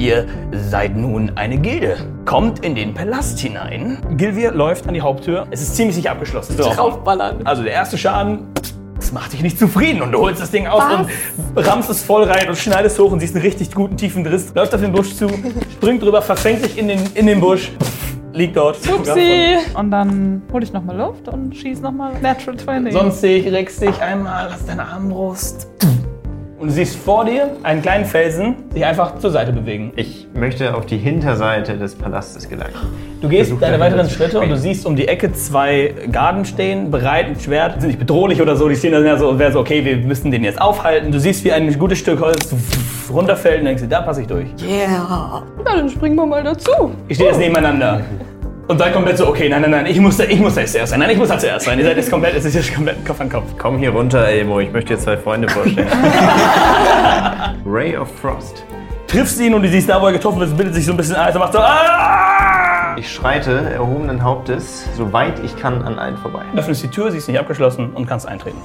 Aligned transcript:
Ihr 0.00 0.24
seid 0.52 0.96
nun 0.96 1.32
eine 1.34 1.58
Gilde. 1.58 1.98
Kommt 2.24 2.64
in 2.64 2.74
den 2.74 2.94
Palast 2.94 3.38
hinein. 3.38 3.98
Gilvir 4.16 4.50
läuft 4.50 4.88
an 4.88 4.94
die 4.94 5.02
Haupttür. 5.02 5.46
Es 5.50 5.60
ist 5.60 5.76
ziemlich 5.76 5.94
sicher 5.94 6.12
abgeschlossen. 6.12 6.56
So. 6.56 6.70
Draufballern. 6.70 7.46
Also 7.46 7.62
der 7.62 7.72
erste 7.72 7.98
Schaden, 7.98 8.46
das 8.96 9.12
macht 9.12 9.34
dich 9.34 9.42
nicht 9.42 9.58
zufrieden 9.58 10.00
und 10.00 10.12
du 10.12 10.18
holst 10.20 10.40
das 10.40 10.50
Ding 10.50 10.66
aus 10.66 10.82
Was? 10.82 11.06
und 11.54 11.68
rammst 11.68 11.90
es 11.90 12.02
voll 12.02 12.22
rein 12.22 12.48
und 12.48 12.56
schneidest 12.56 12.98
hoch 12.98 13.12
und 13.12 13.20
siehst 13.20 13.34
einen 13.34 13.44
richtig 13.44 13.74
guten 13.74 13.98
tiefen 13.98 14.26
Riss. 14.26 14.54
Läuft 14.54 14.74
auf 14.74 14.80
den 14.80 14.92
Busch 14.92 15.14
zu, 15.14 15.28
springt 15.74 16.02
drüber, 16.02 16.22
verfängt 16.22 16.62
sich 16.62 16.78
in 16.78 16.88
den, 16.88 17.00
in 17.12 17.26
den 17.26 17.38
Busch, 17.38 17.70
liegt 18.32 18.56
dort. 18.56 18.78
Upsi. 18.90 19.58
Und 19.74 19.90
dann 19.90 20.40
hole 20.50 20.64
ich 20.64 20.72
nochmal 20.72 20.96
Luft 20.96 21.28
und 21.28 21.54
schieße 21.54 21.82
nochmal 21.82 22.18
Natural 22.22 22.56
20. 22.58 22.94
Sonstig, 22.94 23.52
reckst 23.52 23.82
dich 23.82 24.00
einmal, 24.00 24.50
hast 24.50 24.66
deine 24.66 24.82
Armbrust. 24.82 25.68
Und 26.60 26.68
du 26.68 26.74
siehst 26.74 26.96
vor 26.96 27.24
dir 27.24 27.56
einen 27.62 27.80
kleinen 27.80 28.04
Felsen 28.04 28.54
sich 28.70 28.84
einfach 28.84 29.18
zur 29.18 29.30
Seite 29.30 29.50
bewegen. 29.50 29.92
Ich 29.96 30.26
möchte 30.34 30.74
auf 30.74 30.84
die 30.84 30.98
Hinterseite 30.98 31.78
des 31.78 31.94
Palastes 31.94 32.50
gelangen. 32.50 32.74
Du 33.22 33.30
gehst 33.30 33.48
Versuch 33.48 33.62
deine 33.62 33.80
weiteren 33.80 34.10
Schritte 34.10 34.38
und 34.38 34.50
du 34.50 34.58
siehst 34.58 34.84
um 34.84 34.94
die 34.94 35.08
Ecke 35.08 35.32
zwei 35.32 35.94
Garden 36.12 36.44
stehen, 36.44 36.90
bereit 36.90 37.30
mit 37.30 37.40
Schwert. 37.40 37.76
Die 37.76 37.80
sind 37.80 37.88
nicht 37.88 37.98
bedrohlich 37.98 38.42
oder 38.42 38.56
so, 38.56 38.68
die 38.68 38.76
stehen 38.76 38.92
da 38.92 39.16
so, 39.16 39.38
wäre 39.38 39.52
so, 39.52 39.60
okay, 39.60 39.82
wir 39.86 39.96
müssen 39.96 40.30
den 40.30 40.44
jetzt 40.44 40.60
aufhalten. 40.60 41.10
Du 41.10 41.18
siehst, 41.18 41.44
wie 41.44 41.52
ein 41.52 41.78
gutes 41.78 41.98
Stück 41.98 42.20
Holz 42.20 42.54
runterfällt 43.10 43.60
und 43.60 43.64
denkst 43.64 43.82
dir, 43.82 43.88
da 43.88 44.02
passe 44.02 44.20
ich 44.20 44.26
durch. 44.26 44.48
Yeah. 44.62 45.42
Na, 45.64 45.76
dann 45.76 45.88
springen 45.88 46.16
wir 46.16 46.26
mal 46.26 46.44
dazu. 46.44 46.92
Ihr 47.08 47.14
steht 47.14 47.28
jetzt 47.28 47.38
nebeneinander. 47.38 48.02
Und 48.70 48.78
seid 48.78 48.92
komplett 48.92 49.18
so, 49.18 49.26
okay, 49.26 49.48
nein, 49.48 49.62
nein, 49.62 49.72
nein, 49.72 49.86
ich 49.86 49.98
muss 49.98 50.16
da, 50.16 50.22
ich 50.22 50.38
muss 50.38 50.54
jetzt 50.54 50.70
zuerst 50.70 50.90
sein. 50.90 51.00
Nein, 51.00 51.10
ich 51.10 51.18
muss 51.18 51.28
da 51.28 51.36
zuerst 51.36 51.66
sein. 51.66 51.76
Ihr 51.76 51.84
seid 51.84 51.96
jetzt 51.96 52.08
komplett, 52.08 52.36
es 52.36 52.44
ist 52.44 52.54
jetzt 52.54 52.72
komplett 52.72 53.04
Kopf 53.04 53.20
an 53.20 53.28
Kopf. 53.28 53.46
Komm 53.58 53.78
hier 53.78 53.90
runter, 53.90 54.28
Elmo, 54.28 54.60
ich 54.60 54.70
möchte 54.70 54.94
dir 54.94 55.00
zwei 55.00 55.16
Freunde 55.16 55.48
vorstellen. 55.48 55.88
Ray 57.66 57.96
of 57.96 58.08
Frost. 58.20 58.64
Triffst 59.08 59.40
ihn 59.40 59.54
und 59.54 59.64
du 59.64 59.68
siehst 59.68 59.88
da, 59.88 60.00
wo 60.00 60.06
er 60.06 60.12
getroffen 60.12 60.40
ist, 60.42 60.56
bildet 60.56 60.76
sich 60.76 60.86
so 60.86 60.92
ein 60.92 60.96
bisschen 60.96 61.16
Eis 61.16 61.34
und 61.34 61.40
macht 61.40 61.52
so, 61.52 61.58
ah! 61.58 62.94
Ich 62.96 63.12
schreite 63.12 63.72
erhobenen 63.74 64.22
Hauptes, 64.22 64.86
soweit 64.96 65.44
ich 65.44 65.56
kann, 65.56 65.82
an 65.82 65.98
allen 65.98 66.16
vorbei. 66.18 66.42
Öffnest 66.54 66.84
die 66.84 66.88
Tür, 66.88 67.10
sie 67.10 67.18
ist 67.18 67.26
nicht 67.26 67.40
abgeschlossen 67.40 67.90
und 67.92 68.06
kannst 68.06 68.28
eintreten. 68.28 68.58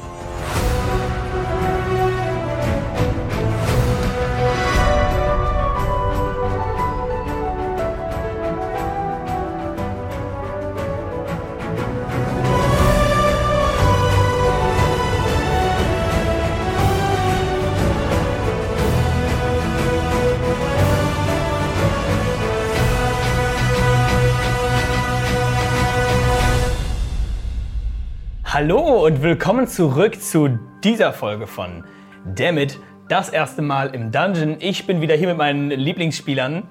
Und 29.06 29.22
willkommen 29.22 29.68
zurück 29.68 30.20
zu 30.20 30.58
dieser 30.84 31.14
Folge 31.14 31.46
von 31.46 31.84
Dammit, 32.26 32.80
das 33.08 33.30
erste 33.30 33.62
Mal 33.62 33.94
im 33.94 34.12
Dungeon. 34.12 34.56
Ich 34.58 34.88
bin 34.88 35.00
wieder 35.00 35.14
hier 35.14 35.28
mit 35.28 35.38
meinen 35.38 35.70
Lieblingsspielern. 35.70 36.64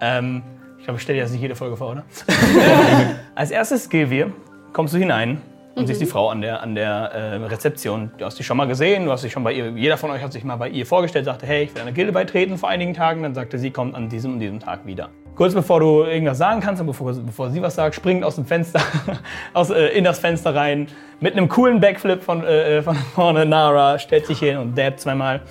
Ähm, 0.00 0.42
ich 0.78 0.84
glaube, 0.84 0.96
ich 0.96 1.04
stelle 1.04 1.18
dir 1.18 1.22
das 1.22 1.30
nicht 1.30 1.42
jede 1.42 1.54
Folge 1.54 1.76
vor, 1.76 1.92
oder? 1.92 2.04
Als 3.36 3.52
erstes, 3.52 3.88
Gilvir, 3.88 4.32
kommst 4.72 4.94
du 4.94 4.98
hinein 4.98 5.40
und 5.76 5.86
siehst 5.86 6.00
die 6.00 6.06
Frau 6.06 6.28
an 6.28 6.40
der, 6.40 6.60
an 6.60 6.74
der 6.74 6.90
äh, 6.90 7.36
Rezeption. 7.44 8.10
Du 8.18 8.24
hast 8.24 8.36
sie 8.36 8.42
schon 8.42 8.56
mal 8.56 8.66
gesehen, 8.66 9.04
du 9.04 9.12
hast 9.12 9.22
sie 9.22 9.30
schon 9.30 9.44
bei 9.44 9.52
ihr, 9.52 9.70
jeder 9.70 9.96
von 9.96 10.10
euch 10.10 10.22
hat 10.24 10.32
sich 10.32 10.42
mal 10.42 10.56
bei 10.56 10.68
ihr 10.68 10.86
vorgestellt, 10.86 11.26
sagte, 11.26 11.46
hey, 11.46 11.62
ich 11.62 11.74
will 11.76 11.82
einer 11.82 11.92
Gilde 11.92 12.10
beitreten 12.10 12.58
vor 12.58 12.68
einigen 12.68 12.94
Tagen. 12.94 13.22
Dann 13.22 13.36
sagte 13.36 13.60
sie, 13.60 13.70
kommt 13.70 13.94
an 13.94 14.08
diesem 14.08 14.32
und 14.32 14.40
diesem 14.40 14.58
Tag 14.58 14.86
wieder. 14.86 15.10
Kurz 15.36 15.52
bevor 15.52 15.80
du 15.80 16.04
irgendwas 16.04 16.38
sagen 16.38 16.60
kannst 16.60 16.80
und 16.80 16.86
bevor, 16.86 17.12
bevor 17.12 17.50
sie 17.50 17.60
was 17.60 17.74
sagt, 17.74 17.94
springt 17.94 18.24
aus 18.24 18.36
dem 18.36 18.46
Fenster, 18.46 18.80
aus, 19.52 19.68
äh, 19.68 19.88
in 19.88 20.02
das 20.02 20.18
Fenster 20.18 20.54
rein, 20.54 20.88
mit 21.20 21.34
einem 21.34 21.48
coolen 21.48 21.78
Backflip 21.78 22.22
von, 22.22 22.42
äh, 22.42 22.80
von 22.82 22.96
vorne. 22.96 23.44
Nara 23.44 23.98
stellt 23.98 24.24
sich 24.24 24.38
hin 24.38 24.56
und 24.56 24.76
dabbt 24.76 24.98
zweimal. 25.00 25.42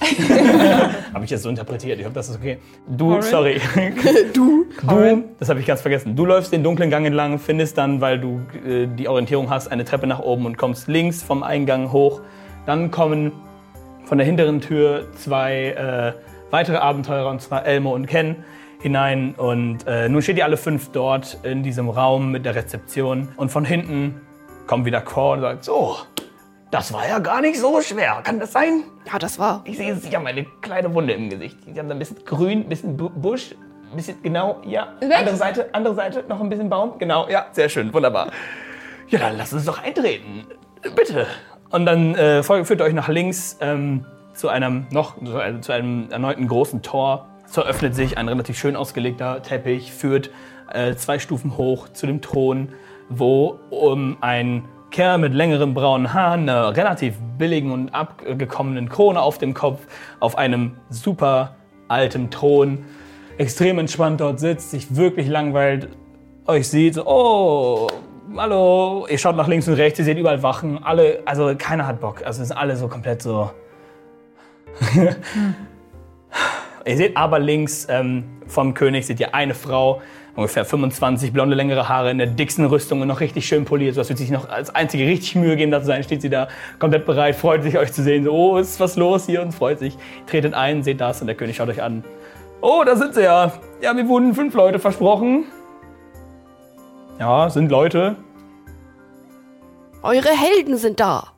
habe 1.14 1.24
ich 1.24 1.30
jetzt 1.30 1.44
so 1.44 1.50
interpretiert, 1.50 2.00
ich 2.00 2.06
hoffe, 2.06 2.16
das 2.16 2.30
ist 2.30 2.38
okay. 2.38 2.58
Du, 2.88 3.10
Corin? 3.10 3.22
sorry. 3.22 3.62
Du. 4.34 4.66
Du, 4.82 5.24
das 5.40 5.50
habe 5.50 5.60
ich 5.60 5.68
ganz 5.68 5.82
vergessen. 5.82 6.16
Du 6.16 6.26
läufst 6.26 6.52
den 6.52 6.64
dunklen 6.64 6.90
Gang 6.90 7.06
entlang, 7.06 7.38
findest 7.38 7.78
dann, 7.78 8.02
weil 8.02 8.20
du 8.20 8.42
äh, 8.68 8.88
die 8.88 9.08
Orientierung 9.08 9.52
hast, 9.52 9.68
eine 9.68 9.86
Treppe 9.86 10.08
nach 10.08 10.20
oben 10.20 10.48
und 10.48 10.58
kommst 10.58 10.88
links 10.88 11.22
vom 11.22 11.44
Eingang 11.44 11.92
hoch. 11.92 12.22
Dann 12.66 12.90
kommen 12.90 13.32
von 14.06 14.18
der 14.18 14.26
hinteren 14.26 14.62
Tür 14.62 15.06
zwei 15.14 15.70
äh, 15.70 16.14
weitere 16.52 16.78
Abenteurer, 16.78 17.30
und 17.30 17.42
zwar 17.42 17.66
Elmo 17.66 17.94
und 17.94 18.08
Ken, 18.08 18.38
hinein. 18.86 19.34
Und 19.36 19.80
äh, 19.88 20.08
nun 20.08 20.22
steht 20.22 20.38
ihr 20.38 20.46
alle 20.46 20.58
fünf 20.58 20.92
dort 20.92 21.40
in 21.42 21.64
diesem 21.64 21.90
Raum 21.90 22.32
mit 22.32 22.46
der 22.46 22.54
Rezeption. 22.54 23.30
Und 23.36 23.50
von 23.50 23.66
hinten 23.66 24.22
kommt 24.68 24.86
wieder 24.86 25.02
Core 25.02 25.38
und 25.38 25.42
sagt, 25.42 25.66
so, 25.66 25.98
das 26.70 26.94
war 26.94 27.08
ja 27.08 27.18
gar 27.18 27.42
nicht 27.42 27.60
so 27.60 27.82
schwer. 27.82 28.22
Kann 28.24 28.40
das 28.40 28.52
sein? 28.52 28.84
Ja, 29.12 29.18
das 29.18 29.40
war. 29.40 29.62
Ich 29.66 29.78
sehe, 29.78 29.96
Sie 29.96 30.16
haben 30.16 30.28
eine 30.28 30.46
kleine 30.62 30.94
Wunde 30.94 31.14
im 31.14 31.30
Gesicht. 31.32 31.58
Sie 31.66 31.80
haben 31.80 31.90
da 31.90 31.96
ein 31.96 32.00
bisschen 32.00 32.24
grün, 32.26 32.60
ein 32.62 32.70
bisschen 32.70 32.96
Bu- 32.96 33.10
Busch, 33.10 33.56
ein 33.92 33.96
bisschen, 33.96 34.22
genau, 34.22 34.62
ja. 34.66 34.90
Weg. 35.00 35.18
Andere 35.18 35.36
Seite, 35.36 35.70
andere 35.74 35.96
Seite, 35.96 36.24
noch 36.28 36.40
ein 36.40 36.50
bisschen 36.50 36.70
Baum. 36.70 37.00
Genau, 37.00 37.28
ja, 37.28 37.48
sehr 37.54 37.70
schön, 37.70 37.92
wunderbar. 37.92 38.28
Ja, 39.08 39.18
dann 39.20 39.38
lass 39.38 39.52
uns 39.52 39.66
doch 39.66 39.82
eintreten. 39.84 40.46
Bitte. 40.96 41.26
Und 41.72 41.88
dann 41.88 42.14
äh, 42.14 42.44
führt 42.44 42.82
euch 42.82 42.94
nach 42.94 43.08
links 43.08 43.58
ähm, 43.62 44.06
zu 44.34 44.50
einem 44.50 44.86
noch 44.92 45.16
zu 45.24 45.38
einem, 45.38 45.62
zu 45.64 45.72
einem 45.72 46.12
erneuten 46.12 46.48
großen 46.48 46.84
Tor. 46.84 47.28
So 47.48 47.64
öffnet 47.64 47.96
sich 47.96 48.18
ein 48.18 48.28
relativ 48.28 48.58
schön 48.58 48.76
ausgelegter 48.76 49.42
Teppich, 49.42 49.92
führt 49.92 50.30
äh, 50.72 50.96
zwei 50.96 51.20
Stufen 51.20 51.58
hoch 51.58 51.90
zu 51.90 52.08
dem 52.08 52.22
Thron, 52.22 52.70
wo 53.10 53.60
um 53.70 54.18
ein 54.22 54.64
Kerl 54.92 55.18
mit 55.18 55.34
längeren 55.34 55.74
braunen 55.74 56.14
Haaren, 56.14 56.42
einer 56.42 56.76
relativ 56.76 57.16
billigen 57.38 57.72
und 57.72 57.94
abgekommenen 57.94 58.90
Krone 58.90 59.22
auf 59.22 59.38
dem 59.38 59.54
Kopf, 59.54 59.82
auf 60.20 60.38
einem 60.38 60.78
super 60.90 61.56
alten 61.88 62.32
Thron, 62.32 62.86
extrem 63.38 63.80
entspannt 63.80 64.22
dort 64.22 64.40
sitzt, 64.40 64.72
sich 64.72 64.96
wirklich 64.96 65.28
langweilt, 65.28 65.90
euch 66.48 66.68
sieht, 66.70 66.98
oh, 66.98 67.88
hallo, 68.38 69.06
ihr 69.10 69.18
schaut 69.18 69.36
nach 69.36 69.48
links 69.48 69.68
und 69.68 69.74
rechts, 69.74 70.00
ihr 70.00 70.06
seht 70.06 70.18
überall 70.18 70.42
Wachen, 70.44 70.82
alle, 70.84 71.20
also 71.26 71.54
keiner 71.58 71.86
hat 71.86 72.00
Bock, 72.00 72.26
also 72.26 72.42
es 72.42 72.48
sind 72.48 72.58
alle 72.58 72.78
so 72.78 72.88
komplett 72.88 73.22
so. 73.22 73.52
ihr 76.86 76.98
seht 76.98 77.18
aber 77.18 77.40
links 77.40 77.88
ähm, 77.90 78.24
vom 78.48 78.74
König, 78.74 79.06
seht 79.06 79.20
ihr 79.20 79.34
eine 79.34 79.54
Frau, 79.54 80.02
ungefähr 80.36 80.66
25, 80.66 81.34
blonde, 81.34 81.56
längere 81.56 81.90
Haare, 81.90 82.12
in 82.12 82.18
der 82.18 82.28
dicksten 82.28 82.66
Rüstung 82.66 83.02
und 83.02 83.08
noch 83.08 83.20
richtig 83.20 83.48
schön 83.48 83.66
poliert, 83.66 83.96
so 83.96 84.02
als 84.02 84.10
würde 84.10 84.20
sich 84.20 84.32
noch 84.32 84.50
als 84.50 84.74
einzige 84.74 85.06
richtig 85.06 85.36
Mühe 85.36 85.56
geben, 85.56 85.72
da 85.72 85.80
zu 85.80 85.88
sein, 85.88 86.04
steht 86.04 86.22
sie 86.22 86.30
da 86.30 86.48
komplett 86.80 87.06
bereit, 87.06 87.36
freut 87.36 87.64
sich 87.64 87.78
euch 87.78 87.92
zu 87.92 88.04
sehen, 88.04 88.24
so, 88.26 88.32
oh, 88.32 88.58
ist 88.58 88.80
was 88.80 88.96
los 88.96 89.26
hier 89.26 89.42
und 89.42 89.54
freut 89.54 89.80
sich, 89.80 89.98
tretet 90.28 90.54
ein, 90.54 90.84
seht 90.84 91.02
das 91.02 91.22
und 91.22 91.28
der 91.28 91.36
König 91.36 91.56
schaut 91.56 91.70
euch 91.70 91.82
an. 91.82 92.04
Oh, 92.62 92.84
da 92.86 92.96
sind 92.96 93.14
sie 93.14 93.24
ja. 93.24 93.54
Ja, 93.82 93.94
mir 93.94 94.08
wurden 94.08 94.34
fünf 94.34 94.54
Leute 94.56 94.80
versprochen. 94.80 95.46
Ja, 97.20 97.50
sind 97.50 97.70
Leute. 97.70 98.16
Eure 100.02 100.30
Helden 100.30 100.78
sind 100.78 101.00
da. 101.00 101.34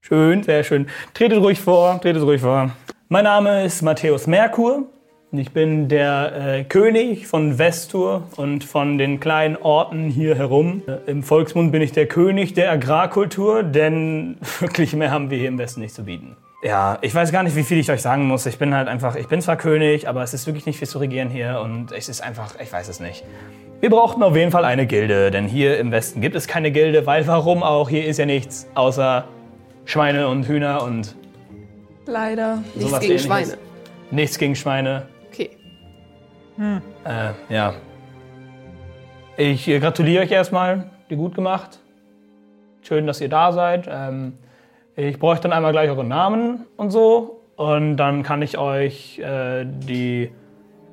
Schön, 0.00 0.42
sehr 0.42 0.64
schön. 0.64 0.88
Tretet 1.14 1.38
ruhig 1.38 1.60
vor, 1.60 2.00
tretet 2.00 2.22
ruhig 2.22 2.40
vor. 2.40 2.70
Mein 3.10 3.24
Name 3.24 3.64
ist 3.64 3.80
Matthäus 3.80 4.26
Merkur. 4.26 4.82
und 5.32 5.38
Ich 5.38 5.52
bin 5.52 5.88
der 5.88 6.58
äh, 6.58 6.64
König 6.64 7.26
von 7.26 7.54
Vestur 7.56 8.24
und 8.36 8.64
von 8.64 8.98
den 8.98 9.18
kleinen 9.18 9.56
Orten 9.56 10.10
hier 10.10 10.34
herum. 10.34 10.82
Äh, 10.86 11.10
Im 11.10 11.22
Volksmund 11.22 11.72
bin 11.72 11.80
ich 11.80 11.92
der 11.92 12.04
König 12.04 12.52
der 12.52 12.70
Agrarkultur, 12.70 13.62
denn 13.62 14.36
wirklich 14.60 14.94
mehr 14.94 15.10
haben 15.10 15.30
wir 15.30 15.38
hier 15.38 15.48
im 15.48 15.56
Westen 15.56 15.80
nicht 15.80 15.94
zu 15.94 16.04
bieten. 16.04 16.36
Ja, 16.62 16.98
ich 17.00 17.14
weiß 17.14 17.32
gar 17.32 17.42
nicht, 17.42 17.56
wie 17.56 17.62
viel 17.62 17.78
ich 17.78 17.90
euch 17.90 18.02
sagen 18.02 18.26
muss. 18.26 18.44
Ich 18.44 18.58
bin 18.58 18.74
halt 18.74 18.88
einfach, 18.88 19.16
ich 19.16 19.26
bin 19.26 19.40
zwar 19.40 19.56
König, 19.56 20.06
aber 20.06 20.22
es 20.22 20.34
ist 20.34 20.46
wirklich 20.46 20.66
nicht 20.66 20.78
viel 20.78 20.88
zu 20.88 20.98
regieren 20.98 21.30
hier 21.30 21.62
und 21.64 21.92
es 21.92 22.10
ist 22.10 22.20
einfach, 22.20 22.56
ich 22.62 22.70
weiß 22.70 22.88
es 22.88 23.00
nicht. 23.00 23.24
Wir 23.80 23.88
brauchten 23.88 24.22
auf 24.22 24.36
jeden 24.36 24.50
Fall 24.50 24.66
eine 24.66 24.86
Gilde, 24.86 25.30
denn 25.30 25.46
hier 25.46 25.78
im 25.78 25.92
Westen 25.92 26.20
gibt 26.20 26.36
es 26.36 26.46
keine 26.46 26.70
Gilde, 26.72 27.06
weil 27.06 27.26
warum 27.26 27.62
auch? 27.62 27.88
Hier 27.88 28.04
ist 28.04 28.18
ja 28.18 28.26
nichts 28.26 28.68
außer 28.74 29.24
Schweine 29.86 30.28
und 30.28 30.46
Hühner 30.46 30.82
und 30.82 31.16
Leider. 32.08 32.64
Nichts 32.74 33.00
gegen 33.00 33.04
Ähnliches. 33.04 33.26
Schweine. 33.26 33.58
nichts 34.10 34.38
gegen 34.38 34.56
Schweine. 34.56 35.02
Okay. 35.28 35.50
Äh, 37.04 37.54
ja. 37.54 37.74
Ich 39.36 39.68
äh, 39.68 39.78
gratuliere 39.78 40.24
euch 40.24 40.30
erstmal, 40.30 40.90
die 41.10 41.16
gut 41.16 41.34
gemacht. 41.34 41.80
Schön, 42.80 43.06
dass 43.06 43.20
ihr 43.20 43.28
da 43.28 43.52
seid. 43.52 43.88
Ähm, 43.90 44.38
ich 44.96 45.18
bräuchte 45.18 45.48
dann 45.48 45.52
einmal 45.52 45.72
gleich 45.72 45.90
eure 45.90 46.02
Namen 46.02 46.64
und 46.78 46.90
so. 46.90 47.42
Und 47.56 47.98
dann 47.98 48.22
kann 48.22 48.40
ich 48.40 48.56
euch 48.56 49.18
äh, 49.18 49.66
die, 49.66 50.32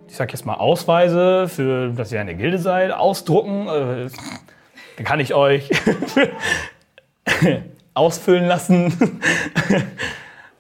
ich 0.10 0.16
sag 0.16 0.34
jetzt 0.34 0.46
mal, 0.46 0.56
Ausweise, 0.56 1.48
für 1.48 1.94
dass 1.94 2.12
ihr 2.12 2.20
eine 2.20 2.36
Gilde 2.36 2.60
seid, 2.60 2.92
ausdrucken. 2.92 3.70
Äh, 3.70 4.10
dann 4.98 5.06
kann 5.06 5.22
ich 5.22 5.34
euch 5.34 5.70
ausfüllen 7.94 8.48
lassen. 8.48 8.94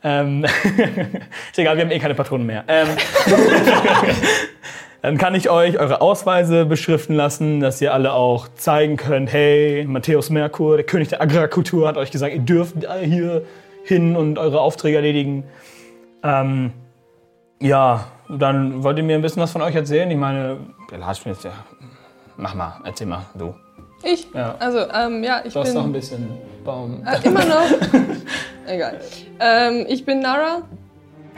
ähm, 0.07 0.43
ist 1.51 1.57
egal, 1.57 1.77
wir 1.77 1.83
haben 1.83 1.89
eh 1.89 1.97
keine 1.97 2.13
Patronen 2.13 2.45
mehr. 2.45 2.63
Ähm, 2.67 2.87
dann 5.01 5.17
kann 5.17 5.33
ich 5.33 5.49
euch 5.49 5.79
eure 5.79 5.99
Ausweise 5.99 6.65
beschriften 6.65 7.15
lassen, 7.15 7.59
dass 7.59 7.81
ihr 7.81 7.91
alle 7.91 8.13
auch 8.13 8.47
zeigen 8.53 8.97
könnt, 8.97 9.33
hey, 9.33 9.83
Matthäus 9.87 10.29
Merkur, 10.29 10.77
der 10.77 10.85
König 10.85 11.07
der 11.09 11.21
Agrarkultur, 11.21 11.87
hat 11.87 11.97
euch 11.97 12.11
gesagt, 12.11 12.35
ihr 12.35 12.39
dürft 12.39 12.75
hier 13.03 13.41
hin 13.83 14.15
und 14.15 14.37
eure 14.37 14.61
Aufträge 14.61 14.97
erledigen. 14.97 15.43
Ähm, 16.21 16.71
ja, 17.59 18.05
dann 18.29 18.83
wollt 18.83 18.99
ihr 18.99 19.03
mir 19.03 19.15
ein 19.15 19.23
bisschen 19.23 19.41
was 19.41 19.51
von 19.51 19.63
euch 19.63 19.73
erzählen? 19.73 20.09
Ich 20.11 20.17
meine, 20.17 20.57
der 20.91 20.99
Lars 20.99 21.17
findet 21.17 21.43
ja. 21.43 21.51
Mach 22.37 22.53
mal, 22.53 22.79
erzähl 22.83 23.07
mal, 23.07 23.25
du. 23.33 23.55
Ich? 24.05 24.27
Ja. 24.33 24.55
Also, 24.59 24.79
ähm, 24.93 25.23
ja, 25.23 25.41
ich 25.43 25.53
Du 25.53 25.59
hast 25.59 25.69
bin. 25.69 25.75
noch 25.77 25.85
ein 25.85 25.91
bisschen 25.93 26.27
Baum. 26.63 27.03
Äh, 27.05 27.27
immer 27.27 27.43
noch. 27.43 27.65
Egal. 28.67 28.99
Ähm, 29.39 29.85
ich 29.89 30.05
bin 30.05 30.19
Nara. 30.19 30.61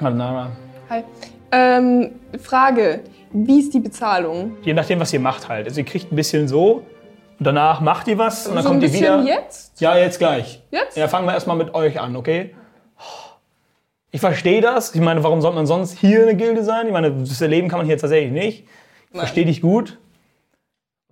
Hallo 0.02 0.16
Nara. 0.16 0.52
Hi. 0.90 1.04
Ähm, 1.52 2.12
Frage: 2.42 3.02
Wie 3.32 3.60
ist 3.60 3.74
die 3.74 3.80
Bezahlung? 3.80 4.58
Je 4.64 4.74
nachdem, 4.74 5.00
was 5.00 5.14
ihr 5.14 5.20
macht 5.22 5.48
halt. 5.48 5.66
Also 5.68 5.80
ihr 5.80 5.86
kriegt 5.86 6.12
ein 6.12 6.16
bisschen 6.16 6.48
so 6.48 6.84
und 7.40 7.46
danach 7.46 7.80
macht 7.82 8.08
ihr 8.10 8.18
was 8.18 8.48
und 8.48 8.56
dann 8.56 8.64
so 8.64 8.70
kommt 8.70 8.84
ihr 8.84 8.92
wieder. 8.92 9.22
jetzt? 9.24 9.80
Ja, 9.80 9.98
jetzt 9.98 10.20
gleich. 10.20 10.62
Jetzt? 10.72 10.98
Ja, 10.98 11.08
fangen 11.08 11.26
wir 11.26 11.34
erstmal 11.34 11.56
mit 11.58 11.74
euch 11.74 12.00
an, 12.00 12.16
okay? 12.18 12.54
Ich 14.12 14.20
verstehe 14.22 14.62
das. 14.62 14.94
Ich 14.96 15.02
meine, 15.02 15.24
warum 15.24 15.42
sollte 15.42 15.56
man 15.56 15.66
sonst 15.68 15.98
hier 15.98 16.24
eine 16.24 16.36
Gilde 16.36 16.64
sein? 16.64 16.88
Ich 16.88 16.94
meine, 16.94 17.12
das 17.12 17.40
erleben 17.42 17.68
kann 17.70 17.80
man 17.80 17.86
hier 17.86 17.98
tatsächlich 17.98 18.32
nicht. 18.32 18.66
Ich 19.12 19.18
verstehe 19.20 19.46
dich 19.46 19.62
gut. 19.62 20.00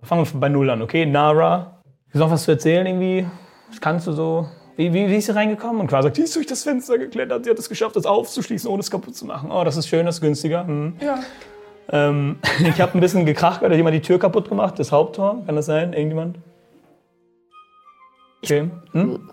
Fangen 0.02 0.24
wir 0.24 0.40
bei 0.40 0.48
Null 0.48 0.70
an, 0.70 0.82
okay? 0.82 1.06
Nara, 1.06 1.80
hast 2.06 2.14
du 2.14 2.18
noch 2.18 2.30
was 2.30 2.44
zu 2.44 2.52
erzählen 2.52 2.86
irgendwie? 2.86 3.26
Was 3.68 3.80
kannst 3.80 4.06
du 4.06 4.12
so? 4.12 4.48
Wie, 4.76 4.92
wie, 4.92 5.08
wie 5.08 5.16
ist 5.16 5.26
sie 5.26 5.34
reingekommen? 5.34 5.80
Und 5.80 5.86
quasi 5.86 6.06
sagt, 6.08 6.18
die 6.18 6.22
ist 6.22 6.36
durch 6.36 6.46
das 6.46 6.62
Fenster 6.62 6.98
geklettert, 6.98 7.44
sie 7.44 7.50
hat 7.50 7.58
es 7.58 7.68
geschafft, 7.68 7.96
das 7.96 8.04
aufzuschließen, 8.04 8.70
ohne 8.70 8.80
es 8.80 8.90
kaputt 8.90 9.16
zu 9.16 9.24
machen. 9.24 9.50
Oh, 9.50 9.64
das 9.64 9.76
ist 9.76 9.88
schön, 9.88 10.04
das 10.04 10.16
ist 10.16 10.20
günstiger. 10.20 10.66
Hm. 10.66 10.96
Ja. 11.00 11.18
Ähm, 11.90 12.38
ich 12.60 12.80
habe 12.80 12.96
ein 12.96 13.00
bisschen 13.00 13.24
gekracht, 13.24 13.62
weil 13.62 13.70
da 13.70 13.76
jemand 13.76 13.94
die 13.94 14.02
Tür 14.02 14.18
kaputt 14.18 14.48
gemacht, 14.48 14.78
das 14.78 14.92
Haupttor. 14.92 15.42
Kann 15.46 15.56
das 15.56 15.66
sein? 15.66 15.92
Irgendjemand? 15.92 16.38
Okay. 18.42 18.70
Hm? 18.92 19.28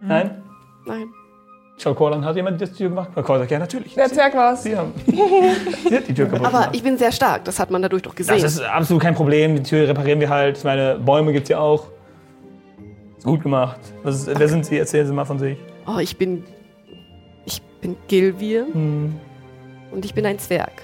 Nein? 0.00 0.42
Nein. 0.86 1.08
Schau, 1.80 1.94
Korlan, 1.94 2.24
hat 2.24 2.34
jemand 2.34 2.60
die 2.60 2.66
Tür 2.66 2.88
gemacht? 2.88 3.10
Korlan 3.14 3.42
sagt, 3.42 3.52
ja, 3.52 3.58
natürlich. 3.60 3.94
Der 3.94 4.08
Zwerg 4.08 4.34
war's. 4.34 4.64
Sie, 4.64 4.76
haben, 4.76 4.92
sie 5.06 5.96
hat 5.96 6.08
die 6.08 6.14
Tür 6.14 6.26
kaputt 6.26 6.40
Aber 6.46 6.58
gemacht. 6.58 6.70
ich 6.72 6.82
bin 6.82 6.98
sehr 6.98 7.12
stark, 7.12 7.44
das 7.44 7.60
hat 7.60 7.70
man 7.70 7.80
dadurch 7.82 8.02
doch 8.02 8.14
gesehen. 8.16 8.34
Das 8.40 8.52
ist 8.54 8.60
absolut 8.62 9.02
kein 9.02 9.14
Problem. 9.14 9.54
Die 9.54 9.62
Tür 9.62 9.86
reparieren 9.86 10.18
wir 10.18 10.28
halt. 10.28 10.58
Ich 10.58 10.64
meine, 10.64 10.96
Bäume 10.98 11.32
gibt's 11.32 11.48
ja 11.48 11.58
auch. 11.60 11.86
Ist 13.16 13.24
gut 13.24 13.42
gemacht. 13.42 13.78
Was 14.02 14.26
ist, 14.26 14.38
wer 14.38 14.48
sind 14.48 14.66
Sie? 14.66 14.76
Erzählen 14.78 15.06
Sie 15.06 15.12
mal 15.12 15.24
von 15.24 15.38
sich. 15.38 15.56
oh, 15.86 15.98
ich 16.00 16.16
bin. 16.18 16.44
Ich 17.46 17.62
bin 17.80 17.96
Gilvir 18.08 18.66
Hm. 18.72 19.14
und 19.92 20.04
ich 20.04 20.12
bin 20.14 20.26
ein 20.26 20.38
Zwerg. 20.40 20.82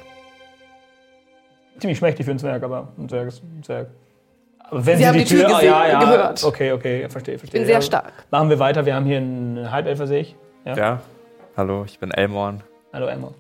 Ziemlich 1.81 1.99
schmächtig 1.99 2.25
für 2.25 2.31
einen 2.31 2.39
Zwerg, 2.39 2.63
aber 2.63 2.89
ein 2.99 3.09
Zwerg 3.09 3.27
ist 3.29 3.43
ein 3.43 3.63
Zwerg. 3.65 3.89
Aber 4.71 4.87
wenn 4.87 4.97
Sie 4.99 5.07
haben 5.07 5.19
die 5.19 5.25
Tür 5.25 5.45
ah, 5.47 5.53
gesehen 5.55 5.67
ja, 5.67 5.83
und 5.83 5.89
ja, 5.91 5.99
gehört. 6.01 6.45
Okay, 6.45 6.73
okay, 6.73 7.09
verstehe, 7.09 7.37
verstehe. 7.39 7.61
Ich 7.61 7.63
bin 7.63 7.67
sehr 7.67 7.75
Ja, 7.75 7.83
stark. 7.83 8.13
Machen 8.31 8.49
wir 8.49 8.59
weiter. 8.61 8.87
Wir 8.87 8.95
haben 8.95 9.05
hier 9.07 9.19
einen 9.19 9.71
Halbelfer, 9.71 10.07
sehe 10.07 10.21
ich. 10.21 10.37
Ja. 10.65 10.77
Ja, 10.77 11.03
hallo, 11.57 11.85
ich 11.85 11.99
bin 11.99 12.11
Elmorn 12.11 12.63
Hallo, 12.93 13.07
Emma. 13.07 13.33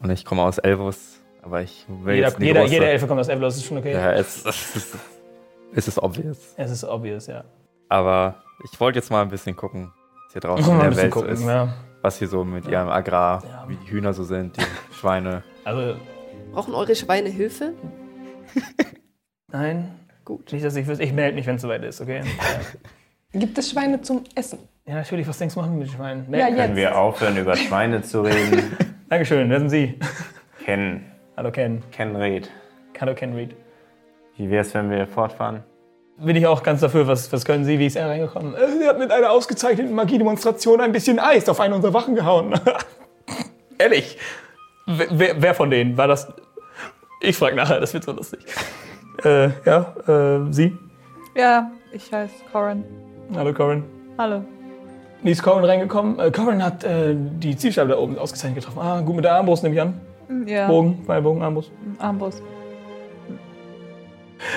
und 0.00 0.10
ich 0.10 0.24
komme 0.24 0.42
aus 0.42 0.58
Elvus, 0.58 1.20
aber 1.42 1.62
ich 1.62 1.84
will 1.88 2.14
Jeder, 2.16 2.28
jetzt 2.28 2.38
die 2.38 2.44
jeder, 2.44 2.60
große... 2.60 2.72
jeder 2.74 2.86
Elfe 2.90 3.06
kommt 3.06 3.20
aus 3.20 3.28
Elflos, 3.28 3.56
ist 3.56 3.64
schon 3.66 3.78
okay. 3.78 3.92
Ja, 3.92 4.12
es, 4.12 4.44
es, 4.46 4.76
ist, 4.76 4.96
es 5.74 5.88
ist 5.88 5.98
obvious. 6.02 6.54
Es 6.56 6.70
ist 6.70 6.84
obvious, 6.84 7.26
ja. 7.26 7.44
Aber 7.88 8.42
ich 8.70 8.78
wollte 8.80 8.98
jetzt 8.98 9.10
mal 9.10 9.22
ein 9.22 9.30
bisschen 9.30 9.56
gucken, 9.56 9.92
was 10.26 10.32
hier 10.32 10.40
draußen 10.40 10.72
in 10.72 10.80
der 10.80 10.96
Welt 10.96 11.10
gucken, 11.10 11.36
so 11.36 11.42
ist. 11.42 11.48
ja. 11.48 11.74
Was 12.02 12.18
hier 12.18 12.28
so 12.28 12.44
mit 12.44 12.68
ihrem 12.68 12.88
Agrar, 12.88 13.42
Ja. 13.44 13.64
wie 13.68 13.74
die 13.76 13.90
Hühner 13.90 14.12
so 14.12 14.22
sind, 14.22 14.56
die 14.56 14.62
Schweine. 14.94 15.42
Also, 15.64 15.96
Brauchen 16.52 16.72
eure 16.74 16.94
Schweine 16.94 17.28
Hilfe? 17.28 17.74
nein. 19.48 19.94
Gut. 20.24 20.52
Nicht, 20.52 20.64
dass 20.64 20.76
ich 20.76 20.86
wüsste. 20.86 21.02
Ich 21.02 21.12
melde 21.12 21.34
mich, 21.34 21.46
wenn 21.46 21.56
es 21.56 21.62
soweit 21.62 21.82
ist, 21.82 22.00
okay? 22.00 22.22
Gibt 23.32 23.58
es 23.58 23.70
Schweine 23.70 24.00
zum 24.02 24.24
Essen? 24.34 24.58
Ja, 24.88 24.94
natürlich. 24.94 25.28
Was 25.28 25.38
denkst 25.38 25.54
du, 25.54 25.60
machen 25.60 25.72
wir 25.72 25.78
mit 25.80 25.88
den 25.88 25.94
Schweinen? 25.94 26.24
Ja, 26.24 26.30
Melden. 26.30 26.56
jetzt. 26.56 26.64
Können 26.64 26.76
wir 26.76 26.98
aufhören, 26.98 27.36
über 27.36 27.56
Schweine 27.56 28.02
zu 28.02 28.22
reden? 28.22 28.76
Dankeschön, 29.08 29.48
wer 29.50 29.58
sind 29.60 29.70
Sie? 29.70 29.98
Ken, 30.64 31.04
Hallo, 31.36 31.52
Ken. 31.52 31.82
Ken 31.92 32.16
Red. 32.16 32.50
Hallo, 33.00 33.14
Ken 33.14 33.32
Reed. 33.34 33.54
Wie 34.36 34.50
wär's, 34.50 34.74
wenn 34.74 34.90
wir 34.90 35.06
fortfahren? 35.06 35.62
Bin 36.18 36.34
ich 36.34 36.46
auch 36.48 36.64
ganz 36.64 36.80
dafür. 36.80 37.06
Was, 37.06 37.32
was 37.32 37.44
können 37.44 37.64
Sie? 37.64 37.78
Wie 37.78 37.86
ist 37.86 37.94
er 37.96 38.08
reingekommen? 38.08 38.54
Äh, 38.54 38.68
Sie 38.78 38.88
hat 38.88 38.98
mit 38.98 39.12
einer 39.12 39.30
ausgezeichneten 39.30 39.94
Magiedemonstration 39.94 40.80
ein 40.80 40.90
bisschen 40.90 41.20
Eis 41.20 41.48
auf 41.48 41.60
eine 41.60 41.76
unserer 41.76 41.94
Wachen 41.94 42.16
gehauen. 42.16 42.58
Ehrlich. 43.78 44.18
Wer, 44.86 45.06
wer, 45.10 45.42
wer 45.42 45.54
von 45.54 45.70
denen? 45.70 45.96
War 45.96 46.08
das... 46.08 46.26
Ich 47.20 47.36
frage 47.36 47.54
nachher, 47.54 47.78
das 47.78 47.94
wird 47.94 48.02
so 48.04 48.12
lustig. 48.12 48.40
Äh, 49.24 49.50
ja, 49.64 49.94
äh, 50.08 50.52
Sie? 50.52 50.76
Ja, 51.36 51.70
ich 51.92 52.12
heiße 52.12 52.34
Corin. 52.52 52.84
Hallo, 53.36 53.52
Corin. 53.52 53.84
Hallo. 54.18 54.44
Wie 55.22 55.30
ist 55.30 55.42
Corin 55.42 55.64
reingekommen? 55.64 56.18
Äh, 56.18 56.30
Corin 56.30 56.62
hat 56.62 56.84
äh, 56.84 57.14
die 57.14 57.56
Zielscheibe 57.56 57.90
da 57.90 57.98
oben 57.98 58.18
ausgezeichnet 58.18 58.64
getroffen. 58.64 58.80
Ah, 58.80 59.00
gut 59.00 59.16
mit 59.16 59.24
der 59.24 59.34
Armbrust 59.34 59.62
nehme 59.62 59.74
ich 59.74 59.80
an. 59.80 60.00
Ja, 60.46 60.68
Bogen, 60.68 61.02
Pfeilbogen, 61.06 61.42
Armbrust. 61.42 61.70
Armbrust. 61.98 62.42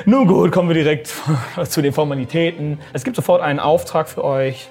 Nun 0.06 0.28
gut, 0.28 0.52
kommen 0.52 0.70
wir 0.70 0.76
direkt 0.76 1.12
zu 1.66 1.82
den 1.82 1.94
Formalitäten. 1.94 2.80
Es 2.94 3.04
gibt 3.04 3.16
sofort 3.16 3.42
einen 3.42 3.60
Auftrag 3.60 4.10
für 4.10 4.24
euch, 4.24 4.70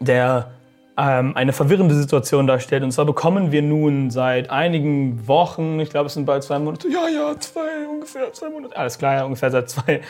der 0.00 0.50
ähm, 0.96 1.36
eine 1.36 1.52
verwirrende 1.52 1.94
Situation 1.94 2.46
darstellt. 2.46 2.82
Und 2.82 2.92
zwar 2.92 3.04
bekommen 3.04 3.52
wir 3.52 3.62
nun 3.62 4.10
seit 4.10 4.50
einigen 4.50 5.26
Wochen, 5.26 5.80
ich 5.80 5.90
glaube 5.90 6.06
es 6.06 6.14
sind 6.14 6.26
bald 6.26 6.42
zwei 6.42 6.58
Monate, 6.58 6.88
ja, 6.88 7.08
ja, 7.08 7.38
zwei, 7.38 7.86
ungefähr 7.90 8.32
zwei 8.32 8.48
Monate, 8.48 8.76
alles 8.76 8.98
klar, 8.98 9.14
ja, 9.14 9.24
ungefähr 9.24 9.50
seit 9.50 9.68
zwei, 9.68 10.00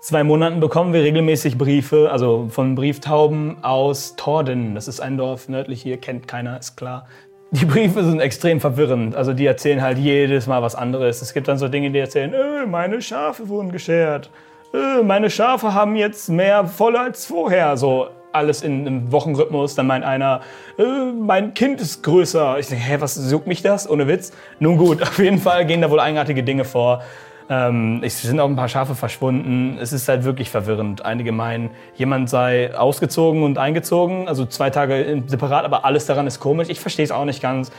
zwei 0.00 0.22
Monaten 0.24 0.60
bekommen 0.60 0.92
wir 0.92 1.02
regelmäßig 1.02 1.58
Briefe, 1.58 2.10
also 2.10 2.48
von 2.50 2.74
Brieftauben 2.74 3.62
aus 3.62 4.14
Torden. 4.16 4.74
Das 4.74 4.86
ist 4.88 5.00
ein 5.00 5.16
Dorf 5.16 5.48
nördlich 5.48 5.82
hier, 5.82 5.96
kennt 5.96 6.28
keiner, 6.28 6.58
ist 6.58 6.76
klar. 6.76 7.06
Die 7.50 7.64
Briefe 7.64 8.04
sind 8.04 8.20
extrem 8.20 8.60
verwirrend. 8.60 9.16
Also 9.16 9.32
die 9.32 9.46
erzählen 9.46 9.80
halt 9.80 9.96
jedes 9.96 10.46
Mal 10.46 10.60
was 10.60 10.74
anderes. 10.74 11.22
Es 11.22 11.32
gibt 11.32 11.48
dann 11.48 11.56
so 11.56 11.68
Dinge, 11.68 11.90
die 11.90 11.98
erzählen, 11.98 12.34
äh, 12.34 12.66
meine 12.66 13.00
Schafe 13.00 13.48
wurden 13.48 13.72
geschert. 13.72 14.28
Äh, 14.74 15.02
meine 15.02 15.30
Schafe 15.30 15.72
haben 15.72 15.96
jetzt 15.96 16.28
mehr 16.28 16.66
voll 16.66 16.94
als 16.94 17.24
vorher. 17.24 17.78
So 17.78 18.08
alles 18.32 18.62
in 18.62 18.86
einem 18.86 19.12
Wochenrhythmus. 19.12 19.74
Dann 19.74 19.86
meint 19.86 20.04
einer, 20.04 20.40
äh, 20.78 20.82
mein 21.12 21.54
Kind 21.54 21.80
ist 21.80 22.02
größer. 22.02 22.58
Ich 22.58 22.68
denke, 22.68 22.84
hä, 22.84 22.96
was 23.00 23.30
juckt 23.30 23.46
mich 23.46 23.62
das? 23.62 23.88
Ohne 23.88 24.06
Witz. 24.08 24.32
Nun 24.58 24.76
gut, 24.76 25.02
auf 25.08 25.18
jeden 25.18 25.38
Fall 25.38 25.66
gehen 25.66 25.80
da 25.80 25.90
wohl 25.90 26.00
eigenartige 26.00 26.42
Dinge 26.42 26.64
vor. 26.64 27.02
Ähm, 27.50 28.00
es 28.04 28.20
sind 28.20 28.40
auch 28.40 28.48
ein 28.48 28.56
paar 28.56 28.68
Schafe 28.68 28.94
verschwunden. 28.94 29.78
Es 29.80 29.92
ist 29.92 30.08
halt 30.08 30.24
wirklich 30.24 30.50
verwirrend. 30.50 31.04
Einige 31.04 31.32
meinen, 31.32 31.70
jemand 31.96 32.28
sei 32.28 32.76
ausgezogen 32.76 33.42
und 33.42 33.56
eingezogen, 33.56 34.28
also 34.28 34.44
zwei 34.44 34.68
Tage 34.68 35.22
separat, 35.26 35.64
aber 35.64 35.84
alles 35.84 36.04
daran 36.04 36.26
ist 36.26 36.40
komisch. 36.40 36.68
Ich 36.68 36.80
verstehe 36.80 37.04
es 37.04 37.10
auch 37.10 37.24
nicht 37.24 37.40
ganz. 37.40 37.70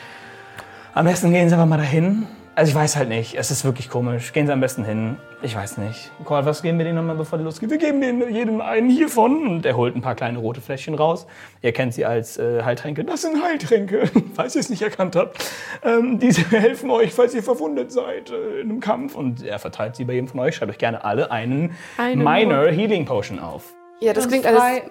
Am 0.96 1.06
besten 1.06 1.32
gehen 1.32 1.50
Sie 1.50 1.56
aber 1.56 1.68
mal 1.68 1.78
dahin. 1.78 2.26
Also 2.60 2.72
ich 2.72 2.76
weiß 2.76 2.98
halt 2.98 3.08
nicht. 3.08 3.36
Es 3.36 3.52
ist 3.52 3.64
wirklich 3.64 3.90
komisch. 3.90 4.34
Gehen 4.34 4.46
Sie 4.46 4.52
am 4.52 4.60
besten 4.60 4.84
hin. 4.84 5.16
Ich 5.42 5.56
weiß 5.56 5.78
nicht. 5.78 6.12
Cole, 6.26 6.46
was 6.46 6.62
geben 6.62 6.78
wir 6.78 6.84
denen 6.84 6.98
nochmal, 6.98 7.16
bevor 7.16 7.40
die 7.40 7.46
losgeht? 7.46 7.70
Wir 7.70 7.78
geben 7.78 8.02
denen 8.02 8.36
jedem 8.36 8.60
einen 8.60 8.90
hiervon. 8.90 9.48
Und 9.48 9.66
er 9.66 9.78
holt 9.78 9.96
ein 9.96 10.02
paar 10.02 10.16
kleine 10.16 10.40
rote 10.40 10.60
Fläschchen 10.60 10.94
raus. 10.96 11.26
Ihr 11.62 11.72
kennt 11.72 11.94
sie 11.94 12.04
als 12.04 12.38
äh, 12.38 12.62
Heiltränke. 12.64 13.06
Das 13.06 13.22
sind 13.22 13.42
Heiltränke, 13.42 14.12
falls 14.34 14.56
ihr 14.56 14.60
es 14.60 14.70
nicht 14.70 14.82
erkannt 14.82 15.16
habt. 15.16 15.42
Ähm, 15.86 16.20
diese 16.20 16.42
helfen 16.52 16.90
euch, 16.90 17.14
falls 17.14 17.34
ihr 17.34 17.44
verwundet 17.44 17.94
seid 17.94 18.30
äh, 18.30 18.60
in 18.60 18.72
einem 18.72 18.82
Kampf. 18.82 19.16
Und 19.16 19.42
er 19.42 19.58
verteilt 19.60 19.96
sie 19.96 20.04
bei 20.04 20.12
jedem 20.12 20.28
von 20.28 20.42
euch. 20.42 20.58
Schreibt 20.58 20.72
euch 20.74 20.78
gerne 20.78 21.06
alle 21.06 21.32
einen 21.32 21.78
Eine 21.98 22.22
Minor 22.22 22.68
Healing 22.68 23.06
Potion 23.06 23.40
auf. 23.40 23.74
Ja, 24.02 24.12
das 24.12 24.28
klingt 24.28 24.46
frei. 24.46 24.52
alles. 24.52 24.82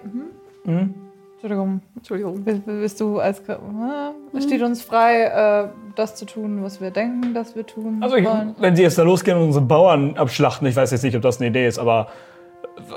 Mhm. 0.63 1.08
Entschuldigung. 1.41 1.81
Entschuldigung. 1.95 2.43
Bist, 2.43 2.65
bist 2.65 2.99
du 2.99 3.19
als. 3.19 3.41
Es 4.33 4.43
steht 4.43 4.61
uns 4.61 4.81
frei, 4.81 5.23
äh, 5.23 5.69
das 5.95 6.15
zu 6.15 6.25
tun, 6.25 6.61
was 6.63 6.81
wir 6.81 6.91
denken, 6.91 7.33
dass 7.33 7.55
wir 7.55 7.65
tun 7.65 7.99
Also, 8.01 8.17
ich, 8.17 8.25
wollen. 8.25 8.55
wenn 8.59 8.75
Sie 8.75 8.83
jetzt 8.83 8.97
da 8.97 9.03
losgehen 9.03 9.37
und 9.37 9.43
unsere 9.45 9.63
Bauern 9.63 10.17
abschlachten, 10.17 10.67
ich 10.67 10.75
weiß 10.75 10.91
jetzt 10.91 11.03
nicht, 11.03 11.15
ob 11.15 11.21
das 11.21 11.39
eine 11.39 11.47
Idee 11.49 11.65
ist, 11.65 11.79
aber 11.79 12.07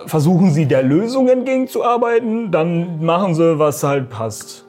versuchen 0.07 0.51
Sie 0.51 0.67
der 0.67 0.83
Lösung 0.83 1.29
entgegenzuarbeiten, 1.29 2.51
dann 2.51 3.05
machen 3.05 3.37
Sie, 3.37 3.61
was 3.61 3.85
halt 3.85 4.11
passt. 4.11 4.67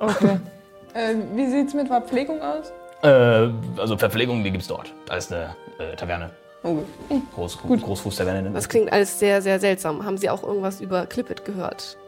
Okay. 0.00 0.38
Äh, 0.96 1.16
wie 1.34 1.48
sieht's 1.48 1.74
mit 1.74 1.88
Verpflegung 1.88 2.40
aus? 2.40 2.72
Äh, 3.02 3.48
also 3.80 3.96
Verpflegung, 3.98 4.44
die 4.44 4.52
gibt's 4.52 4.68
dort. 4.68 4.94
Da 5.06 5.16
ist 5.16 5.32
eine 5.32 5.56
äh, 5.80 5.96
Taverne. 5.96 6.30
Okay. 6.62 7.20
Groß, 7.34 7.58
Großfuß-Taverne. 7.62 8.42
nennt 8.42 8.56
Das 8.56 8.68
klingt 8.68 8.92
alles 8.92 9.18
sehr, 9.18 9.42
sehr 9.42 9.58
seltsam. 9.58 10.04
Haben 10.04 10.18
Sie 10.18 10.30
auch 10.30 10.44
irgendwas 10.44 10.80
über 10.80 11.06
Clippet 11.06 11.44
gehört? 11.44 11.98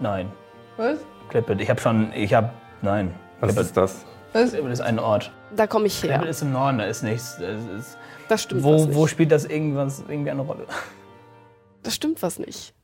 Nein. 0.00 0.30
Was? 0.76 0.98
Clippet. 1.28 1.60
Ich 1.60 1.70
habe 1.70 1.80
schon. 1.80 2.12
Ich 2.12 2.34
habe. 2.34 2.50
Nein. 2.82 3.14
Was 3.40 3.48
Clippet. 3.50 3.66
ist 3.66 3.76
das? 3.76 4.04
Was? 4.32 4.50
Clippet 4.50 4.72
ist 4.72 4.80
ein 4.80 4.98
Ort. 4.98 5.30
Da 5.54 5.66
komme 5.66 5.86
ich 5.86 6.02
her. 6.02 6.24
ist 6.26 6.42
im 6.42 6.52
Norden, 6.52 6.78
da 6.78 6.84
ist 6.84 7.02
nichts. 7.02 7.38
Das 7.38 7.60
ist, 7.78 7.98
Das 8.28 8.42
stimmt 8.42 8.62
was 8.64 8.70
wo, 8.70 8.84
nicht. 8.86 8.94
wo 8.94 9.06
spielt 9.06 9.30
das 9.32 9.44
irgendwas, 9.44 10.02
irgendwie 10.08 10.30
eine 10.30 10.42
Rolle? 10.42 10.66
Das 11.82 11.94
stimmt 11.94 12.22
was 12.22 12.38
nicht. 12.38 12.74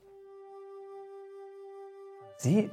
Sie? 2.38 2.70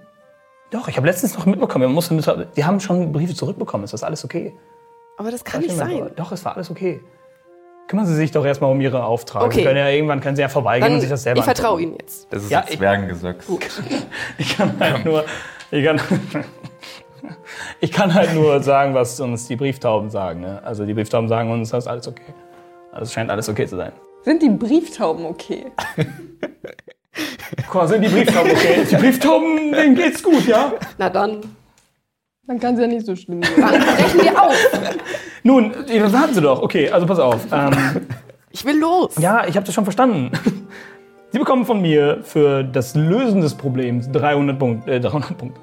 Doch, 0.71 0.87
ich 0.87 0.97
habe 0.97 1.07
letztens 1.07 1.37
noch 1.37 1.45
mitbekommen. 1.45 1.83
Wir 1.85 1.89
mussten, 1.89 2.21
die 2.55 2.65
haben 2.65 2.79
schon 2.79 3.11
Briefe 3.11 3.33
zurückbekommen. 3.33 3.85
Ist 3.85 3.93
das 3.93 4.03
alles 4.03 4.23
okay? 4.25 4.53
Aber 5.17 5.31
das 5.31 5.43
kann 5.43 5.61
nicht 5.61 5.75
sein. 5.75 6.11
Doch, 6.15 6.31
es 6.31 6.43
war 6.45 6.55
alles 6.55 6.69
okay. 6.69 7.01
Kümmern 7.87 8.05
Sie 8.05 8.15
sich 8.15 8.31
doch 8.31 8.45
erstmal 8.45 8.69
um 8.71 8.81
Ihre 8.81 9.03
Aufträge. 9.05 9.45
Okay. 9.45 9.55
Sie 9.59 9.63
können 9.63 9.77
ja 9.77 9.87
irgendwann 9.89 10.19
können 10.19 10.35
Sie 10.35 10.41
ja 10.41 10.49
vorbeigehen 10.49 10.83
Dann, 10.87 10.93
und 10.95 11.01
sich 11.01 11.09
das 11.09 11.23
selber 11.23 11.39
ich 11.39 11.45
vertraue. 11.45 11.81
Ihnen 11.81 11.95
jetzt. 11.99 12.27
Das 12.31 12.43
ist 12.43 12.51
Ja, 12.51 12.59
ein 12.61 12.65
ich- 12.69 12.77
Zwergengesöchs. 12.77 13.45
Ich 14.37 14.57
kann 14.57 14.73
halt 14.79 15.05
nur. 15.05 15.23
Ich 15.71 15.83
kann, 15.85 15.99
ich 17.79 17.91
kann 17.91 18.13
halt 18.13 18.33
nur 18.33 18.61
sagen, 18.61 18.93
was 18.93 19.19
uns 19.19 19.47
die 19.47 19.55
Brieftauben 19.55 20.09
sagen. 20.09 20.41
Ne? 20.41 20.61
Also 20.63 20.85
die 20.85 20.93
Brieftauben 20.93 21.27
sagen 21.29 21.51
uns, 21.51 21.69
das 21.71 21.85
ist 21.85 21.87
alles 21.87 22.07
okay. 22.07 22.33
Also 22.91 23.03
es 23.03 23.13
scheint 23.13 23.29
alles 23.29 23.47
okay 23.49 23.67
zu 23.67 23.75
sein. 23.77 23.91
Sind 24.23 24.41
die 24.41 24.49
Brieftauben 24.49 25.25
okay? 25.25 25.67
Guck 27.67 27.75
mal, 27.75 27.87
sind 27.87 28.01
die 28.01 28.09
Brieftauben 28.09 28.51
okay? 28.51 28.85
Die 28.89 28.95
Brieftauben, 28.95 29.71
denen 29.71 29.95
geht's 29.95 30.21
gut, 30.21 30.45
ja? 30.47 30.73
Na 30.97 31.09
dann, 31.09 31.41
Dann 32.47 32.59
kann 32.59 32.75
es 32.75 32.79
ja 32.79 32.87
nicht 32.87 33.05
so 33.05 33.15
schlimm 33.15 33.43
sein. 33.43 33.53
dann 33.57 33.81
brechen 33.95 34.21
wir 34.21 34.41
auf. 34.41 34.55
Nun, 35.43 35.73
das 35.87 36.13
haben 36.13 36.33
Sie 36.33 36.41
doch. 36.41 36.61
Okay, 36.61 36.89
also 36.89 37.05
pass 37.05 37.19
auf. 37.19 37.45
Ähm, 37.51 37.71
Ich 38.51 38.65
will 38.65 38.79
los. 38.79 39.15
ja, 39.19 39.45
ich 39.45 39.55
habe 39.55 39.65
das 39.65 39.75
schon 39.75 39.83
verstanden. 39.83 40.31
Sie 41.31 41.39
bekommen 41.39 41.65
von 41.65 41.81
mir 41.81 42.21
für 42.23 42.63
das 42.63 42.95
Lösen 42.95 43.41
des 43.41 43.53
Problems 43.53 44.09
300 44.11 44.57
Punkte. 44.57 44.91
Äh, 44.93 44.99
300 45.01 45.37
Punkte. 45.37 45.59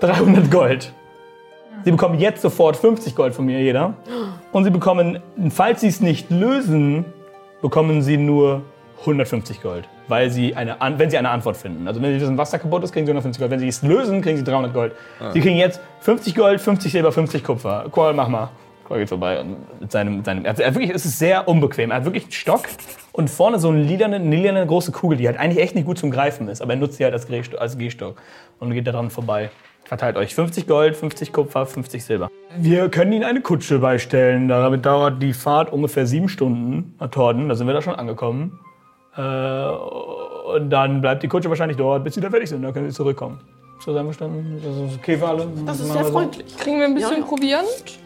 300 0.00 0.50
Gold. 0.50 0.92
Sie 1.84 1.92
bekommen 1.92 2.18
jetzt 2.18 2.42
sofort 2.42 2.76
50 2.76 3.14
Gold 3.14 3.32
von 3.32 3.46
mir, 3.46 3.62
jeder. 3.62 3.94
Und 4.50 4.64
Sie 4.64 4.70
bekommen, 4.70 5.20
falls 5.50 5.82
Sie 5.82 5.86
es 5.86 6.00
nicht 6.00 6.28
lösen, 6.30 7.04
bekommen 7.62 8.02
Sie 8.02 8.16
nur 8.16 8.62
150 9.00 9.62
Gold. 9.62 9.88
Weil 10.08 10.30
Sie 10.30 10.54
eine, 10.54 10.76
wenn 10.96 11.10
Sie 11.10 11.18
eine 11.18 11.30
Antwort 11.30 11.56
finden. 11.56 11.88
Also 11.88 12.00
wenn 12.00 12.12
Sie 12.14 12.20
wissen, 12.20 12.38
was 12.38 12.50
da 12.50 12.58
kaputt 12.58 12.84
ist, 12.84 12.92
kriegen 12.92 13.06
Sie 13.06 13.10
150 13.10 13.40
Gold. 13.40 13.50
Wenn 13.50 13.58
Sie 13.58 13.68
es 13.68 13.82
lösen, 13.82 14.22
kriegen 14.22 14.36
Sie 14.36 14.44
300 14.44 14.72
Gold. 14.72 14.92
Sie 15.32 15.40
kriegen 15.40 15.56
jetzt 15.56 15.80
50 16.00 16.34
Gold, 16.34 16.60
50 16.60 16.92
Silber, 16.92 17.12
50 17.12 17.42
Kupfer. 17.42 17.86
Qual, 17.90 18.14
mach 18.14 18.28
mal. 18.28 18.50
Qual 18.86 19.00
geht 19.00 19.08
vorbei. 19.08 19.40
Und 19.40 19.80
mit 19.80 19.90
seinem, 19.90 20.24
seinem, 20.24 20.44
er 20.44 20.50
hat, 20.50 20.60
er 20.60 20.74
wirklich, 20.74 20.94
es 20.94 21.04
ist 21.04 21.18
sehr 21.18 21.48
unbequem. 21.48 21.90
Er 21.90 21.96
hat 21.98 22.04
wirklich 22.04 22.24
einen 22.24 22.32
Stock 22.32 22.62
und 23.12 23.30
vorne 23.30 23.58
so 23.58 23.68
eine 23.68 23.82
lilane, 23.82 24.18
lilane 24.18 24.66
große 24.66 24.92
Kugel, 24.92 25.18
die 25.18 25.26
halt 25.26 25.38
eigentlich 25.38 25.62
echt 25.62 25.74
nicht 25.74 25.86
gut 25.86 25.98
zum 25.98 26.10
Greifen 26.10 26.48
ist. 26.48 26.62
Aber 26.62 26.74
er 26.74 26.78
nutzt 26.78 26.98
sie 26.98 27.04
halt 27.04 27.14
als, 27.14 27.26
als 27.58 27.78
Gehstock 27.78 28.16
und 28.60 28.72
geht 28.72 28.86
da 28.86 28.92
dran 28.92 29.10
vorbei. 29.10 29.50
Verteilt 29.86 30.16
euch 30.16 30.34
50 30.34 30.66
Gold, 30.66 30.96
50 30.96 31.32
Kupfer, 31.32 31.64
50 31.64 32.04
Silber. 32.04 32.28
Wir 32.56 32.88
können 32.88 33.12
Ihnen 33.12 33.24
eine 33.24 33.40
Kutsche 33.40 33.78
beistellen. 33.78 34.48
Damit 34.48 34.84
dauert 34.84 35.22
die 35.22 35.32
Fahrt 35.32 35.72
ungefähr 35.72 36.06
sieben 36.06 36.28
Stunden 36.28 36.96
nach 36.98 37.10
Torden. 37.10 37.48
Da 37.48 37.54
sind 37.54 37.68
wir 37.68 37.74
da 37.74 37.82
schon 37.82 37.94
angekommen. 37.94 38.58
Äh, 39.16 39.66
und 40.56 40.70
dann 40.70 41.00
bleibt 41.00 41.22
die 41.22 41.28
Kutsche 41.28 41.48
wahrscheinlich 41.48 41.76
dort, 41.76 42.04
bis 42.04 42.14
Sie 42.14 42.20
da 42.20 42.30
fertig 42.30 42.48
sind. 42.48 42.62
Dann 42.62 42.72
können 42.72 42.88
Sie 42.90 42.94
zurückkommen. 42.94 43.40
Ist 43.78 43.86
das 43.88 44.12
ist 44.14 44.98
okay 44.98 45.16
für 45.18 45.28
alle? 45.28 45.48
Das 45.66 45.80
ist 45.80 45.92
sehr 45.92 46.04
so? 46.04 46.12
freundlich. 46.12 46.56
Kriegen 46.56 46.78
wir 46.78 46.86
ein 46.86 46.94
bisschen 46.94 47.12
Ja, 47.12 47.18
ja. 47.18 47.24
Proviant? 47.24 47.98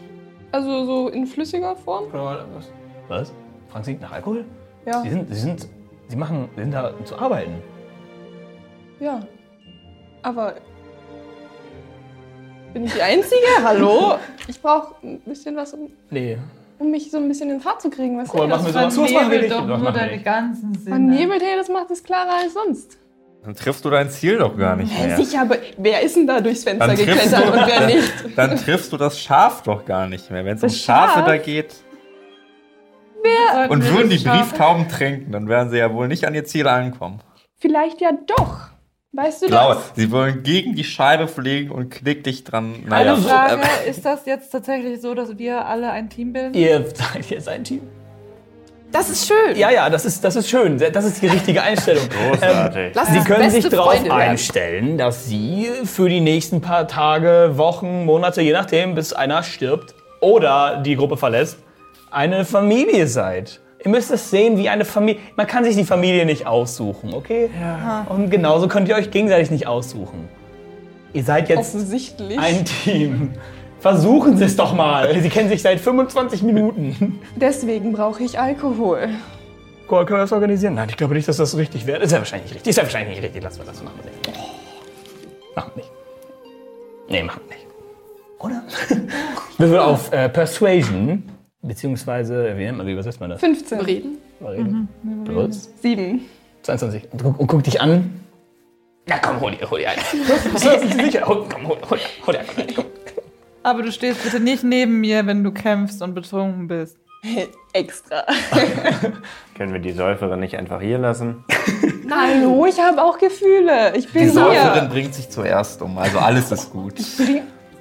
Also 0.53 0.85
so 0.85 1.09
in 1.09 1.27
flüssiger 1.27 1.77
Form? 1.77 2.07
Was? 2.13 2.71
Was? 3.09 3.33
Fragen 3.69 3.85
Sie 3.85 3.95
nach 3.95 4.13
Alkohol? 4.13 4.45
Ja. 4.85 5.01
Sie 5.03 5.11
sind, 5.11 5.33
Sie 5.33 5.41
sind, 5.41 5.69
Sie 6.09 6.17
machen, 6.17 6.49
Sie 6.57 6.63
sind 6.63 6.73
da 6.75 6.89
um 6.89 7.05
zu 7.07 7.17
arbeiten. 7.17 7.63
Ja. 8.99 9.21
Aber. 10.23 10.55
Bin 12.73 12.85
ich 12.85 12.93
die 12.95 13.03
Einzige? 13.03 13.47
Hallo? 13.63 14.17
Ich 14.49 14.61
brauche 14.61 14.95
ein 15.05 15.21
bisschen 15.21 15.57
was, 15.57 15.73
um, 15.73 15.91
Nee. 16.11 16.39
Um 16.81 16.91
mich 16.91 17.11
so 17.11 17.19
ein 17.19 17.29
bisschen 17.29 17.51
in 17.51 17.61
Fahrt 17.61 17.81
zu 17.83 17.91
kriegen. 17.91 18.19
Was 18.19 18.33
Cool, 18.35 18.43
ist 18.45 18.49
machen 18.49 18.67
wir 18.67 18.73
das? 18.73 18.95
so. 18.95 19.03
Was 19.03 19.13
machen 19.13 19.31
wir 19.31 19.39
Vernebelt 19.41 19.43
nicht? 19.43 19.71
doch 19.71 19.79
nur 19.79 19.93
deine 19.93 20.23
ganzen 20.23 20.75
Sinne. 20.75 20.91
Man 20.91 21.07
nebelt, 21.07 21.43
hey, 21.43 21.57
das 21.57 21.69
macht 21.69 21.91
es 21.91 22.03
klarer 22.03 22.33
als 22.43 22.55
sonst. 22.55 22.99
Dann 23.43 23.55
triffst 23.55 23.85
du 23.85 23.91
dein 23.91 24.11
Ziel 24.11 24.39
doch 24.39 24.57
gar 24.57 24.77
nicht 24.77 24.93
mehr. 24.99 25.17
Sicher, 25.17 25.43
aber 25.43 25.57
wer 25.79 26.03
ist 26.03 26.17
denn 26.17 26.27
da 26.27 26.41
durchs 26.41 26.65
Fenster 26.65 26.95
geklettert 26.95 27.47
du, 27.47 27.53
und 27.53 27.67
wer 27.67 27.87
nicht? 27.87 28.13
dann 28.37 28.57
triffst 28.57 28.93
du 28.93 28.97
das 28.97 29.19
Schaf 29.21 29.63
doch 29.63 29.85
gar 29.85 30.07
nicht 30.09 30.31
mehr. 30.31 30.45
Wenn 30.45 30.57
es 30.57 30.63
um 30.63 30.69
Schafe 30.69 31.21
Schaf? 31.21 31.27
da 31.27 31.37
geht 31.39 31.75
Sollten 33.53 33.73
und 33.73 33.95
würden 33.95 34.11
die? 34.11 34.19
Brieftauben 34.19 34.89
tränken, 34.89 35.33
dann 35.33 35.49
werden 35.49 35.71
sie 35.71 35.79
ja 35.79 35.93
wohl 35.93 36.09
nicht 36.09 36.25
an 36.27 36.35
ihr 36.35 36.45
Ziel 36.45 36.67
ankommen. 36.67 37.21
Vielleicht 37.59 38.01
ja 38.01 38.11
doch. 38.27 38.71
Weißt 39.13 39.43
du 39.43 39.47
Glaube, 39.47 39.75
das? 39.75 39.93
sie 39.97 40.13
wollen 40.13 40.45
gegen 40.45 40.77
die 40.77 40.85
Scheibe 40.85 41.27
fliegen 41.27 41.73
und 41.73 41.91
klick 41.91 42.23
dich 42.23 42.45
dran. 42.45 42.75
Eine 42.89 43.17
Naja, 43.17 43.17
Frage, 43.17 43.63
ist 43.89 44.05
das 44.05 44.25
jetzt 44.25 44.51
tatsächlich 44.51 45.01
so, 45.01 45.15
dass 45.15 45.37
wir 45.37 45.67
alle 45.67 45.91
ein 45.91 46.09
Team 46.09 46.33
bilden? 46.33 46.55
Ihr 46.55 46.85
seid 46.95 47.29
jetzt 47.29 47.49
ein 47.49 47.65
Team? 47.65 47.83
Das 48.93 49.09
ist 49.09 49.27
schön. 49.27 49.57
Ja, 49.57 49.71
ja, 49.71 49.89
das 49.91 50.05
ist, 50.05 50.23
das 50.23 50.37
ist 50.37 50.49
schön. 50.49 50.79
Das 50.93 51.05
ist 51.05 51.23
die 51.23 51.27
richtige 51.29 51.63
Einstellung. 51.63 52.05
Großartig. 52.31 52.93
Lass 52.95 53.13
Sie 53.13 53.21
können 53.21 53.51
sich 53.51 53.69
darauf 53.69 54.11
einstellen, 54.11 54.99
dass 54.99 55.27
Sie 55.27 55.69
für 55.85 56.09
die 56.09 56.21
nächsten 56.21 56.61
paar 56.61 56.87
Tage, 56.89 57.53
Wochen, 57.55 58.05
Monate, 58.05 58.43
je 58.43 58.53
nachdem, 58.53 58.95
bis 58.95 59.13
einer 59.13 59.43
stirbt 59.43 59.95
oder 60.21 60.83
die 60.85 60.97
Gruppe 60.97 61.17
verlässt, 61.17 61.59
eine 62.11 62.45
Familie 62.45 63.07
seid. 63.07 63.61
Ihr 63.83 63.91
müsst 63.91 64.11
es 64.11 64.31
sehen 64.31 64.59
wie 64.59 64.69
eine 64.69 64.85
Familie. 64.85 65.21
Man 65.37 65.47
kann 65.47 65.65
sich 65.65 65.75
die 65.75 65.85
Familie 65.85 66.27
nicht 66.27 66.47
aussuchen, 66.47 67.15
okay? 67.15 67.49
Ja. 67.59 68.07
Und 68.09 68.31
genauso 68.31 68.69
könnt 68.69 68.89
ihr 68.89 68.95
euch 68.97 69.11
gegenseitig 69.11 69.51
nicht 69.51 69.67
aussuchen. 69.67 70.29
Ihr 71.13 71.25
seid 71.25 71.49
jetzt 71.49 71.75
Offensichtlich. 71.75 72.39
ein 72.39 72.65
Team. 72.65 73.33
Versuchen 73.81 74.37
Sie 74.37 74.45
es 74.45 74.57
doch 74.57 74.75
mal. 74.75 75.15
Sie 75.21 75.29
kennen 75.31 75.49
sich 75.49 75.63
seit 75.63 75.81
25 75.81 76.43
Minuten. 76.43 77.19
Deswegen 77.37 77.93
brauche 77.93 78.23
ich 78.23 78.39
Alkohol. 78.39 79.09
Cool, 79.91 80.05
können 80.05 80.19
wir 80.19 80.25
das 80.25 80.33
organisieren? 80.33 80.75
Nein, 80.75 80.89
ich 80.91 80.97
glaube 80.97 81.15
nicht, 81.15 81.27
dass 81.27 81.39
das 81.39 81.57
richtig 81.57 81.87
wäre. 81.87 82.03
Ist 82.03 82.13
ja 82.13 82.19
wahrscheinlich 82.19 82.51
nicht 82.51 82.57
richtig. 82.57 82.71
Ist 82.71 82.77
ja 82.77 82.83
wahrscheinlich 82.83 83.17
nicht 83.17 83.25
richtig. 83.25 83.43
Lassen 83.43 83.59
wir 83.61 83.67
das 83.67 83.83
machen. 83.83 83.99
wir 84.03 84.11
nicht. 84.11 84.39
Machen 85.57 85.73
wir 85.75 85.83
nicht. 85.83 85.93
Nee, 87.09 87.23
machen 87.23 87.41
nicht. 87.49 87.67
Oder? 88.39 88.63
Wir 89.59 89.69
würden 89.69 89.83
auf 89.83 90.11
äh, 90.13 90.29
Persuasion, 90.31 91.25
beziehungsweise, 91.63 92.57
wie 92.57 92.65
nennt 92.65 92.79
man, 92.79 92.87
wie 92.87 92.93
übersetzt 92.93 93.21
man 93.21 93.31
das? 93.31 93.41
15. 93.41 93.81
Reden. 93.81 94.19
Reden. 94.41 94.89
Plus 95.25 95.71
7. 95.81 96.21
22. 96.63 97.13
Und 97.13 97.23
guck, 97.23 97.41
und 97.41 97.47
guck 97.47 97.63
dich 97.65 97.81
an. 97.81 98.21
Na 99.07 99.19
komm, 99.19 99.41
hol 99.41 99.53
dir, 99.53 99.71
hol 99.71 99.79
dir 99.79 99.91
einen. 99.91 100.01
Sind 100.57 100.81
Sie 100.81 101.05
sicher? 101.05 101.27
Hol, 101.27 101.47
komm, 101.51 101.69
hol, 101.69 101.79
hol, 101.89 101.99
hol 102.27 102.35
dir 102.35 102.41
einen. 102.41 102.75
Komm. 102.75 102.85
Aber 103.63 103.83
du 103.83 103.93
stehst 103.93 104.23
bitte 104.23 104.41
nicht 104.41 104.65
neben 104.65 105.01
mir, 105.01 105.27
wenn 105.27 105.45
du 105.45 105.53
kämpfst 105.53 106.01
und 106.03 106.15
betrunken 106.15 106.69
bist. 106.69 106.97
Extra. 107.73 108.25
Können 109.57 109.73
wir 109.73 109.81
die 109.81 109.93
Säuferin 109.93 110.41
nicht 110.41 110.57
einfach 110.57 110.81
hier 110.81 110.99
lassen? 110.99 111.45
Hallo, 112.11 112.67
ich 112.67 112.81
habe 112.81 113.03
auch 113.03 113.19
Gefühle. 113.19 113.95
Ich 113.97 114.11
bin 114.11 114.23
die 114.23 114.29
Säuferin 114.31 114.81
hier. 114.81 114.89
bringt 114.89 115.15
sich 115.15 115.29
zuerst 115.29 115.83
um, 115.83 115.99
also 115.99 116.19
alles 116.19 116.51
ist 116.51 116.71
gut. 116.71 116.95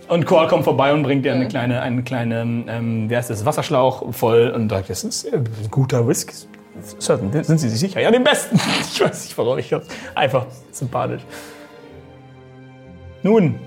Und 0.09 0.25
Call 0.25 0.47
kommt 0.47 0.63
vorbei 0.63 0.91
und 0.91 1.03
bringt 1.03 1.23
dir 1.23 1.33
eine 1.33 1.47
kleine, 1.47 1.81
eine 1.81 2.01
kleine, 2.01 2.41
ähm, 2.41 3.07
wie 3.09 3.15
heißt 3.15 3.29
das, 3.29 3.45
Wasserschlauch 3.45 4.11
voll 4.11 4.49
und 4.49 4.69
sagt, 4.69 4.89
das 4.89 5.03
ist 5.03 5.25
äh, 5.25 5.37
ein 5.37 5.69
guter 5.69 6.07
Whisky. 6.07 6.33
Sir, 6.97 7.19
Sind 7.43 7.59
Sie 7.59 7.69
sich 7.69 7.79
sicher? 7.79 8.01
Ja, 8.01 8.09
den 8.09 8.23
besten. 8.23 8.59
Ich 8.91 8.99
weiß 8.99 9.25
nicht 9.25 9.37
warum, 9.37 9.59
ich 9.59 9.71
hab's 9.71 9.87
einfach 10.15 10.47
sympathisch. 10.71 11.21
Nun, 13.21 13.59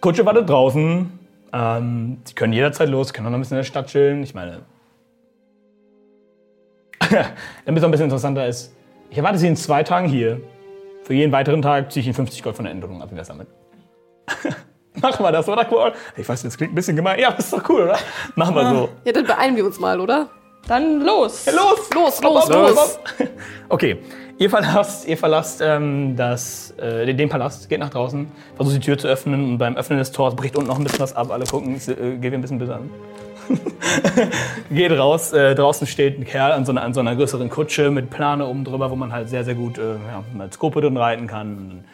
Kutsche 0.00 0.26
wartet 0.26 0.46
draußen. 0.48 1.18
Ähm, 1.54 2.18
Sie 2.24 2.34
können 2.34 2.52
jederzeit 2.52 2.90
los, 2.90 3.14
können 3.14 3.26
auch 3.26 3.30
noch 3.30 3.38
ein 3.38 3.40
bisschen 3.40 3.56
in 3.56 3.60
der 3.60 3.64
Stadt 3.64 3.86
chillen. 3.86 4.22
Ich 4.22 4.34
meine, 4.34 4.60
damit 7.00 7.24
es 7.66 7.74
noch 7.74 7.84
ein 7.84 7.90
bisschen 7.90 8.04
interessanter 8.04 8.46
ist, 8.46 8.74
ich 9.08 9.16
erwarte 9.16 9.38
Sie 9.38 9.48
in 9.48 9.56
zwei 9.56 9.84
Tagen 9.84 10.06
hier. 10.06 10.42
Für 11.02 11.14
jeden 11.14 11.32
weiteren 11.32 11.62
Tag 11.62 11.92
ziehe 11.92 12.02
ich 12.02 12.08
Ihnen 12.08 12.14
50 12.14 12.42
Gold 12.42 12.56
von 12.56 12.66
der 12.66 12.72
Änderung 12.72 13.00
ab. 13.00 13.10
Wie 13.10 13.16
wär's 13.16 13.28
damit? 13.28 13.46
Machen 15.04 15.22
wir 15.22 15.32
das, 15.32 15.46
oder? 15.46 15.66
Cool. 15.70 15.92
Ich 16.16 16.26
weiß, 16.26 16.44
das 16.44 16.56
klingt 16.56 16.72
ein 16.72 16.74
bisschen 16.74 16.96
gemein. 16.96 17.18
Ja, 17.18 17.28
aber 17.28 17.38
ist 17.38 17.52
doch 17.52 17.68
cool, 17.68 17.82
oder? 17.82 17.98
Machen 18.36 18.54
wir 18.54 18.70
so. 18.70 18.88
Ja, 19.04 19.12
dann 19.12 19.26
beeilen 19.26 19.54
wir 19.54 19.66
uns 19.66 19.78
mal, 19.78 20.00
oder? 20.00 20.28
Dann 20.66 21.02
los. 21.02 21.44
Los! 21.44 21.90
Los, 21.94 22.22
los, 22.22 22.48
los. 22.48 22.98
Okay, 23.68 23.98
ihr 24.38 24.48
verlasst, 24.48 25.06
ihr 25.06 25.18
verlasst 25.18 25.60
ähm, 25.62 26.16
das, 26.16 26.72
äh, 26.78 27.12
den 27.12 27.28
Palast, 27.28 27.68
geht 27.68 27.80
nach 27.80 27.90
draußen, 27.90 28.30
versucht 28.56 28.76
die 28.76 28.80
Tür 28.80 28.96
zu 28.96 29.06
öffnen 29.06 29.44
und 29.44 29.58
beim 29.58 29.76
Öffnen 29.76 29.98
des 29.98 30.10
Tors 30.10 30.34
bricht 30.34 30.56
unten 30.56 30.68
noch 30.68 30.78
ein 30.78 30.84
bisschen 30.84 31.00
was 31.00 31.14
ab. 31.14 31.30
Alle 31.30 31.44
gucken, 31.44 31.74
es, 31.74 31.88
äh, 31.88 32.16
geht 32.16 32.32
ein 32.32 32.40
bisschen 32.40 32.58
böse 32.58 32.76
an. 32.76 32.90
geht 34.70 34.90
raus, 34.92 35.34
äh, 35.34 35.54
draußen 35.54 35.86
steht 35.86 36.18
ein 36.18 36.24
Kerl 36.24 36.52
an 36.52 36.64
so, 36.64 36.72
einer, 36.72 36.82
an 36.82 36.94
so 36.94 37.00
einer 37.00 37.14
größeren 37.14 37.50
Kutsche 37.50 37.90
mit 37.90 38.08
Plane 38.08 38.46
oben 38.46 38.64
drüber, 38.64 38.90
wo 38.90 38.96
man 38.96 39.12
halt 39.12 39.28
sehr, 39.28 39.44
sehr 39.44 39.54
gut 39.54 39.76
äh, 39.76 39.96
ja, 39.96 40.24
mit 40.32 40.54
Skope 40.54 40.80
drin 40.80 40.96
reiten 40.96 41.26
kann. 41.26 41.48
Und 41.58 41.68
dann 41.68 41.84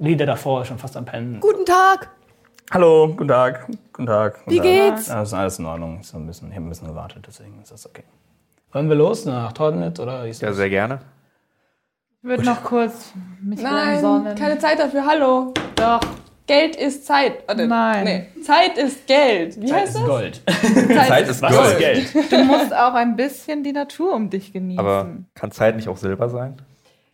liegt 0.00 0.20
er 0.20 0.26
davor, 0.26 0.66
schon 0.66 0.76
fast 0.76 0.98
am 0.98 1.06
Pennen. 1.06 1.40
Guten 1.40 1.64
Tag. 1.64 2.10
Hallo, 2.70 3.08
guten 3.08 3.28
Tag. 3.28 3.66
Guten 3.92 4.06
Tag. 4.06 4.38
Guten 4.44 4.50
Wie 4.50 4.56
Tag. 4.56 4.64
geht's? 4.64 5.08
Ja, 5.08 5.22
ist 5.22 5.34
alles 5.34 5.58
in 5.58 5.66
Ordnung. 5.66 5.98
Ich, 6.00 6.08
so 6.08 6.16
ein 6.16 6.26
bisschen, 6.26 6.48
ich 6.50 6.54
habe 6.56 6.66
ein 6.66 6.68
bisschen 6.70 6.88
gewartet, 6.88 7.24
deswegen 7.26 7.60
ist 7.60 7.70
das 7.70 7.86
okay. 7.86 8.04
Wollen 8.72 8.88
wir 8.88 8.96
los 8.96 9.26
nach 9.26 9.52
Tordenitz 9.52 10.00
oder? 10.00 10.26
ist 10.26 10.40
Ja, 10.40 10.52
sehr 10.52 10.70
gerne. 10.70 11.00
Ich 12.22 12.28
würde 12.28 12.44
noch 12.44 12.62
kurz 12.62 13.12
mich 13.42 13.60
Nein, 13.60 14.00
sonnen. 14.00 14.34
keine 14.36 14.58
Zeit 14.58 14.78
dafür. 14.78 15.04
Hallo. 15.06 15.52
Doch. 15.76 16.00
Geld 16.46 16.76
ist 16.76 17.06
Zeit. 17.06 17.46
Warte, 17.46 17.66
Nein. 17.66 18.04
Nee. 18.04 18.42
Zeit 18.42 18.78
ist 18.78 19.06
Geld. 19.06 19.60
Wie 19.60 19.66
Zeit 19.66 19.80
heißt 19.82 19.88
ist 19.94 20.00
das? 20.00 20.06
Gold. 20.08 20.42
Zeit 21.08 21.28
ist 21.28 21.42
Was 21.42 21.72
ist 21.72 21.78
Geld? 21.78 22.32
Du 22.32 22.44
musst 22.44 22.74
auch 22.74 22.94
ein 22.94 23.16
bisschen 23.16 23.62
die 23.62 23.72
Natur 23.72 24.14
um 24.14 24.30
dich 24.30 24.52
genießen. 24.52 24.78
Aber 24.80 25.08
kann 25.34 25.50
Zeit 25.52 25.76
nicht 25.76 25.88
auch 25.88 25.96
Silber 25.96 26.28
sein? 26.28 26.56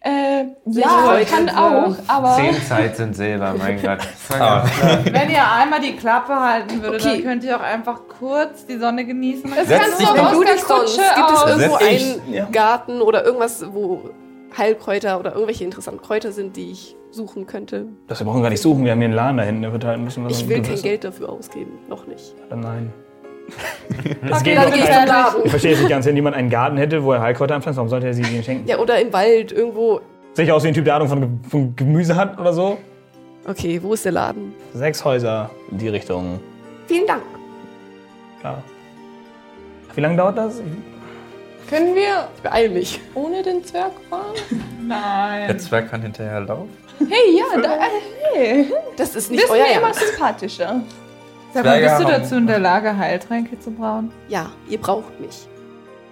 Äh, 0.00 0.44
ja, 0.66 1.18
kann 1.28 1.48
so. 1.48 1.54
auch, 1.56 1.94
aber 2.06 2.36
Zehn 2.36 2.54
Zeit 2.62 2.96
sind 2.96 3.16
Silber, 3.16 3.54
mein 3.58 3.82
Gott. 3.82 3.98
Ah. 4.38 4.64
Wenn 5.04 5.28
ihr 5.30 5.50
einmal 5.52 5.80
die 5.80 5.96
Klappe 5.96 6.34
halten 6.34 6.80
würdet, 6.82 7.04
Okay. 7.04 7.14
dann 7.16 7.22
könnt 7.24 7.44
ihr 7.44 7.56
auch 7.56 7.62
einfach 7.62 8.00
kurz 8.18 8.64
die 8.66 8.78
Sonne 8.78 9.04
genießen. 9.04 9.50
du 9.50 10.04
doch. 10.04 10.18
auch 10.18 10.26
aus 10.26 10.32
Du 10.32 10.44
der. 10.44 10.54
Kutsche 10.56 11.00
Gibt 11.16 11.30
es 11.32 11.44
irgendwo 11.50 11.76
einen 11.76 12.32
Ja. 12.32 12.44
Garten 12.52 13.00
oder 13.02 13.24
irgendwas, 13.24 13.64
wo 13.72 14.10
Heilkräuter 14.56 15.18
oder 15.18 15.32
irgendwelche 15.32 15.64
interessanten 15.64 16.00
Kräuter 16.00 16.30
sind, 16.30 16.56
die 16.56 16.70
ich 16.70 16.94
suchen 17.10 17.46
könnte? 17.46 17.86
Das 18.06 18.20
wir 18.20 18.24
brauchen 18.26 18.42
gar 18.42 18.50
nicht 18.50 18.62
suchen, 18.62 18.84
wir 18.84 18.92
haben 18.92 18.98
hier 19.00 19.06
einen 19.06 19.14
Laden 19.14 19.36
da 19.38 19.42
hinten, 19.42 19.62
der 19.62 19.72
wird 19.72 19.84
halt 19.84 19.98
ein 19.98 20.04
bisschen 20.04 20.24
was 20.24 20.32
Ich 20.40 20.48
will 20.48 20.62
kein. 20.62 20.80
Geld 20.80 21.02
dafür 21.04 21.28
ausgeben. 21.30 21.72
Noch 21.88 22.06
nicht. 22.06 22.34
Dann 22.50 22.60
Nein. 22.60 22.92
Okay, 23.98 24.16
Es 24.30 24.42
geht 24.42 24.56
dann 24.56 24.66
doch 24.66 24.72
gehe 24.74 24.84
ich 24.84 24.90
zum 24.90 25.06
Laden. 25.06 25.40
Ich 25.44 25.50
verstehe 25.50 25.72
es 25.72 25.78
nicht 25.80 25.88
ganz, 25.88 26.06
wenn 26.06 26.14
jemand 26.16 26.36
einen 26.36 26.50
Garten 26.50 26.76
hätte, 26.76 27.02
wo 27.02 27.12
er 27.12 27.20
Heilkräuter 27.20 27.54
anpflanzt, 27.54 27.76
warum 27.78 27.88
sollte 27.88 28.06
er 28.06 28.14
sie 28.14 28.22
ihnen 28.22 28.42
schenken? 28.42 28.68
Ja, 28.68 28.78
oder 28.78 29.00
im 29.00 29.12
Wald 29.12 29.52
irgendwo. 29.52 30.00
Sehe 30.34 30.44
ich 30.44 30.52
aus 30.52 30.62
wie 30.64 30.68
ein 30.68 30.74
Typ, 30.74 30.84
der 30.84 30.94
Ahnung 30.96 31.08
von, 31.08 31.40
von 31.48 31.76
Gemüse 31.76 32.14
hat 32.14 32.38
oder 32.38 32.52
so? 32.52 32.78
Okay, 33.46 33.80
wo 33.82 33.94
ist 33.94 34.04
der 34.04 34.12
Laden? 34.12 34.54
Sechs 34.74 35.04
Häuser 35.04 35.50
in 35.70 35.78
die 35.78 35.88
Richtung. 35.88 36.38
Vielen 36.86 37.06
Dank. 37.06 37.22
Klar. 38.40 38.62
Wie 39.94 40.00
lange 40.00 40.16
dauert 40.16 40.36
das? 40.38 40.60
Können 41.68 41.94
wir 41.94 42.28
Ich 42.36 42.42
beeile 42.42 42.68
mich. 42.68 43.00
ohne 43.14 43.42
den 43.42 43.64
Zwerg 43.64 43.92
fahren? 44.08 44.34
Nein. 44.86 45.48
Der 45.48 45.58
Zwerg 45.58 45.90
kann 45.90 46.02
hinterher 46.02 46.40
laufen. 46.40 46.70
Hey, 47.00 47.36
ja, 47.38 47.60
da, 47.60 47.78
hey. 48.34 48.72
Das 48.96 49.14
ist 49.14 49.30
nicht 49.30 49.40
Bist 49.40 49.52
euer 49.52 49.64
mir 49.64 49.78
immer 49.78 49.94
sympathischer. 49.94 50.80
Sag 51.64 51.64
mal, 51.66 51.80
bist 51.82 51.98
du 52.00 52.04
dazu 52.04 52.34
in 52.36 52.46
der 52.46 52.58
Lage, 52.58 52.96
Heiltränke 52.96 53.58
zu 53.58 53.70
brauen? 53.70 54.10
Ja, 54.28 54.50
ihr 54.68 54.78
braucht 54.78 55.18
mich. 55.20 55.46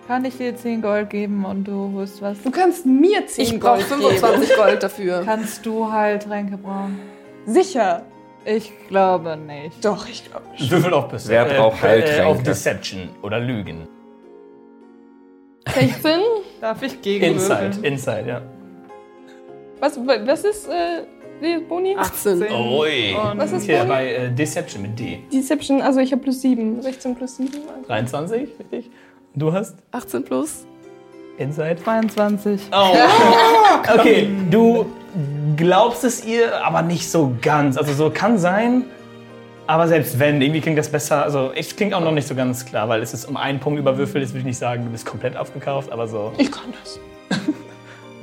Kann 0.07 0.25
ich 0.25 0.37
dir 0.37 0.55
10 0.55 0.83
Gold 0.83 1.11
geben 1.11 1.45
und 1.45 1.65
du 1.65 1.93
holst 1.95 2.23
was? 2.23 2.41
Du 2.43 2.51
kannst 2.51 2.87
mir 2.87 3.27
10 3.27 3.45
Ich 3.45 3.59
brauche 3.61 3.83
Gold 3.83 3.87
25 3.87 4.57
Gold 4.57 4.83
dafür. 4.83 5.23
Kannst 5.25 5.67
du 5.67 5.91
Heiltränke 5.91 6.57
brauen? 6.57 6.97
geben. 7.45 7.53
Sicher. 7.55 8.03
Ich 8.45 8.71
glaube 8.87 9.37
nicht. 9.37 9.85
Doch, 9.85 10.09
ich 10.09 10.25
glaube. 10.31 10.47
Würfel 10.59 10.95
auf 10.95 11.09
Bis- 11.09 11.29
Wer 11.29 11.45
braucht 11.47 11.83
Heiltränke? 11.83 12.27
auf 12.27 12.43
Deception 12.45 13.09
oder 13.23 13.41
Lügen. 13.41 13.89
16? 15.75 16.21
Darf 16.61 16.81
ich 16.83 17.03
gegen 17.03 17.25
Inside, 17.35 17.79
Inside, 17.83 18.25
ja. 18.29 18.43
Was, 19.81 19.99
was 19.99 20.45
ist 20.45 20.69
äh, 20.69 21.03
die 21.43 21.59
Boni? 21.65 21.97
18. 21.97 22.43
Ui. 22.43 23.15
Und 23.15 23.39
Was 23.39 23.53
ist 23.53 23.65
Hier 23.65 23.79
Boni? 23.79 23.89
bei 23.89 24.13
äh, 24.13 24.31
Deception 24.31 24.83
mit 24.83 24.99
D. 24.99 25.21
Deception, 25.33 25.81
also 25.83 26.01
ich 26.01 26.13
habe 26.13 26.23
plus 26.23 26.41
7. 26.41 26.81
16 26.83 27.15
plus 27.15 27.37
7. 27.37 27.51
23, 27.87 28.49
richtig? 28.59 28.91
Und 29.35 29.43
du 29.43 29.53
hast 29.53 29.77
18 29.93 30.25
plus. 30.25 30.67
Inside? 31.39 31.77
22. 31.83 32.63
Oh. 32.73 32.97
okay, 33.99 34.29
du 34.51 34.87
glaubst 35.57 36.05
es 36.05 36.25
ihr, 36.25 36.65
aber 36.65 36.83
nicht 36.83 37.09
so 37.09 37.35
ganz. 37.43 37.77
Also 37.77 37.93
so 37.93 38.11
kann 38.11 38.39
sein, 38.39 38.85
aber 39.67 39.89
selbst 39.89 40.19
wenn, 40.19 40.41
irgendwie 40.41 40.61
klingt 40.61 40.79
das 40.79 40.89
besser. 40.91 41.23
Also 41.23 41.53
es 41.55 41.75
klingt 41.75 41.93
auch 41.95 42.01
noch 42.01 42.13
nicht 42.13 42.29
so 42.29 42.35
ganz 42.35 42.65
klar, 42.65 42.89
weil 42.89 43.03
es 43.03 43.13
ist 43.13 43.27
um 43.27 43.37
einen 43.37 43.59
Punkt 43.59 43.79
überwürfelt. 43.79 44.23
Jetzt 44.23 44.31
würde 44.33 44.41
ich 44.41 44.45
nicht 44.47 44.59
sagen, 44.59 44.85
du 44.85 44.91
bist 44.91 45.05
komplett 45.05 45.37
aufgekauft, 45.37 45.91
aber 45.91 46.07
so. 46.07 46.33
Ich 46.39 46.51
kann 46.51 46.73
das. 46.83 47.01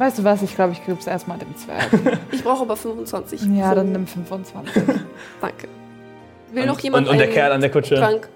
Weißt 0.03 0.19
du 0.19 0.25
was? 0.25 0.41
Ich 0.41 0.53
glaube, 0.53 0.73
ich 0.73 0.85
gebe 0.85 0.99
es 0.99 1.07
erstmal 1.07 1.37
dem 1.37 1.55
Zwerg. 1.55 1.89
Ich 2.33 2.43
brauche 2.43 2.63
aber 2.63 2.75
25. 2.75 3.43
ja, 3.55 3.73
dann 3.73 3.93
nimm 3.93 4.05
25. 4.05 4.83
Danke. 5.41 5.69
Will 6.51 6.63
und, 6.63 6.67
noch 6.67 6.79
jemand 6.81 7.07
und, 7.07 7.13
und 7.13 7.19
der 7.19 7.29
Kerl 7.29 7.53
an 7.53 7.61
der 7.61 7.71
Kutsche. 7.71 7.95
Trank? 7.95 8.27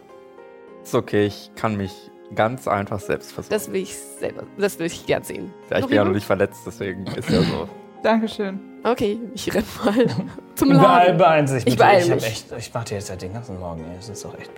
Ist 0.81 0.95
okay, 0.95 1.25
ich 1.25 1.51
kann 1.57 1.75
mich 1.75 1.91
ganz 2.33 2.69
einfach 2.69 3.01
selbst 3.01 3.33
versuchen. 3.33 3.51
Das 3.51 3.69
will 3.69 3.81
ich 3.81 3.97
selber. 3.97 4.43
Das 4.57 4.79
will 4.79 4.85
ich 4.85 5.05
gern 5.05 5.23
sehen. 5.23 5.53
Ja, 5.69 5.75
ich 5.75 5.81
Noch 5.81 5.89
bin 5.89 5.97
ja 5.97 6.05
noch 6.05 6.13
nicht 6.13 6.25
verletzt, 6.25 6.61
deswegen 6.65 7.05
ist 7.07 7.29
ja 7.29 7.41
so. 7.41 7.67
Dankeschön. 8.03 8.59
Okay, 8.83 9.19
ich 9.33 9.53
renn 9.53 9.63
mal 9.83 9.93
zum 10.55 10.69
Beeil, 10.69 10.77
Laden. 10.81 11.17
beeilen 11.17 11.47
Sie 11.47 11.55
sich 11.55 11.67
Ich 11.67 11.73
bitte. 11.75 11.83
beeil 11.83 12.03
ich, 12.03 12.09
hab 12.11 12.15
mich. 12.17 12.25
echt, 12.27 12.45
ich 12.57 12.73
warte 12.73 12.93
jetzt 12.95 13.07
seit 13.07 13.21
den 13.21 13.33
ganzen 13.33 13.59
Morgen. 13.59 13.83
Es 13.99 14.07
ist 14.07 14.23
doch 14.23 14.37
echt. 14.37 14.49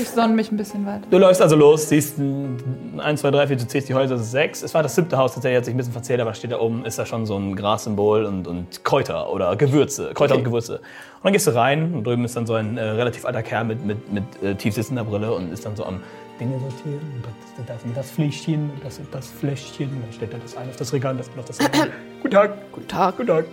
Ich 0.00 0.08
sonne 0.10 0.34
mich 0.34 0.52
ein 0.52 0.56
bisschen 0.56 0.86
weiter. 0.86 1.00
Du 1.10 1.18
läufst 1.18 1.42
also 1.42 1.56
los, 1.56 1.88
siehst 1.88 2.18
1, 2.18 3.20
2, 3.20 3.30
3, 3.32 3.46
4, 3.48 3.56
du 3.56 3.66
zählst 3.66 3.88
die 3.88 3.94
Häuser, 3.94 4.14
das 4.16 4.26
ist 4.26 4.30
6. 4.32 4.62
Es 4.62 4.74
war 4.74 4.82
das 4.84 4.94
siebte 4.94 5.16
Haus, 5.16 5.34
tatsächlich 5.34 5.56
hat 5.56 5.64
sich 5.64 5.74
ein 5.74 5.78
bisschen 5.78 5.92
verzählt, 5.94 6.20
aber 6.20 6.34
steht 6.34 6.52
da 6.52 6.60
oben, 6.60 6.84
ist 6.84 6.98
da 6.98 7.06
schon 7.06 7.26
so 7.26 7.36
ein 7.36 7.56
Grassymbol 7.56 8.26
und, 8.26 8.46
und 8.46 8.84
Kräuter 8.84 9.32
oder 9.32 9.56
Gewürze, 9.56 10.10
Kräuter 10.14 10.34
Okay. 10.34 10.38
und 10.40 10.44
Gewürze. 10.44 10.74
Und 10.76 11.24
dann 11.24 11.32
gehst 11.32 11.46
du 11.48 11.54
rein 11.54 11.94
und 11.94 12.04
drüben 12.06 12.24
ist 12.24 12.36
dann 12.36 12.46
so 12.46 12.54
ein 12.54 12.76
äh, 12.76 12.82
relativ 12.82 13.24
alter 13.24 13.42
Kerl 13.42 13.64
mit, 13.64 13.84
mit, 13.84 14.12
mit 14.12 14.24
äh, 14.42 14.54
tief 14.54 14.74
sitzender 14.74 15.02
Brille 15.04 15.32
und 15.32 15.52
ist 15.52 15.64
dann 15.66 15.74
so 15.74 15.84
am 15.84 16.00
Dinge 16.40 16.58
sortieren. 16.58 17.00
Und 17.16 17.24
das, 17.66 17.66
das, 17.66 17.94
das 17.94 18.10
Fläschchen 18.10 18.70
und 18.70 18.84
das, 18.84 19.00
das 19.10 19.28
Fläschchen. 19.28 19.88
Und 19.90 20.02
dann 20.02 20.12
stellt 20.12 20.32
er 20.32 20.38
das 20.40 20.56
ein 20.56 20.68
auf 20.68 20.76
das 20.76 20.92
Regal 20.92 21.12
und 21.12 21.18
das 21.18 21.28
auf 21.28 21.44
das 21.46 21.60
Regal. 21.60 21.90
Guten 22.22 22.34
Tag, 22.34 22.72
Guten 22.72 22.88
Tag. 22.88 23.16
guten 23.16 23.28
Tag. 23.28 23.44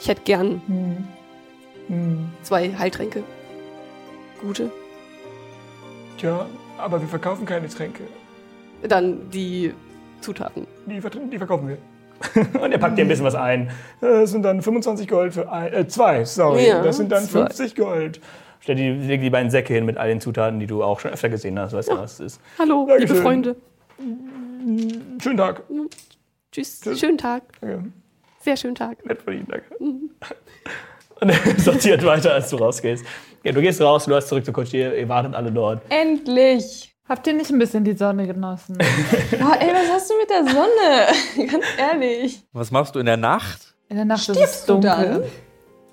Ich 0.00 0.08
hätte 0.08 0.22
gern 0.24 0.60
Hm, 1.88 2.30
zwei 2.42 2.74
Heiltränke. 2.78 3.22
Gute. 4.40 4.70
tja, 6.18 6.46
aber 6.78 7.00
wir 7.00 7.08
verkaufen 7.08 7.44
keine 7.46 7.68
Tränke. 7.68 8.04
Dann 8.82 9.30
die 9.30 9.72
Zutaten. 10.20 10.66
Die, 10.86 11.00
die 11.30 11.38
verkaufen 11.38 11.68
wir. 11.68 11.78
Und 12.60 12.72
er 12.72 12.78
packt 12.78 12.96
dir 12.96 13.02
ein 13.04 13.08
bisschen 13.08 13.24
was 13.26 13.34
ein. 13.34 13.70
Das 14.00 14.30
sind 14.30 14.42
dann 14.42 14.62
25 14.62 15.06
Gold 15.08 15.34
für 15.34 15.50
ein, 15.50 15.72
äh, 15.72 15.86
zwei, 15.88 16.24
sorry. 16.24 16.68
Ja, 16.68 16.82
das 16.82 16.96
sind 16.96 17.12
dann 17.12 17.24
zwei. 17.24 17.40
50 17.40 17.74
Gold. 17.76 18.20
Stell 18.64 18.76
die, 18.76 18.92
leg 18.92 19.20
die 19.20 19.28
beiden 19.28 19.50
Säcke 19.50 19.74
hin 19.74 19.84
mit 19.84 19.98
all 19.98 20.08
den 20.08 20.22
Zutaten, 20.22 20.58
die 20.58 20.66
du 20.66 20.82
auch 20.82 20.98
schon 20.98 21.10
öfter 21.10 21.28
gesehen 21.28 21.58
hast. 21.58 21.74
Weißt 21.74 21.90
du, 21.90 21.98
was 21.98 22.14
es 22.14 22.20
ist? 22.20 22.40
Hallo, 22.58 22.86
Dankeschön. 22.88 23.08
liebe 23.08 23.22
Freunde. 23.22 23.56
Schönen 25.22 25.36
Tag. 25.36 25.64
Tschüss. 26.50 26.80
Schönen 26.98 27.18
Tag. 27.18 27.42
Danke. 27.60 27.92
Sehr 28.40 28.56
schönen 28.56 28.74
Tag. 28.74 29.04
Nett 29.04 29.20
von 29.20 29.34
Ihnen, 29.34 29.46
danke. 29.48 29.66
Und 29.78 31.28
er 31.28 31.60
sortiert 31.60 32.06
weiter, 32.06 32.32
als 32.32 32.48
du 32.48 32.56
rausgehst. 32.56 33.04
Ja, 33.42 33.52
du 33.52 33.60
gehst 33.60 33.82
raus, 33.82 34.06
du 34.06 34.12
läufst 34.12 34.30
zurück 34.30 34.46
zur 34.46 34.54
Kutsche, 34.54 34.78
ihr, 34.78 34.96
ihr 34.96 35.08
wartet 35.10 35.34
alle 35.34 35.52
dort. 35.52 35.82
Endlich. 35.90 36.96
Habt 37.06 37.26
ihr 37.26 37.34
nicht 37.34 37.50
ein 37.50 37.58
bisschen 37.58 37.84
die 37.84 37.92
Sonne 37.92 38.26
genossen? 38.26 38.78
Boah, 39.38 39.58
ey, 39.60 39.74
was 39.74 39.90
hast 39.92 40.10
du 40.10 40.14
mit 40.16 40.30
der 40.30 40.44
Sonne? 40.50 41.48
Ganz 41.52 41.66
ehrlich. 41.76 42.42
Was 42.54 42.70
machst 42.70 42.94
du 42.94 42.98
in 43.00 43.04
der 43.04 43.18
Nacht? 43.18 43.74
In 43.90 43.96
der 43.96 44.06
Nacht 44.06 44.22
ist 44.22 44.30
es 44.30 44.36
Stirbst 44.36 44.68
du 44.70 44.72
dunkel. 44.72 44.90
dann? 44.90 45.22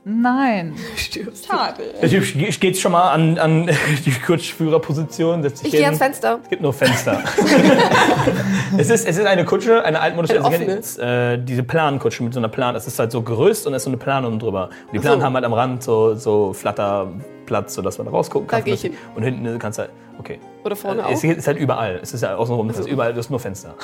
Nein. 0.03 0.73
Schade. 0.97 1.83
Der 2.01 2.09
Typ 2.09 2.23
sch- 2.23 2.59
geht 2.59 2.77
schon 2.77 2.91
mal 2.91 3.11
an, 3.11 3.37
an 3.37 3.69
die 4.05 4.11
Kutschführerposition, 4.11 5.43
sich 5.43 5.53
Ich 5.63 5.71
gehe 5.71 5.85
ans 5.85 5.99
Fenster. 5.99 6.39
Es 6.43 6.49
gibt 6.49 6.61
nur 6.63 6.73
Fenster. 6.73 7.21
es, 8.77 8.89
ist, 8.89 9.07
es 9.07 9.17
ist 9.17 9.25
eine 9.25 9.45
Kutsche, 9.45 9.83
eine 9.83 9.99
altmodische, 9.99 10.43
Eine 10.43 10.75
also 10.77 11.01
äh, 11.01 11.37
diese 11.37 11.61
Plankutsche 11.63 12.23
mit 12.23 12.33
so 12.33 12.39
einer 12.39 12.49
Plan. 12.49 12.75
Es 12.75 12.87
ist 12.87 12.97
halt 12.97 13.11
so 13.11 13.21
Gerüst 13.21 13.67
und 13.67 13.73
es 13.73 13.81
ist 13.81 13.83
so 13.85 13.89
eine 13.91 13.97
Plan 13.97 14.25
unten 14.25 14.39
drüber. 14.39 14.69
Und 14.87 14.93
die 14.93 14.97
Ach 14.99 15.03
so. 15.03 15.07
Planen 15.09 15.23
haben 15.23 15.33
halt 15.35 15.45
am 15.45 15.53
Rand 15.53 15.83
so, 15.83 16.15
so 16.15 16.51
Flatterplatz, 16.53 17.75
sodass 17.75 17.97
man 17.99 18.05
da 18.05 18.11
rausgucken 18.11 18.47
Da 18.47 18.57
kann. 18.57 18.65
geh 18.65 18.73
ich 18.73 18.81
hin. 18.81 18.93
Und 19.15 19.21
hinten 19.23 19.59
kannst 19.59 19.77
du 19.77 19.83
halt, 19.83 19.91
okay. 20.17 20.39
Oder 20.63 20.75
vorne 20.75 21.03
es 21.11 21.19
auch. 21.19 21.23
ist 21.23 21.45
halt 21.47 21.57
überall. 21.59 21.99
Es 22.01 22.11
ist 22.13 22.21
ja 22.21 22.35
außenrum, 22.35 22.69
es 22.69 22.79
ist 22.79 22.87
überall, 22.87 23.13
du 23.13 23.19
hast 23.19 23.29
nur 23.29 23.39
Fenster. 23.39 23.75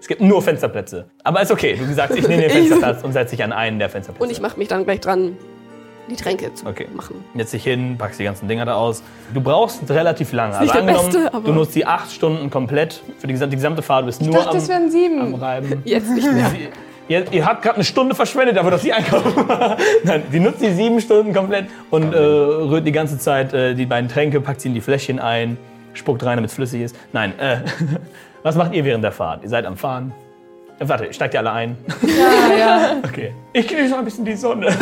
es 0.00 0.06
gibt 0.08 0.20
nur 0.22 0.40
Fensterplätze. 0.40 1.06
Aber 1.24 1.42
ist 1.42 1.50
okay. 1.50 1.76
Du 1.76 1.92
sagst, 1.92 2.16
ich 2.16 2.26
nehme 2.26 2.42
den 2.42 2.50
Fensterplatz 2.52 3.04
und 3.04 3.12
setze 3.12 3.36
dich 3.36 3.44
an 3.44 3.52
einen 3.52 3.78
der 3.78 3.90
Fensterplätze. 3.90 4.24
Und 4.24 4.30
ich 4.30 4.40
mache 4.40 4.58
mich 4.58 4.68
dann 4.68 4.84
gleich 4.84 5.00
dran, 5.00 5.36
die 6.08 6.16
Tränke 6.16 6.52
zu 6.54 6.66
Okay. 6.66 6.86
machen. 6.94 7.24
Setzt 7.36 7.52
dich 7.52 7.64
hin, 7.64 7.96
packst 7.98 8.18
die 8.20 8.24
ganzen 8.24 8.48
Dinger 8.48 8.64
da 8.64 8.74
aus. 8.74 9.02
Du 9.34 9.40
brauchst 9.40 9.88
relativ 9.90 10.32
lange. 10.32 10.52
Also 10.56 10.62
nicht 10.62 10.74
der 10.74 10.80
angenommen, 10.82 11.12
Beste, 11.12 11.34
aber- 11.34 11.44
du 11.46 11.52
nutzt 11.52 11.74
die 11.74 11.86
acht 11.86 12.10
Stunden 12.10 12.50
komplett 12.50 13.02
für 13.18 13.26
die 13.26 13.32
gesamte, 13.34 13.50
die 13.50 13.56
gesamte 13.56 13.82
Fahrt. 13.82 14.02
Du 14.02 14.06
bist 14.06 14.20
Ich 14.20 14.26
nur 14.26 14.36
dachte, 14.36 14.50
am, 14.50 14.56
es 14.56 14.68
wären 14.68 14.84
am 14.84 14.90
sieben. 14.90 15.34
Reiben. 15.34 15.82
Jetzt 15.84 16.10
nicht 16.10 16.32
mehr. 16.32 16.50
Ihr, 17.08 17.24
ihr 17.32 17.46
habt 17.46 17.62
gerade 17.62 17.76
eine 17.76 17.84
Stunde 17.84 18.14
verschwendet, 18.14 18.58
aber 18.58 18.70
dass 18.70 18.82
sie 18.82 18.92
einkaufen. 18.92 19.32
Nein, 20.04 20.24
sie 20.30 20.40
nutzt 20.40 20.60
die 20.60 20.70
sieben 20.72 21.00
Stunden 21.00 21.32
komplett 21.32 21.66
und 21.90 22.12
äh, 22.12 22.18
rührt 22.18 22.86
die 22.86 22.92
ganze 22.92 23.18
Zeit 23.18 23.54
äh, 23.54 23.74
die 23.74 23.86
beiden 23.86 24.10
Tränke, 24.10 24.40
packt 24.42 24.60
sie 24.60 24.68
in 24.68 24.74
die 24.74 24.82
Fläschchen 24.82 25.18
ein, 25.18 25.56
spuckt 25.94 26.22
rein, 26.24 26.36
damit 26.36 26.50
es 26.50 26.54
flüssig 26.56 26.82
ist. 26.82 26.96
Nein, 27.14 27.32
äh, 27.38 27.60
was 28.42 28.56
macht 28.56 28.74
ihr 28.74 28.84
während 28.84 29.02
der 29.04 29.12
Fahrt? 29.12 29.42
Ihr 29.42 29.48
seid 29.48 29.64
am 29.64 29.76
Fahren. 29.78 30.12
Warte, 30.80 31.12
steigt 31.12 31.34
ihr 31.34 31.40
alle 31.40 31.50
ein? 31.52 31.76
Ja, 32.02 32.56
ja. 32.58 32.80
Okay. 33.04 33.32
Ich 33.52 33.66
genieße 33.66 33.90
mal 33.90 33.98
ein 33.98 34.04
bisschen 34.04 34.24
die 34.24 34.36
Sonne. 34.36 34.66
ja, 34.66 34.72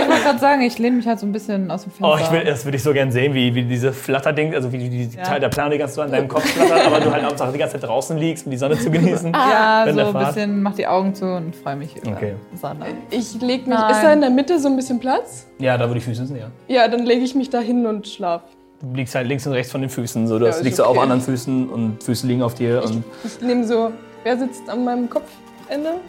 ich 0.00 0.08
wollte 0.08 0.22
gerade 0.22 0.38
sagen, 0.38 0.62
ich 0.62 0.78
lehne 0.78 0.96
mich 0.96 1.06
halt 1.06 1.18
so 1.20 1.26
ein 1.26 1.32
bisschen 1.32 1.70
aus 1.70 1.82
dem 1.82 1.92
Fenster. 1.92 2.14
Oh, 2.14 2.16
ich 2.18 2.30
will, 2.30 2.44
das 2.44 2.64
würde 2.64 2.76
ich 2.78 2.82
so 2.82 2.92
gern 2.94 3.12
sehen, 3.12 3.34
wie, 3.34 3.54
wie 3.54 3.62
diese 3.64 3.92
Flatterding, 3.92 4.54
also 4.54 4.72
wie 4.72 4.78
die, 4.78 4.88
die 4.88 5.16
Ja. 5.18 5.22
Teil 5.24 5.40
der 5.40 5.50
Plane 5.50 5.70
die 5.72 5.78
ganze 5.78 5.96
Zeit 5.96 6.06
an 6.06 6.12
deinem 6.12 6.28
Kopf 6.28 6.44
flattert, 6.46 6.86
aber 6.86 7.00
du 7.00 7.10
halt 7.12 7.24
Hauptsache 7.24 7.52
die 7.52 7.58
ganze 7.58 7.78
Zeit 7.78 7.88
draußen 7.88 8.16
liegst, 8.16 8.46
um 8.46 8.52
die 8.52 8.56
Sonne 8.56 8.78
zu 8.78 8.90
genießen. 8.90 9.32
ja, 9.32 9.82
während 9.84 9.98
der 9.98 10.06
so 10.12 10.16
ein 10.18 10.26
bisschen, 10.26 10.62
mach 10.62 10.74
die 10.74 10.86
Augen 10.86 11.14
zu 11.14 11.26
und 11.26 11.54
freue 11.54 11.76
mich 11.76 11.94
über 11.96 12.12
Okay. 12.12 12.34
Sonne. 12.58 12.86
Ich 13.10 13.34
leg 13.42 13.66
mich. 13.66 13.76
Nein. 13.76 13.90
Ist 13.90 14.02
da 14.02 14.12
in 14.14 14.20
der 14.22 14.30
Mitte 14.30 14.58
so 14.58 14.68
ein 14.68 14.76
bisschen 14.76 14.98
Platz? 14.98 15.46
Ja, 15.58 15.76
da 15.76 15.90
wo 15.90 15.92
die 15.94 16.00
Füße 16.00 16.24
sind, 16.24 16.38
ja. 16.38 16.46
Ja, 16.68 16.88
dann 16.88 17.04
lege 17.04 17.22
ich 17.22 17.34
mich 17.34 17.50
da 17.50 17.60
hin 17.60 17.84
und 17.84 18.08
schlaf. 18.08 18.42
Du 18.80 18.94
liegst 18.94 19.14
halt 19.14 19.26
links 19.26 19.46
und 19.46 19.52
rechts 19.52 19.70
von 19.72 19.80
den 19.82 19.90
Füßen, 19.90 20.26
so, 20.26 20.38
du 20.38 20.46
Ja, 20.46 20.54
liegst 20.60 20.78
so 20.78 20.84
auf 20.84 20.90
okay. 20.92 21.00
anderen 21.00 21.20
Füßen 21.20 21.68
und 21.68 22.02
Füße 22.02 22.26
liegen 22.26 22.42
auf 22.42 22.54
dir 22.54 22.82
und 22.84 23.04
Ich 23.24 23.40
nehme 23.42 23.66
so. 23.66 23.92
Wer 24.24 24.38
sitzt 24.38 24.68
an 24.70 24.84
meinem 24.84 25.08
Kopfende? 25.08 26.00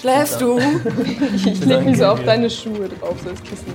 Schläfst 0.00 0.40
du? 0.40 0.58
Ich 1.44 1.64
lege 1.64 1.82
mich 1.82 1.98
so 1.98 2.06
auf 2.06 2.24
deine 2.24 2.48
Schuhe 2.48 2.88
drauf, 2.88 3.16
so 3.22 3.28
als 3.30 3.42
Kissen. 3.42 3.72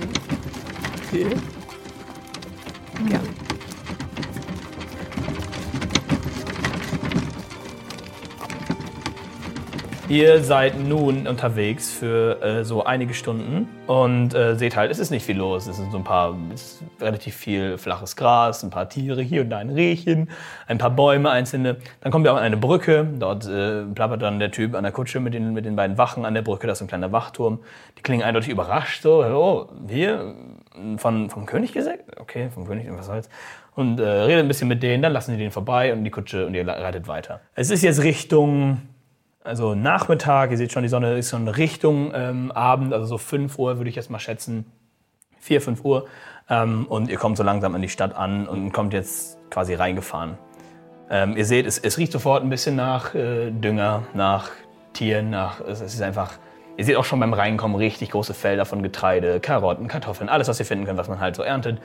Ihr 10.14 10.44
seid 10.44 10.78
nun 10.78 11.26
unterwegs 11.26 11.90
für 11.90 12.40
äh, 12.40 12.64
so 12.64 12.84
einige 12.84 13.14
Stunden 13.14 13.68
und 13.88 14.32
äh, 14.32 14.54
seht 14.54 14.76
halt, 14.76 14.92
es 14.92 15.00
ist 15.00 15.10
nicht 15.10 15.26
viel 15.26 15.36
los. 15.36 15.66
Es 15.66 15.74
sind 15.74 15.90
so 15.90 15.98
ein 15.98 16.04
paar, 16.04 16.36
ist 16.54 16.84
relativ 17.00 17.34
viel 17.34 17.78
flaches 17.78 18.14
Gras, 18.14 18.62
ein 18.62 18.70
paar 18.70 18.88
Tiere, 18.88 19.22
hier 19.22 19.40
und 19.40 19.50
da 19.50 19.58
ein 19.58 19.70
Rehchen, 19.70 20.30
ein 20.68 20.78
paar 20.78 20.90
Bäume, 20.90 21.30
einzelne. 21.30 21.78
Dann 22.00 22.12
kommt 22.12 22.26
ihr 22.26 22.32
auf 22.32 22.38
eine 22.38 22.56
Brücke. 22.56 23.08
Dort 23.18 23.48
äh, 23.48 23.82
plappert 23.86 24.22
dann 24.22 24.38
der 24.38 24.52
Typ 24.52 24.76
an 24.76 24.84
der 24.84 24.92
Kutsche 24.92 25.18
mit 25.18 25.34
den, 25.34 25.52
mit 25.52 25.64
den 25.64 25.74
beiden 25.74 25.98
Wachen 25.98 26.24
an 26.24 26.34
der 26.34 26.42
Brücke. 26.42 26.68
Das 26.68 26.78
ist 26.78 26.82
ein 26.82 26.86
kleiner 26.86 27.10
Wachturm. 27.10 27.58
Die 27.98 28.02
klingen 28.02 28.22
eindeutig 28.22 28.50
überrascht. 28.50 29.02
So, 29.02 29.24
oh, 29.24 29.68
wir 29.84 30.36
von, 30.98 31.28
vom 31.28 31.44
König 31.44 31.72
gesagt? 31.72 32.20
Okay, 32.20 32.50
vom 32.50 32.68
König, 32.68 32.86
was 32.88 33.06
soll's. 33.06 33.28
Und 33.74 33.98
äh, 33.98 34.04
redet 34.04 34.44
ein 34.44 34.48
bisschen 34.48 34.68
mit 34.68 34.80
denen, 34.80 35.02
dann 35.02 35.12
lassen 35.12 35.32
sie 35.32 35.38
den 35.38 35.50
vorbei 35.50 35.92
und 35.92 36.04
die 36.04 36.10
Kutsche 36.10 36.46
und 36.46 36.54
ihr 36.54 36.64
reitet 36.68 37.08
weiter. 37.08 37.40
Es 37.56 37.72
ist 37.72 37.82
jetzt 37.82 38.04
Richtung 38.04 38.80
also 39.44 39.74
Nachmittag, 39.74 40.50
ihr 40.50 40.56
seht 40.56 40.72
schon, 40.72 40.82
die 40.82 40.88
Sonne 40.88 41.18
ist 41.18 41.30
schon 41.30 41.46
Richtung 41.46 42.12
ähm, 42.14 42.50
Abend, 42.50 42.92
also 42.92 43.06
so 43.06 43.18
5 43.18 43.58
Uhr 43.58 43.76
würde 43.76 43.90
ich 43.90 43.96
jetzt 43.96 44.10
mal 44.10 44.18
schätzen. 44.18 44.64
4, 45.40 45.60
5 45.60 45.84
Uhr. 45.84 46.06
Ähm, 46.48 46.86
und 46.88 47.10
ihr 47.10 47.18
kommt 47.18 47.36
so 47.36 47.42
langsam 47.42 47.74
an 47.74 47.82
die 47.82 47.90
Stadt 47.90 48.16
an 48.16 48.48
und 48.48 48.72
kommt 48.72 48.94
jetzt 48.94 49.38
quasi 49.50 49.74
reingefahren. 49.74 50.38
Ähm, 51.10 51.36
ihr 51.36 51.44
seht, 51.44 51.66
es, 51.66 51.78
es 51.78 51.98
riecht 51.98 52.12
sofort 52.12 52.42
ein 52.42 52.48
bisschen 52.48 52.74
nach 52.76 53.14
äh, 53.14 53.50
Dünger, 53.50 54.04
nach 54.14 54.48
Tieren, 54.94 55.28
nach. 55.28 55.60
Es, 55.60 55.82
es 55.82 55.94
ist 55.94 56.02
einfach. 56.02 56.32
Ihr 56.76 56.84
seht 56.84 56.96
auch 56.96 57.04
schon 57.04 57.20
beim 57.20 57.34
Reinkommen 57.34 57.76
richtig 57.76 58.10
große 58.10 58.34
Felder 58.34 58.64
von 58.64 58.82
Getreide, 58.82 59.38
Karotten, 59.38 59.86
Kartoffeln, 59.86 60.28
alles, 60.28 60.48
was 60.48 60.58
ihr 60.58 60.66
finden 60.66 60.86
könnt, 60.86 60.98
was 60.98 61.08
man 61.08 61.20
halt 61.20 61.36
so 61.36 61.42
erntet. 61.42 61.80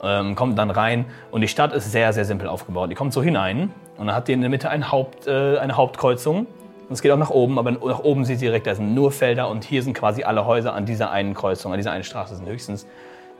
Ähm, 0.00 0.36
kommt 0.36 0.56
dann 0.58 0.70
rein 0.70 1.06
und 1.32 1.40
die 1.40 1.48
Stadt 1.48 1.72
ist 1.72 1.90
sehr, 1.90 2.12
sehr 2.12 2.24
simpel 2.24 2.46
aufgebaut. 2.46 2.90
Ihr 2.90 2.96
kommt 2.96 3.12
so 3.12 3.20
hinein 3.20 3.72
und 3.96 4.06
dann 4.06 4.14
habt 4.14 4.28
ihr 4.28 4.34
in 4.34 4.42
der 4.42 4.50
Mitte 4.50 4.70
ein 4.70 4.92
Haupt, 4.92 5.26
äh, 5.26 5.58
eine 5.58 5.76
Hauptkreuzung. 5.76 6.46
Und 6.88 6.94
es 6.94 7.02
geht 7.02 7.12
auch 7.12 7.18
nach 7.18 7.30
oben, 7.30 7.58
aber 7.58 7.72
nach 7.72 8.00
oben 8.00 8.24
ihr 8.24 8.36
direkt, 8.36 8.66
da 8.66 8.74
sind 8.74 8.94
nur 8.94 9.12
Felder 9.12 9.48
und 9.48 9.64
hier 9.64 9.82
sind 9.82 9.92
quasi 9.92 10.22
alle 10.22 10.46
Häuser 10.46 10.72
an 10.72 10.86
dieser 10.86 11.10
einen 11.10 11.34
Kreuzung, 11.34 11.72
an 11.72 11.78
dieser 11.78 11.92
einen 11.92 12.04
Straße 12.04 12.36
sind 12.36 12.48
höchstens 12.48 12.86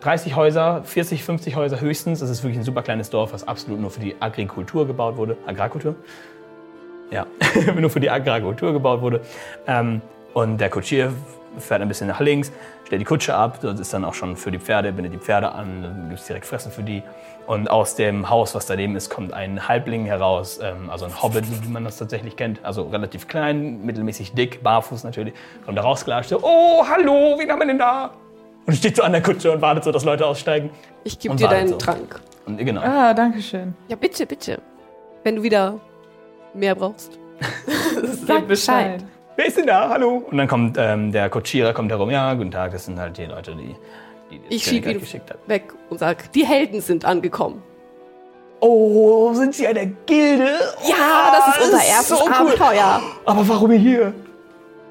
30 0.00 0.36
Häuser, 0.36 0.82
40, 0.84 1.24
50 1.24 1.56
Häuser 1.56 1.80
höchstens. 1.80 2.20
Das 2.20 2.30
ist 2.30 2.42
wirklich 2.42 2.58
ein 2.58 2.64
super 2.64 2.82
kleines 2.82 3.10
Dorf, 3.10 3.32
was 3.32 3.46
absolut 3.46 3.80
nur 3.80 3.90
für 3.90 4.00
die 4.00 4.14
Agrikultur 4.20 4.86
gebaut 4.86 5.16
wurde. 5.16 5.36
Agrarkultur? 5.46 5.96
Ja, 7.10 7.26
nur 7.74 7.90
für 7.90 8.00
die 8.00 8.10
Agrarkultur 8.10 8.72
gebaut 8.72 9.00
wurde. 9.00 9.22
Ähm, 9.66 10.02
und 10.34 10.60
der 10.60 10.70
Kutschier 10.70 11.12
fährt 11.58 11.82
ein 11.82 11.88
bisschen 11.88 12.08
nach 12.08 12.20
links, 12.20 12.52
stellt 12.86 13.00
die 13.00 13.04
Kutsche 13.04 13.34
ab. 13.34 13.60
Das 13.60 13.80
ist 13.80 13.92
dann 13.92 14.04
auch 14.04 14.14
schon 14.14 14.36
für 14.36 14.50
die 14.50 14.58
Pferde, 14.58 14.92
bindet 14.92 15.12
die 15.12 15.18
Pferde 15.18 15.52
an, 15.52 15.82
dann 15.82 16.08
gibt 16.08 16.20
es 16.20 16.26
direkt 16.26 16.46
Fressen 16.46 16.70
für 16.70 16.82
die. 16.82 17.02
Und 17.46 17.70
aus 17.70 17.94
dem 17.94 18.28
Haus, 18.28 18.54
was 18.54 18.66
daneben 18.66 18.94
ist, 18.94 19.08
kommt 19.08 19.32
ein 19.32 19.68
Halbling 19.68 20.04
heraus, 20.04 20.60
ähm, 20.62 20.90
also 20.90 21.06
ein 21.06 21.22
Hobbit, 21.22 21.44
wie 21.64 21.68
man 21.68 21.82
das 21.82 21.96
tatsächlich 21.96 22.36
kennt. 22.36 22.62
Also 22.62 22.82
relativ 22.82 23.26
klein, 23.26 23.84
mittelmäßig 23.86 24.34
dick, 24.34 24.62
barfuß 24.62 25.04
natürlich. 25.04 25.32
Kommt 25.64 25.78
da 25.78 25.82
rausgelatscht, 25.82 26.28
so, 26.28 26.40
oh, 26.42 26.84
hallo, 26.86 27.38
wen 27.38 27.50
haben 27.50 27.58
wir 27.58 27.66
denn 27.66 27.78
da? 27.78 28.12
Und 28.66 28.74
steht 28.74 28.96
so 28.96 29.02
an 29.02 29.12
der 29.12 29.22
Kutsche 29.22 29.50
und 29.50 29.62
wartet 29.62 29.84
so, 29.84 29.92
dass 29.92 30.04
Leute 30.04 30.26
aussteigen. 30.26 30.68
Ich 31.04 31.18
gebe 31.18 31.34
dir 31.36 31.48
deinen 31.48 31.68
so. 31.68 31.76
Trank. 31.76 32.20
Und 32.44 32.58
genau. 32.58 32.82
Ah, 32.82 33.14
danke 33.14 33.40
schön. 33.40 33.74
Ja, 33.88 33.96
bitte, 33.96 34.26
bitte. 34.26 34.60
Wenn 35.24 35.36
du 35.36 35.42
wieder 35.42 35.80
mehr 36.52 36.74
brauchst. 36.74 37.18
Sag 38.26 38.46
Bescheid. 38.46 39.04
Wer 39.38 39.46
ist 39.46 39.56
denn 39.56 39.68
da? 39.68 39.88
Hallo? 39.88 40.24
Und 40.28 40.36
dann 40.36 40.48
kommt 40.48 40.76
ähm, 40.80 41.12
der 41.12 41.30
Kutschierer 41.30 41.72
kommt 41.72 41.92
herum. 41.92 42.10
Ja, 42.10 42.34
guten 42.34 42.50
Tag, 42.50 42.72
das 42.72 42.86
sind 42.86 42.98
halt 42.98 43.16
die 43.18 43.26
Leute, 43.26 43.54
die, 43.54 43.76
die 44.32 44.38
das 44.40 44.46
Ich 44.50 44.64
Königreich 44.64 44.64
schieb 44.64 44.86
ihn 44.86 44.98
geschickt 45.00 45.30
hat. 45.30 45.38
weg 45.46 45.72
und 45.90 45.98
sag, 45.98 46.32
die 46.32 46.44
Helden 46.44 46.80
sind 46.80 47.04
angekommen. 47.04 47.62
Oh, 48.58 49.32
sind 49.34 49.54
Sie 49.54 49.64
einer 49.68 49.86
Gilde? 49.86 50.58
Ja, 50.88 51.32
das 51.36 51.56
ist 51.56 51.64
unser 51.66 51.84
erstes 51.84 52.18
so 52.18 52.24
cool. 52.24 52.32
Abenteuer. 52.32 53.00
Aber 53.26 53.48
warum 53.48 53.70
hier? 53.70 54.12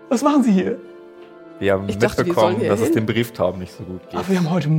Was 0.08 0.22
machen 0.24 0.44
Sie 0.44 0.54
hier? 0.54 0.78
Wir 1.60 1.74
haben 1.74 1.90
Ich 1.90 1.98
dachte, 1.98 2.20
wir 2.20 2.28
mitbekommen, 2.28 2.60
hier 2.62 2.70
dass 2.70 2.80
es 2.80 2.86
hin. 2.86 2.96
dem 2.96 3.06
Brieftaben 3.06 3.60
nicht 3.60 3.74
so 3.74 3.84
gut 3.84 4.10
geht. 4.10 4.18
Ach, 4.18 4.30
wir 4.30 4.38
haben 4.38 4.50
heute. 4.50 4.70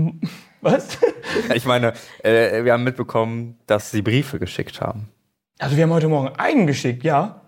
Was? 0.62 0.96
Ich 1.54 1.66
meine, 1.66 1.92
äh, 2.22 2.64
wir 2.64 2.72
haben 2.72 2.84
mitbekommen, 2.84 3.58
dass 3.66 3.90
sie 3.90 4.00
Briefe 4.00 4.38
geschickt 4.38 4.80
haben. 4.80 5.10
Also, 5.58 5.76
wir 5.76 5.84
haben 5.84 5.92
heute 5.92 6.08
Morgen 6.08 6.28
einen 6.38 6.66
geschickt, 6.66 7.04
ja. 7.04 7.42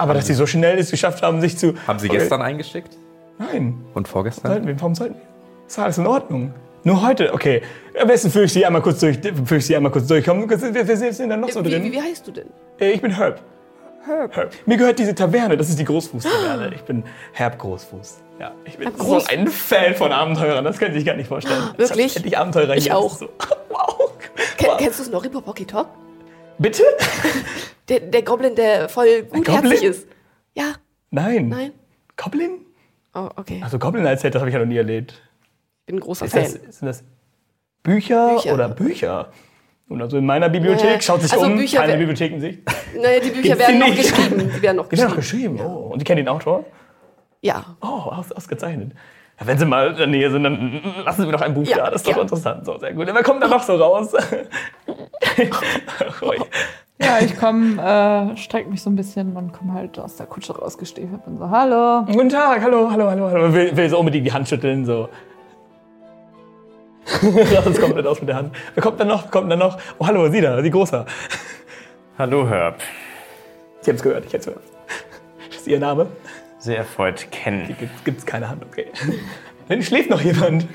Aber 0.00 0.14
dass 0.14 0.26
Sie 0.26 0.34
so 0.34 0.46
schnell 0.46 0.78
es 0.78 0.90
geschafft 0.90 1.22
haben, 1.22 1.40
sich 1.40 1.56
zu. 1.58 1.74
Haben 1.86 1.98
sie 1.98 2.08
Okay. 2.08 2.18
gestern 2.18 2.42
eingeschickt? 2.42 2.96
Nein. 3.38 3.78
Und 3.94 4.08
vorgestern? 4.08 4.50
Sollten 4.52 4.66
wir, 4.66 4.80
warum 4.80 4.94
sollten 4.94 5.14
wir? 5.14 5.22
Ist 5.66 5.78
alles 5.78 5.98
in 5.98 6.06
Ordnung. 6.06 6.52
Nur 6.82 7.02
heute, 7.06 7.32
okay. 7.34 7.62
Am 8.00 8.08
besten 8.08 8.30
führe 8.30 8.46
ich 8.46 8.52
Sie 8.52 8.64
einmal 8.64 8.82
kurz 8.82 9.00
durch. 9.00 9.18
Führe 9.18 9.56
ich 9.58 9.66
Sie 9.66 9.76
einmal 9.76 9.92
kurz 9.92 10.06
durchkommen. 10.06 10.48
Wer, 10.48 10.60
wer, 10.74 10.88
wer 11.00 11.08
ist 11.08 11.20
denn 11.20 11.28
da 11.30 11.36
noch 11.36 11.50
so 11.50 11.64
wie, 11.64 11.70
drin? 11.70 11.84
wie, 11.84 11.92
wie 11.92 12.00
heißt 12.00 12.26
du 12.26 12.32
denn? 12.32 12.46
Äh, 12.80 12.92
Ich 12.92 13.00
bin 13.02 13.10
Herb. 13.14 13.40
Herb. 14.06 14.34
Herb. 14.34 14.52
Mir 14.64 14.78
gehört 14.78 14.98
diese 14.98 15.14
Taverne, 15.14 15.58
das 15.58 15.68
ist 15.68 15.78
die 15.78 15.84
Großfuß-Taverne. 15.84 16.72
Ich 16.74 16.82
bin 16.82 17.04
Herb 17.34 17.58
Großfuß. 17.58 18.18
Ja, 18.40 18.52
ich 18.64 18.78
bin 18.78 18.88
Herb 18.88 18.98
so 18.98 19.04
Groß- 19.18 19.28
ein 19.30 19.46
Fan 19.48 19.94
von 19.94 20.10
Abenteurern, 20.10 20.64
das 20.64 20.78
könnt 20.78 20.92
ihr 20.92 21.00
sich 21.00 21.04
gar 21.06 21.16
nicht 21.16 21.28
vorstellen. 21.28 21.62
Wirklich? 21.76 22.16
Endlich 22.16 22.38
Abenteurer 22.38 22.74
Ich 22.76 22.84
hier. 22.84 22.96
auch. 22.96 23.10
Das 23.10 23.18
So. 23.18 23.28
Wow. 23.68 24.10
Ken, 24.56 24.68
wow. 24.70 24.76
Kennst 24.78 25.00
du 25.00 25.04
Snorri 25.04 25.28
Pocky 25.28 25.66
Talk? 25.66 25.86
Bitte? 26.60 26.82
Der, 27.88 28.00
der 28.00 28.22
Goblin, 28.22 28.54
der 28.54 28.88
voll 28.88 29.22
gutherzig 29.24 29.82
ist. 29.82 30.06
Ja, 30.54 30.74
Nein. 31.10 31.48
nein. 31.48 31.72
Goblin? 32.16 32.66
Oh, 33.14 33.28
okay. 33.36 33.60
Also 33.64 33.78
Goblin 33.78 34.04
erzählt, 34.04 34.34
das 34.34 34.40
habe 34.40 34.50
ich 34.50 34.54
ja 34.54 34.60
noch 34.60 34.66
nie 34.66 34.76
erlebt. 34.76 35.12
Ich 35.80 35.86
bin 35.86 35.96
ein 35.96 36.00
großer 36.00 36.26
Ist 36.26 36.32
Fan. 36.32 36.42
das, 36.42 36.52
sind 36.78 36.86
das 36.86 37.02
Bücher, 37.82 38.34
Bücher. 38.34 38.54
oder 38.54 38.68
Bücher? 38.68 39.32
Und 39.88 40.00
also 40.02 40.18
in 40.18 40.26
meiner 40.26 40.48
Bibliothek, 40.48 40.84
Naja, 40.84 41.00
schaut 41.00 41.22
sich 41.22 41.32
also 41.32 41.46
um, 41.46 41.56
Bücher 41.56 41.78
keine 41.80 41.92
wär- 41.92 41.98
Bibliothekensicht. 41.98 42.60
Naja, 42.94 43.20
die 43.20 43.30
Bücher 43.30 43.58
werden 43.58 43.78
noch 43.80 43.96
geschrieben. 43.96 44.52
Die 44.54 44.62
werden 44.62 44.76
noch 44.76 44.88
Die 44.88 44.98
werden 44.98 45.16
geschrieben. 45.16 45.56
noch 45.56 45.60
geschrieben. 45.60 45.60
Oh, 45.60 45.90
und 45.92 45.98
die 46.00 46.04
kennen 46.04 46.18
den 46.18 46.28
Autor? 46.28 46.64
Ja. 47.40 47.76
Oh, 47.80 47.86
aus, 47.86 48.30
ausgezeichnet. 48.30 48.92
Ja, 49.40 49.46
Wenn 49.46 49.58
Sie 49.58 49.64
mal 49.64 49.90
in 49.90 49.96
der 49.96 50.06
Nähe 50.06 50.30
sind, 50.30 50.44
dann 50.44 50.80
lassen 51.04 51.22
Sie 51.22 51.26
mir 51.26 51.32
doch 51.32 51.40
ein 51.40 51.54
Buch 51.54 51.66
Ja, 51.66 51.76
da. 51.78 51.84
Das 51.90 52.02
ist 52.02 52.06
doch 52.08 52.16
ja. 52.16 52.22
interessant. 52.22 52.66
So, 52.66 52.78
sehr 52.78 52.92
gut. 52.92 53.08
Wer 53.12 53.22
kommt 53.22 53.42
da 53.42 53.48
noch 53.48 53.62
so 53.62 53.76
raus? 53.76 54.12
Ja, 57.02 57.18
ich 57.18 57.34
komme, 57.38 57.80
äh, 58.32 58.36
streck 58.36 58.68
mich 58.68 58.82
so 58.82 58.90
ein 58.90 58.94
bisschen 58.94 59.34
und 59.34 59.52
komme 59.52 59.72
halt 59.72 59.98
aus 59.98 60.16
der 60.16 60.26
Kutsche 60.26 60.54
rausgestiefelt. 60.54 61.24
Bin 61.24 61.38
so, 61.38 61.48
hallo. 61.48 62.04
Guten 62.04 62.28
Tag, 62.28 62.62
hallo, 62.62 62.90
hallo, 62.90 63.08
hallo, 63.08 63.26
hallo. 63.30 63.54
Will, 63.54 63.74
will 63.74 63.88
so 63.88 63.98
unbedingt 63.98 64.26
die 64.26 64.32
Hand 64.32 64.46
schütteln, 64.46 64.84
so. 64.84 65.08
Lass 67.54 67.66
uns 67.66 67.80
komplett 67.80 68.06
aus 68.06 68.20
mit 68.20 68.28
der 68.28 68.36
Hand. 68.36 68.54
Wer 68.74 68.82
kommt 68.82 69.00
da 69.00 69.06
noch? 69.06 69.24
Wer 69.24 69.30
kommt 69.30 69.50
da 69.50 69.56
noch? 69.56 69.78
Oh, 69.98 70.06
hallo, 70.06 70.28
Sie 70.30 70.42
da, 70.42 70.62
Sie 70.62 70.70
Großer. 70.70 71.06
Hallo 72.18 72.46
Herb. 72.46 72.80
Ich 73.82 73.88
hab's 73.88 74.02
gehört, 74.02 74.26
ich 74.26 74.34
hab's 74.34 74.44
gehört. 74.44 74.62
ist 75.50 75.66
Ihr 75.66 75.80
Name? 75.80 76.06
Sehr 76.60 76.76
erfreut 76.78 77.26
kennen. 77.32 77.74
Gibt, 77.78 78.04
gibt's 78.04 78.24
keine 78.24 78.48
Hand, 78.48 78.62
okay. 78.64 78.86
Dann 79.68 79.82
schläft 79.82 80.08
noch 80.10 80.20
jemand. 80.20 80.66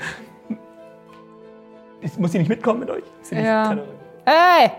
Ist- 2.00 2.18
Muss 2.20 2.32
sie 2.32 2.38
nicht 2.38 2.48
mitkommen 2.48 2.80
mit 2.80 2.90
euch? 2.90 3.02
Ist 3.22 3.30
sie 3.30 3.36
nicht- 3.36 3.44
Ja. 3.46 3.68
keine- 3.68 3.84
Hey! 4.24 4.70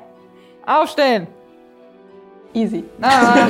Aufstehen! 0.65 1.27
Easy. 2.53 2.83
Ah, 3.01 3.47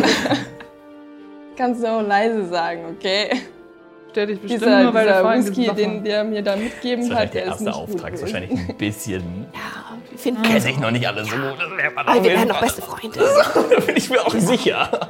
Kannst 1.58 1.82
du 1.84 1.88
auch 1.88 2.02
leise 2.02 2.46
sagen, 2.48 2.82
okay? 2.96 3.30
stell 4.12 4.28
dich 4.28 4.40
bestimmt 4.42 4.62
Dieser, 4.64 4.84
nur, 4.84 4.94
weil 4.96 5.06
der 5.06 5.14
dieser 5.20 5.30
Freund 5.30 5.46
Whisky, 5.48 5.76
den 5.76 6.04
der 6.04 6.24
mir 6.24 6.42
da 6.42 6.56
mitgeben 6.56 7.08
Das 7.10 7.10
ist 7.10 7.16
hat, 7.16 7.30
wahrscheinlich 7.30 7.32
der 7.34 7.42
der 7.42 7.44
ist 7.44 7.50
erste 7.50 7.64
nicht 7.66 7.76
Auftrag. 7.76 8.12
gut. 8.12 8.14
ist 8.14 8.22
wahrscheinlich 8.22 8.52
ein 8.70 8.78
bisschen. 8.78 9.46
Ja, 9.54 9.98
wir 10.10 10.18
finden 10.18 10.42
Kennt 10.44 10.62
sich 10.62 10.80
noch 10.80 10.92
nicht 10.92 11.08
alle 11.08 11.24
so 11.26 11.36
gut. 11.36 11.44
Aber 11.96 12.14
wir 12.16 12.24
werden 12.32 12.48
noch 12.48 12.60
beste 12.62 12.82
Freunde. 12.82 13.20
Da 13.72 13.80
bin 13.86 13.96
ich 13.96 14.10
mir 14.10 14.26
auch 14.26 14.34
sicher. 14.34 15.08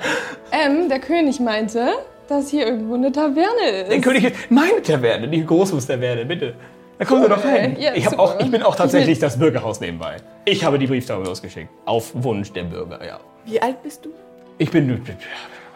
Ähm, 0.52 0.90
der 0.90 1.00
König 1.00 1.40
meinte, 1.40 1.90
dass 2.28 2.50
hier 2.50 2.68
irgendwo 2.68 2.96
eine 2.96 3.12
Taverne 3.12 3.70
ist. 3.82 3.92
Der 3.92 4.02
König 4.02 4.24
ist 4.26 4.36
meine 4.50 4.82
Taverne, 4.82 5.28
die 5.28 5.46
Großhus-Taverne, 5.46 6.26
bitte. 6.26 6.54
Da 7.00 7.06
kommen 7.06 7.24
Sie 7.24 7.30
doch 7.30 7.44
rein. 7.44 7.78
Ja, 7.80 7.94
ich, 7.94 8.08
auch, 8.08 8.40
ich 8.40 8.50
bin 8.50 8.64
auch 8.64 8.76
tatsächlich 8.76 9.20
das 9.20 9.38
Bürgerhaus 9.38 9.80
nebenbei. 9.80 10.18
Ich 10.46 10.64
habe 10.64 10.80
die 10.80 10.88
Brieftaube 10.88 11.26
losgeschickt. 11.26 11.70
Auf 11.86 12.12
Wunsch 12.14 12.52
der 12.52 12.64
Bürger, 12.64 13.06
ja. 13.06 13.20
Wie 13.46 13.62
alt 13.62 13.82
bist 13.84 14.06
du? 14.06 14.10
Ich 14.58 14.72
bin, 14.72 14.88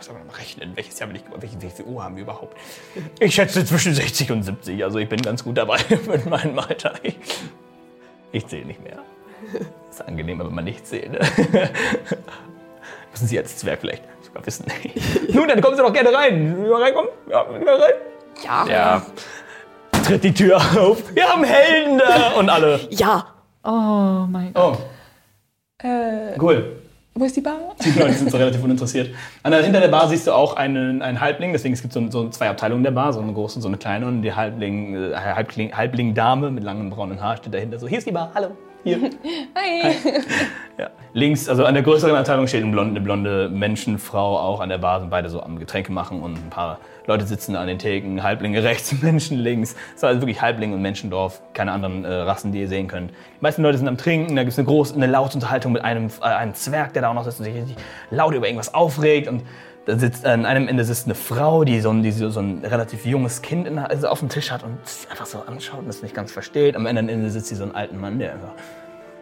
muss 0.02 0.10
aber 0.10 0.20
noch 0.26 0.40
rechnen, 0.40 0.72
welches 0.76 0.98
Jahr 0.98 1.08
bin 1.08 1.18
ich 1.18 1.24
geboren, 1.24 1.42
welche, 1.44 1.60
viel 1.60 1.86
Uhr 1.86 2.04
haben 2.04 2.16
wir 2.16 2.24
überhaupt? 2.24 2.58
Ich 3.20 3.36
schätze 3.36 3.64
zwischen 3.64 3.94
60 3.94 4.32
und 4.32 4.42
70, 4.42 4.84
also 4.84 4.98
ich 4.98 5.08
bin 5.08 5.22
ganz 5.22 5.44
gut 5.44 5.58
dabei 5.58 5.78
mit 6.08 6.26
meinem 6.26 6.58
Alter. 6.58 6.94
Ich, 7.04 7.16
ich 8.32 8.48
zähle 8.48 8.66
nicht 8.66 8.84
mehr. 8.84 8.98
Ist 9.92 10.02
angenehmer, 10.02 10.46
wenn 10.46 10.56
man 10.56 10.66
nicht 10.66 10.88
zählt. 10.88 11.20
Müssen 13.12 13.28
Sie 13.28 13.38
als 13.38 13.58
Zwerg 13.58 13.80
vielleicht 13.82 14.04
sogar 14.26 14.46
wissen. 14.46 14.66
Nun, 15.34 15.48
dann 15.48 15.62
kommen 15.62 15.76
Sie 15.76 15.82
doch 15.82 15.94
gerne 15.94 16.14
rein. 16.14 16.58
Will 16.64 16.70
mal 16.70 16.82
reinkommen? 16.84 17.10
Ja, 17.30 17.46
will 17.52 17.60
mal 17.62 17.76
rein? 17.76 17.94
Ja. 18.44 18.66
Ja. 18.68 19.02
Tritt 20.04 20.24
die 20.24 20.34
Tür 20.34 20.58
auf. 20.58 21.14
Wir 21.14 21.28
haben 21.28 21.44
Helden 21.44 21.98
da. 22.00 22.32
Und 22.40 22.50
alle. 22.50 22.80
Ja. 22.90 23.26
Oh 23.64 24.26
mein 24.28 24.52
Gott. 24.54 24.78
Oh, 25.84 25.86
Äh, 25.88 26.38
cool. 26.40 26.78
wo 27.14 27.26
ist 27.26 27.36
die 27.36 27.42
Bar? 27.42 27.58
Die 27.84 27.92
Leute 28.00 28.14
sind 28.14 28.32
so 28.32 28.38
relativ 28.38 28.64
uninteressiert. 28.64 29.14
An 29.44 29.52
der, 29.52 29.62
hinter 29.64 29.80
der 29.82 29.90
Bar 29.90 30.08
siehst 30.10 30.26
du 30.26 30.32
auch 30.32 30.56
einen, 30.56 31.02
einen 31.04 31.20
Halbling, 31.22 31.54
deswegen 31.54 31.74
es 31.76 31.82
gibt 31.82 31.94
so, 31.94 32.10
so 32.10 32.30
zwei 32.30 32.50
Abteilungen 32.50 32.84
der 32.84 32.92
Bar, 32.92 33.14
so 33.14 33.20
eine 33.20 33.34
große 33.34 33.58
und 33.58 33.62
so 33.62 33.68
eine 33.68 33.78
kleine. 33.78 34.08
Und 34.08 34.22
die 34.24 34.34
Halbling, 34.34 35.12
äh, 35.12 35.16
Halbling, 35.16 35.76
Halbling-Dame 35.76 36.50
mit 36.50 36.64
langem 36.64 36.90
braunen 36.90 37.22
Haar 37.22 37.38
steht 37.38 37.54
dahinter 37.54 37.78
so, 37.78 37.88
hier 37.88 38.00
ist 38.00 38.08
die 38.08 38.12
Bar, 38.12 38.32
hallo. 38.34 38.56
Hier. 38.84 38.98
Hi. 39.56 39.96
Ja. 40.78 40.90
Links, 41.14 41.48
also 41.48 41.66
an 41.66 41.74
der 41.74 41.84
größeren 41.84 42.16
Abteilung 42.16 42.48
steht 42.48 42.64
eine 42.64 42.72
blonde, 42.72 42.92
eine 42.92 43.02
blonde 43.02 43.50
Menschenfrau 43.50 44.40
auch 44.40 44.60
an 44.60 44.70
der 44.70 44.80
Bar, 44.80 45.02
sind 45.02 45.10
beide 45.10 45.30
so 45.30 45.42
am 45.42 45.60
Getränke 45.60 45.92
machen 45.92 46.22
und 46.22 46.34
ein 46.34 46.50
paar 46.50 46.80
Leute 47.06 47.26
sitzen 47.26 47.56
an 47.56 47.68
den 47.68 47.78
Theken, 47.78 48.24
Halblinge 48.24 48.64
rechts, 48.64 48.94
Menschen 49.02 49.38
links. 49.38 49.76
Es 49.96 50.02
war 50.02 50.10
also 50.10 50.22
wirklich 50.22 50.42
Halbling 50.42 50.74
und 50.74 50.82
Menschendorf, 50.82 51.42
keine 51.54 51.74
anderen 51.74 52.06
äh, 52.06 52.14
Rassen, 52.14 52.52
die 52.52 52.62
ihr 52.62 52.68
sehen 52.68 52.88
könnt. 52.88 53.12
Die 53.12 53.42
meisten 53.42 53.62
Leute 53.62 53.78
sind 53.78 53.88
am 53.88 53.98
Trinken, 53.98 54.36
da 54.36 54.44
gibt 54.44 54.54
es 54.54 54.58
eine 54.58 54.68
große, 54.68 54.96
eine 54.96 55.08
laute 55.08 55.36
Unterhaltung 55.36 55.74
mit 55.74 55.84
einem, 55.84 56.08
äh, 56.22 56.26
einem 56.26 56.54
Zwerg, 56.56 56.94
der 56.94 57.04
da 57.04 57.10
auch 57.10 57.14
noch 57.14 57.26
sitzt 57.26 57.40
und 57.40 57.46
sich 57.46 57.54
richtig 57.54 57.76
laut 58.10 58.34
über 58.34 58.48
irgendwas 58.48 58.74
aufregt 58.74 59.28
und 59.28 59.44
da 59.86 59.98
sitzt, 59.98 60.26
an 60.26 60.46
einem 60.46 60.68
Ende 60.68 60.84
sitzt 60.84 61.06
eine 61.06 61.16
Frau, 61.16 61.64
die 61.64 61.80
so 61.80 61.90
ein, 61.90 62.04
die 62.04 62.12
so 62.12 62.30
so 62.30 62.40
ein 62.40 62.64
relativ 62.64 63.06
junges 63.06 63.42
Kind 63.42 63.68
in, 63.68 63.80
also 63.80 64.08
auf 64.08 64.20
dem 64.20 64.30
Tisch 64.30 64.52
hat 64.52 64.64
und 64.64 64.78
es 64.84 65.08
einfach 65.10 65.26
so 65.26 65.40
anschaut 65.40 65.80
und 65.80 65.90
es 65.90 66.04
nicht 66.04 66.14
ganz 66.14 66.32
versteht. 66.32 66.76
Am 66.76 66.86
anderen 66.86 67.10
Ende 67.10 67.30
sitzt 67.30 67.48
sie 67.48 67.56
so 67.56 67.64
einen 67.64 67.74
alten 67.74 68.00
Mann, 68.00 68.20
der 68.20 68.34
einfach 68.34 68.54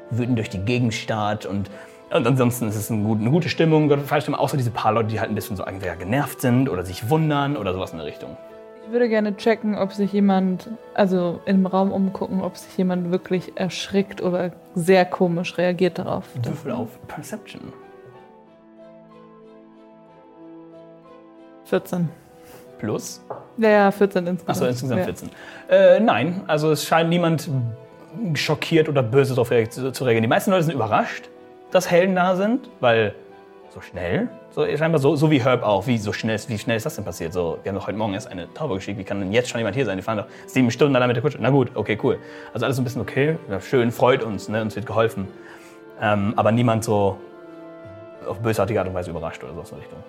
wütend 0.10 0.38
durch 0.38 0.50
die 0.50 0.60
Gegend 0.60 0.94
starrt 0.94 1.46
und, 1.46 1.70
und 2.12 2.28
ansonsten 2.28 2.68
ist 2.68 2.76
es 2.76 2.92
eine 2.92 3.04
gute, 3.04 3.22
eine 3.22 3.32
gute 3.32 3.48
Stimmung, 3.48 3.90
Fallstimmung, 4.06 4.40
außer 4.40 4.58
diese 4.58 4.72
paar 4.72 4.92
Leute, 4.92 5.10
die 5.10 5.20
halt 5.20 5.30
ein 5.30 5.36
bisschen 5.36 5.56
so 5.56 5.64
entweder 5.64 5.96
genervt 5.96 6.42
sind 6.42 6.68
oder 6.68 6.84
sich 6.84 7.10
wundern 7.10 7.56
oder 7.56 7.74
sowas 7.74 7.92
in 7.92 7.98
der 7.98 8.08
Richtung. 8.08 8.36
Ich 8.86 8.92
würde 8.92 9.08
gerne 9.08 9.38
checken, 9.38 9.78
ob 9.78 9.94
sich 9.94 10.12
jemand, 10.12 10.68
also 10.96 11.40
im 11.46 11.68
Raum 11.68 11.92
umgucken, 11.92 12.42
ob 12.42 12.58
sich 12.58 12.76
jemand 12.76 13.12
wirklich 13.12 13.56
erschrickt 13.56 14.20
oder 14.20 14.52
sehr 14.74 15.06
komisch 15.06 15.60
reagiert 15.60 16.00
darauf. 16.00 16.26
Würfel 16.42 16.72
auf 16.72 16.90
Perception. 17.08 17.72
14. 21.70 22.10
Plus. 22.80 23.22
Ja, 23.58 23.70
ja, 23.70 23.92
14 23.92 24.26
insgesamt. 24.26 24.50
Achso, 24.50 24.66
insgesamt 24.66 25.00
ja. 25.00 25.06
14. 25.06 25.30
Äh, 25.70 26.00
nein, 26.00 26.44
also 26.48 26.72
es 26.72 26.86
scheint 26.86 27.10
niemand 27.10 27.50
schockiert 28.34 28.90
oder 28.90 29.04
böse 29.04 29.36
darauf 29.36 29.50
zu 29.70 29.92
zu 29.92 30.04
reagieren. 30.04 30.24
Die 30.24 30.30
meisten 30.30 30.52
Leute 30.52 30.64
sind 30.64 30.74
überrascht, 30.74 31.30
dass 31.72 31.92
Helden 31.92 32.16
da 32.16 32.36
sind, 32.36 32.70
weil 32.80 33.14
so 33.70 33.82
schnell, 33.82 34.30
so 34.52 34.66
scheinbar 34.66 35.00
so, 35.00 35.16
so 35.16 35.30
wie 35.30 35.44
Herb 35.44 35.62
auch, 35.62 35.86
wie 35.86 35.98
so 35.98 36.12
schnell, 36.12 36.40
wie 36.48 36.58
schnell 36.58 36.78
ist 36.78 36.86
das 36.86 36.96
denn 36.96 37.06
passiert? 37.06 37.34
So, 37.34 37.60
wir 37.62 37.70
haben 37.70 37.78
doch 37.78 37.86
heute 37.86 37.98
Morgen 37.98 38.14
erst 38.14 38.28
eine 38.28 38.52
Taube 38.54 38.76
geschickt, 38.76 38.98
wie 38.98 39.04
kann 39.04 39.20
denn 39.20 39.32
jetzt 39.32 39.50
schon 39.50 39.60
jemand 39.60 39.76
hier 39.76 39.86
sein? 39.86 39.98
Die 39.98 40.02
fahren 40.02 40.20
doch 40.20 40.28
sieben 40.48 40.72
Stunden 40.72 40.96
allein 40.96 41.08
mit 41.08 41.18
der 41.18 41.22
Kutsche. 41.22 41.38
Na 41.40 41.50
gut, 41.52 41.72
okay, 41.76 41.98
cool. 42.02 42.18
Also 42.54 42.66
alles 42.66 42.78
so 42.78 42.82
ein 42.82 42.86
bisschen 42.86 43.02
okay, 43.02 43.38
ja, 43.50 43.62
schön, 43.62 43.92
freut 43.92 44.24
uns, 44.24 44.50
ne, 44.50 44.62
uns 44.62 44.76
wird 44.76 44.86
geholfen. 44.86 45.28
Ähm, 46.02 46.34
aber 46.36 46.52
niemand 46.52 46.84
so 46.84 47.18
auf 48.28 48.40
bösartige 48.40 48.80
Art 48.80 48.88
und 48.88 48.96
Weise 48.96 49.12
überrascht 49.12 49.44
oder 49.44 49.54
so 49.54 49.62
aus 49.62 49.70
der 49.70 49.80
Richtung 49.80 50.00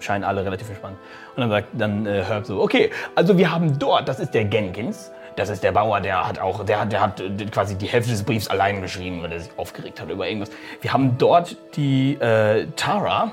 scheinen 0.00 0.24
alle 0.24 0.44
relativ 0.44 0.68
entspannt. 0.68 0.96
Und 1.36 1.40
dann 1.42 1.50
sagt 1.50 1.68
dann 1.72 2.06
äh, 2.06 2.22
Herb 2.24 2.46
so, 2.46 2.60
okay, 2.60 2.90
also 3.14 3.36
wir 3.38 3.50
haben 3.50 3.78
dort, 3.78 4.08
das 4.08 4.20
ist 4.20 4.32
der 4.34 4.44
Genkins, 4.44 5.10
das 5.36 5.48
ist 5.50 5.62
der 5.62 5.72
Bauer, 5.72 6.00
der 6.00 6.26
hat 6.26 6.40
auch, 6.40 6.64
der, 6.64 6.80
hat- 6.80 6.92
der 6.92 7.12
äh, 7.20 7.44
quasi 7.46 7.76
die 7.76 7.86
Hälfte 7.86 8.10
des 8.10 8.22
Briefs 8.24 8.48
allein 8.48 8.82
geschrieben, 8.82 9.22
weil 9.22 9.30
er 9.32 9.40
sich 9.40 9.50
aufgeregt 9.56 10.00
hat 10.00 10.10
über 10.10 10.26
irgendwas. 10.26 10.50
Wir 10.80 10.92
haben 10.92 11.16
dort 11.18 11.56
die 11.76 12.14
äh, 12.14 12.66
Tara. 12.74 13.32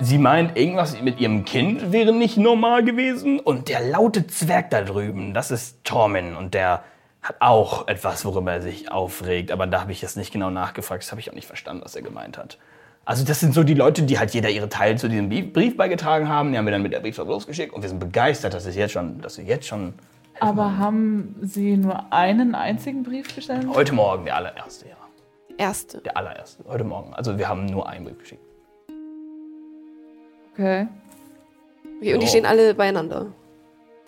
Sie 0.00 0.16
meint, 0.18 0.56
irgendwas 0.56 1.00
mit 1.00 1.20
ihrem 1.20 1.44
Kind 1.44 1.90
wäre 1.90 2.12
nicht 2.12 2.36
normal 2.36 2.84
gewesen. 2.84 3.40
Und 3.40 3.68
der 3.68 3.80
laute 3.80 4.26
Zwerg 4.26 4.70
da 4.70 4.82
drüben, 4.82 5.34
das 5.34 5.50
ist 5.50 5.82
Tormin. 5.84 6.36
Und 6.36 6.54
der 6.54 6.84
hat 7.22 7.36
auch 7.40 7.88
etwas, 7.88 8.24
worüber 8.24 8.52
er 8.52 8.62
sich 8.62 8.90
aufregt. 8.92 9.50
Aber 9.50 9.66
da 9.66 9.80
habe 9.80 9.92
ich 9.92 10.00
jetzt 10.00 10.16
nicht 10.16 10.32
genau 10.32 10.50
nachgefragt. 10.50 11.02
Das 11.02 11.10
habe 11.10 11.20
ich 11.20 11.30
auch 11.30 11.34
nicht 11.34 11.46
verstanden, 11.46 11.82
was 11.84 11.96
er 11.96 12.02
gemeint 12.02 12.38
hat. 12.38 12.58
Also 13.04 13.24
das 13.24 13.40
sind 13.40 13.52
so 13.52 13.64
die 13.64 13.74
Leute, 13.74 14.02
die 14.04 14.18
halt 14.18 14.32
jeder 14.32 14.48
ihre 14.48 14.68
Teil 14.68 14.96
zu 14.96 15.08
diesem 15.08 15.28
Brief 15.28 15.76
beigetragen 15.76 16.28
haben. 16.28 16.52
Die 16.52 16.58
haben 16.58 16.64
wir 16.66 16.72
dann 16.72 16.82
mit 16.82 16.92
der 16.92 17.00
Brieftaube 17.00 17.30
losgeschickt 17.32 17.72
und 17.74 17.82
wir 17.82 17.88
sind 17.88 17.98
begeistert, 17.98 18.54
dass 18.54 18.64
es 18.64 18.76
jetzt 18.76 18.92
schon, 18.92 19.20
dass 19.20 19.38
wir 19.38 19.44
jetzt 19.44 19.66
schon 19.66 19.94
Aber 20.40 20.78
haben 20.78 21.34
Sie 21.42 21.76
nur 21.76 22.12
einen 22.12 22.54
einzigen 22.54 23.02
Brief 23.02 23.34
gestellt? 23.34 23.66
heute 23.74 23.92
Morgen 23.92 24.24
der 24.24 24.36
allererste, 24.36 24.88
ja, 24.88 24.96
Erste. 25.58 25.98
der 25.98 26.16
allererste, 26.16 26.62
heute 26.68 26.84
Morgen. 26.84 27.12
Also 27.14 27.38
wir 27.38 27.48
haben 27.48 27.66
nur 27.66 27.88
einen 27.88 28.04
Brief 28.04 28.18
geschickt. 28.18 28.42
Okay. 30.54 30.86
Okay, 31.98 32.14
und 32.14 32.22
die 32.22 32.26
stehen 32.28 32.46
alle 32.46 32.74
beieinander. 32.74 33.26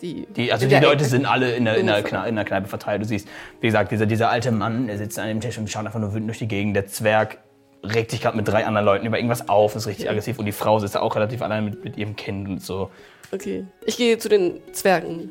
Die, 0.01 0.25
Die, 0.35 0.51
also 0.51 0.67
die 0.67 0.75
Leute 0.75 1.01
Ecke. 1.01 1.05
sind 1.05 1.25
alle 1.25 1.55
in 1.55 1.65
der, 1.65 1.77
in, 1.77 1.87
der. 1.87 2.03
Kneipe, 2.03 2.29
in 2.29 2.35
der 2.35 2.45
Kneipe 2.45 2.67
verteilt. 2.67 3.01
Du 3.01 3.05
siehst, 3.05 3.27
wie 3.61 3.67
gesagt, 3.67 3.91
dieser, 3.91 4.05
dieser 4.05 4.29
alte 4.29 4.51
Mann, 4.51 4.87
der 4.87 4.97
sitzt 4.97 5.17
an 5.19 5.27
dem 5.27 5.39
Tisch 5.41 5.57
und 5.57 5.69
schaut 5.69 5.85
einfach 5.85 5.99
nur 5.99 6.13
wütend 6.13 6.29
durch 6.29 6.39
die 6.39 6.47
Gegend. 6.47 6.75
Der 6.75 6.87
Zwerg 6.87 7.39
regt 7.93 8.11
sich 8.11 8.21
gerade 8.21 8.35
mit 8.37 8.47
drei 8.47 8.65
anderen 8.65 8.85
Leuten 8.85 9.05
über 9.05 9.17
irgendwas 9.17 9.47
auf, 9.49 9.75
ist 9.75 9.87
richtig 9.87 10.09
aggressiv. 10.09 10.39
Und 10.39 10.45
die 10.45 10.51
Frau 10.51 10.79
sitzt 10.79 10.95
da 10.95 11.01
auch 11.01 11.15
relativ 11.15 11.41
allein 11.41 11.65
mit, 11.65 11.83
mit 11.83 11.97
ihrem 11.97 12.15
Kind 12.15 12.47
und 12.47 12.61
so. 12.61 12.89
Okay. 13.33 13.65
Ich 13.85 13.97
gehe 13.97 14.17
zu 14.17 14.29
den 14.29 14.61
Zwergen 14.71 15.29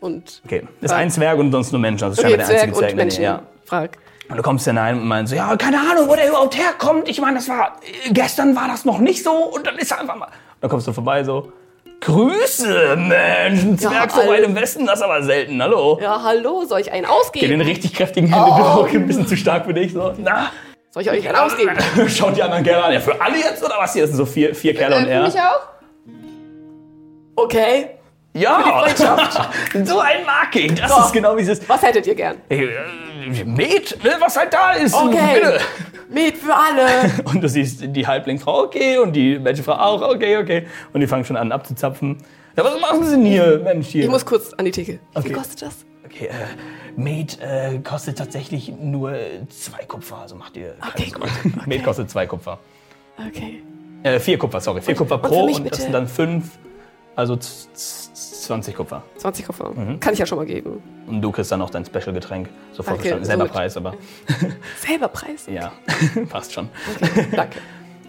und. 0.00 0.42
Okay, 0.44 0.62
ist 0.80 0.92
ein 0.92 1.10
Zwerg 1.10 1.38
und 1.38 1.52
sonst 1.52 1.72
nur 1.72 1.80
Menschen. 1.80 2.04
Also 2.04 2.20
Okay, 2.22 2.30
scheinbar 2.32 2.46
der 2.46 2.46
Zwerg 2.46 2.62
einzige 2.62 2.78
Zwerg 2.78 2.90
und 2.92 2.96
Menschen. 2.96 3.22
Ja. 3.24 3.42
Frag. 3.64 3.98
Und 4.28 4.36
du 4.36 4.42
kommst 4.42 4.64
hinein 4.66 4.98
und 4.98 5.06
meinst 5.06 5.30
so, 5.30 5.36
ja, 5.36 5.54
keine 5.56 5.78
Ahnung, 5.78 6.08
wo 6.08 6.14
der 6.14 6.28
überhaupt 6.28 6.56
herkommt. 6.56 7.08
Ich 7.08 7.20
meine, 7.20 7.36
das 7.36 7.48
war, 7.48 7.78
gestern 8.10 8.56
war 8.56 8.68
das 8.68 8.84
noch 8.84 8.98
nicht 8.98 9.22
so 9.22 9.30
und 9.32 9.66
dann 9.66 9.76
ist 9.78 9.90
er 9.90 10.00
einfach 10.00 10.16
mal. 10.16 10.26
Und 10.26 10.32
dann 10.62 10.70
kommst 10.70 10.86
du 10.86 10.92
vorbei 10.92 11.22
so, 11.24 11.52
Grüße, 12.00 12.96
Mensch, 12.96 13.62
ein 13.62 13.78
Zwerg 13.78 14.10
so 14.10 14.22
all- 14.22 14.28
weit 14.28 14.40
im 14.44 14.54
Westen, 14.56 14.86
das 14.86 14.98
ist 14.98 15.04
aber 15.04 15.22
selten, 15.22 15.62
hallo. 15.62 15.98
Ja, 16.02 16.20
hallo, 16.22 16.64
soll 16.64 16.80
ich 16.80 16.90
einen 16.90 17.04
Geh 17.06 17.10
ausgeben? 17.12 17.48
den 17.50 17.60
richtig 17.60 17.94
kräftigen 17.94 18.26
Händedruck, 18.32 18.92
ein 18.92 19.06
bisschen 19.06 19.26
zu 19.26 19.36
stark 19.36 19.66
für 19.66 19.74
dich, 19.74 19.92
so, 19.92 20.12
na, 20.18 20.50
Soll 20.92 21.02
ich 21.04 21.10
euch 21.10 21.26
einen 21.28 21.36
ausgeben? 21.38 21.74
schaut 22.08 22.36
die 22.36 22.42
anderen 22.42 22.62
Kerle 22.64 22.84
an, 22.84 22.92
ja, 22.92 23.00
für 23.00 23.18
alle 23.20 23.36
jetzt 23.38 23.64
oder 23.64 23.76
was 23.78 23.94
hier? 23.94 24.06
Sind 24.06 24.16
so 24.16 24.26
vier, 24.26 24.54
vier 24.54 24.74
Kerle 24.74 24.96
und 24.96 25.02
Äh, 25.04 25.06
für 25.06 25.12
er. 25.12 25.22
mich 25.24 25.34
auch? 25.40 25.66
Okay. 27.36 27.86
Ja, 28.34 28.60
Freundschaft. 28.60 29.50
so 29.84 30.00
ein 30.00 30.18
ich, 30.54 30.74
das 30.74 30.90
So. 30.90 31.00
ist 31.04 31.12
genau 31.12 31.36
wie 31.36 31.42
es 31.42 31.48
ist. 31.48 31.68
Was 31.68 31.82
hättet 31.82 32.06
ihr 32.06 32.14
gern? 32.14 32.36
Äh, 32.48 32.66
Met, 33.44 34.02
ne, 34.04 34.16
was 34.20 34.36
halt 34.36 34.52
da 34.52 34.72
ist, 34.72 34.94
Okay. 34.94 35.34
bitte. 35.34 35.60
Met 36.10 36.36
für 36.36 36.54
alle. 36.54 37.10
Und 37.24 37.42
du 37.42 37.48
siehst 37.48 37.84
die 37.86 38.06
Halblingfrau, 38.06 38.64
okay, 38.64 38.98
und 38.98 39.14
die 39.14 39.38
Menschenfrau 39.38 39.72
auch, 39.74 40.02
okay, 40.02 40.36
okay. 40.36 40.66
Und 40.92 41.00
die 41.00 41.06
fangen 41.06 41.24
schon 41.24 41.36
an 41.38 41.52
abzuzapfen. 41.52 42.18
Ja, 42.56 42.64
was 42.64 42.78
machen 42.80 43.02
sie 43.04 43.12
denn 43.12 43.24
hier, 43.24 43.60
Mensch, 43.64 43.88
hier? 43.88 44.04
Ich 44.04 44.10
muss 44.10 44.26
kurz 44.26 44.52
an 44.52 44.66
die 44.66 44.70
Theke. 44.72 44.92
Wie 44.94 44.98
Okay. 45.18 45.28
viel 45.28 45.36
kostet 45.36 45.62
das? 45.62 45.74
okay, 46.04 46.26
äh, 46.26 46.32
Met 46.96 47.38
äh, 47.40 47.78
kostet 47.78 48.18
tatsächlich 48.18 48.72
nur 48.78 49.14
zwei 49.48 49.84
Kupfer, 49.84 50.18
also 50.18 50.36
macht 50.36 50.56
ihr 50.56 50.74
Okay, 50.94 51.10
gut. 51.10 51.66
Met 51.66 51.82
kostet 51.84 52.10
zwei 52.10 52.26
Kupfer. 52.26 52.58
Okay. 53.28 53.62
Äh, 54.02 54.18
vier 54.18 54.38
Kupfer, 54.38 54.60
sorry, 54.60 54.80
vier 54.82 54.94
Kupfer 54.94 55.14
und 55.16 55.22
für 55.22 55.28
pro 55.28 55.46
mich 55.46 55.56
und 55.58 55.64
das 55.64 55.70
bitte? 55.70 55.82
sind 55.82 55.92
dann 55.92 56.08
fünf, 56.08 56.58
also 57.14 57.36
z- 57.36 57.68
z- 57.74 58.16
20 58.42 58.74
Kupfer. 58.74 59.02
20 59.18 59.46
Koffer. 59.46 59.70
Mhm. 59.70 60.00
Kann 60.00 60.12
ich 60.14 60.18
ja 60.18 60.26
schon 60.26 60.38
mal 60.38 60.46
geben. 60.46 60.82
Und 61.06 61.22
du 61.22 61.30
kriegst 61.30 61.52
dann 61.52 61.60
noch 61.60 61.70
dein 61.70 61.84
Special-Getränk, 61.84 62.48
sofort 62.72 62.96
verstanden. 62.98 63.24
Selber 63.24 63.46
so. 63.46 63.52
Preis, 63.52 63.76
aber 63.76 63.94
Selber 64.78 65.08
Preis? 65.08 65.46
ja, 65.52 65.72
passt 66.28 66.52
schon. 66.52 66.68
Okay, 67.00 67.26
danke. 67.30 67.58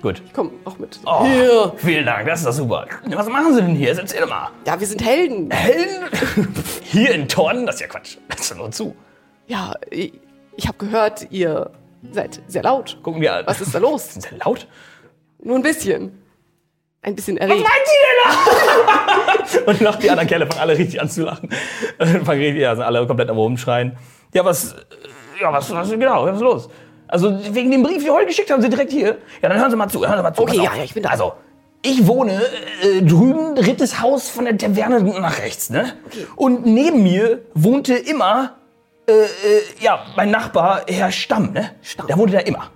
Gut. 0.04 0.22
Komm, 0.34 0.52
auch 0.66 0.78
mit. 0.80 1.00
Oh, 1.06 1.24
Hier. 1.24 1.74
vielen 1.78 2.06
Dank, 2.06 2.28
das 2.28 2.42
ist 2.42 2.46
doch 2.46 2.52
super. 2.52 2.86
Was 3.06 3.30
machen 3.30 3.56
sie 3.56 3.62
denn 3.62 3.74
hier? 3.74 3.98
Erzähl 3.98 4.20
doch 4.20 4.28
mal. 4.28 4.50
Ja, 4.68 4.78
wir 4.78 4.86
sind 4.86 5.02
Helden. 5.02 5.50
Helden? 5.50 6.10
Hier 6.84 7.16
in 7.16 7.30
Torn? 7.30 7.66
Das 7.66 7.76
ist 7.76 7.82
ja 7.82 7.88
Quatsch. 7.88 8.18
Das 8.28 8.42
ist 8.42 8.58
nur 8.58 8.70
zu. 8.70 8.94
Ja, 9.48 9.74
ich, 9.89 10.12
ich 10.58 10.68
habe 10.68 10.78
gehört, 10.78 11.32
ihr 11.32 11.72
seid 12.12 12.42
sehr 12.48 12.63
laut. 12.63 12.98
Gucken 13.02 13.22
wir 13.22 13.34
an. 13.34 13.48
Was 13.48 13.62
ist 13.62 13.74
da 13.74 13.80
los? 13.80 14.06
Sind 14.13 14.24
sie 14.24 14.36
laut? 14.44 14.68
Nur 15.42 15.56
ein 15.56 15.63
bisschen. 15.63 16.22
Ein 17.02 17.16
bisschen 17.16 17.38
erregt. 17.38 17.66
Und 19.66 19.80
noch 19.80 19.96
die 19.96 20.10
anderen 20.10 20.28
Kerle 20.28 20.48
fangen 20.48 20.60
alle 20.60 20.78
richtig 20.78 21.00
an 21.00 21.10
zu 21.10 21.24
lachen. 21.24 21.50
Fangen 21.98 22.42
richtig, 22.42 22.62
ja, 22.62 22.76
sind 22.76 22.84
alle 22.84 23.08
komplett 23.08 23.30
am 23.30 23.38
Rumschreien. 23.38 23.96
Ja, 24.34 24.44
was, 24.44 24.76
ja, 25.39 25.54
was, 25.54 25.74
was, 25.74 25.92
genau, 25.92 26.26
was 26.26 26.36
ist 26.36 26.42
los? 26.42 26.70
Also, 27.13 27.32
wegen 27.52 27.69
dem 27.69 27.84
Brief, 27.84 27.97
den 27.97 28.06
wir 28.06 28.13
heute 28.13 28.26
geschickt 28.26 28.49
haben, 28.49 28.63
Sie 28.63 28.69
direkt 28.69 28.91
hier. 28.91 29.19
Ja, 29.39 29.47
dann 29.47 29.60
hören 29.60 29.69
Sie 29.69 29.78
mal 29.78 29.88
zu, 29.88 30.02
hören 30.02 30.17
Sie 30.17 30.23
mal 30.23 30.34
zu. 30.34 30.41
Okay, 30.41 30.58
ja, 30.58 30.71
ja, 30.76 30.84
ich 30.84 30.95
bin 30.95 31.04
da. 31.04 31.10
Also, 31.10 31.34
ich 31.84 32.08
wohne 32.08 32.41
äh, 32.82 33.04
drüben, 33.04 33.54
drittes 33.54 34.02
Haus 34.02 34.30
von 34.30 34.45
der 34.45 34.58
Taverne 34.58 34.99
nach 35.04 35.38
rechts, 35.38 35.69
ne? 35.69 35.93
Und 36.36 36.65
neben 36.65 37.04
mir 37.04 37.43
wohnte 37.54 37.93
immer, 37.93 38.56
äh, 39.06 39.12
äh, 39.12 39.28
ja, 39.80 40.08
mein 40.15 40.32
Nachbar, 40.32 40.86
Herr 40.88 41.12
Stamm, 41.12 41.54
ne? 41.54 41.69
Stamm. 41.84 42.08
Der 42.08 42.17
wohnte 42.17 42.34
da 42.34 42.39
immer. 42.39 42.71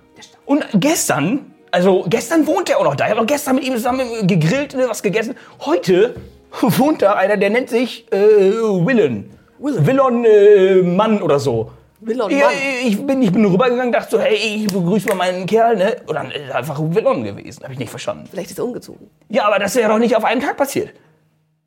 Und 0.46 0.64
gestern 0.74 1.52
Also 1.72 2.04
gestern 2.08 2.46
wohnt 2.46 2.70
er 2.70 2.78
auch 2.78 2.84
noch 2.84 2.94
da. 2.94 3.06
Ich 3.06 3.10
habe 3.10 3.22
auch 3.22 3.26
gestern 3.26 3.56
mit 3.56 3.64
ihm 3.64 3.74
zusammen 3.74 4.06
gegrillt, 4.28 4.74
ne, 4.74 4.84
was 4.88 5.02
gegessen. 5.02 5.34
Heute 5.66 6.14
wohnt 6.60 7.02
da 7.02 7.14
einer, 7.14 7.36
der 7.36 7.50
nennt 7.50 7.70
sich 7.70 8.06
äh, 8.12 8.16
Willen. 8.16 9.30
Willon 9.58 10.24
äh, 10.24 10.76
Mann 10.76 11.20
oder 11.22 11.40
so. 11.40 11.72
Willon 12.00 12.30
Ja, 12.30 12.48
ich 12.84 13.04
bin, 13.04 13.22
ich 13.22 13.32
bin 13.32 13.44
rübergegangen, 13.44 13.92
dachte 13.92 14.16
so, 14.16 14.20
hey, 14.20 14.36
ich 14.36 14.66
begrüße 14.68 15.08
mal 15.08 15.14
meinen 15.16 15.46
Kerl, 15.46 15.76
ne? 15.76 15.96
Und 16.06 16.14
dann 16.14 16.30
ist 16.30 16.48
er 16.48 16.54
einfach 16.56 16.78
Willon 16.80 17.24
gewesen. 17.24 17.62
Habe 17.64 17.72
ich 17.72 17.78
nicht 17.78 17.90
verstanden. 17.90 18.28
Vielleicht 18.30 18.50
ist 18.50 18.58
er 18.58 18.64
umgezogen. 18.64 19.10
Ja, 19.28 19.46
aber 19.46 19.58
das 19.58 19.74
ist 19.74 19.82
ja 19.82 19.88
doch 19.88 19.98
nicht 19.98 20.14
auf 20.16 20.24
einem 20.24 20.40
Tag 20.40 20.56
passiert. 20.56 20.90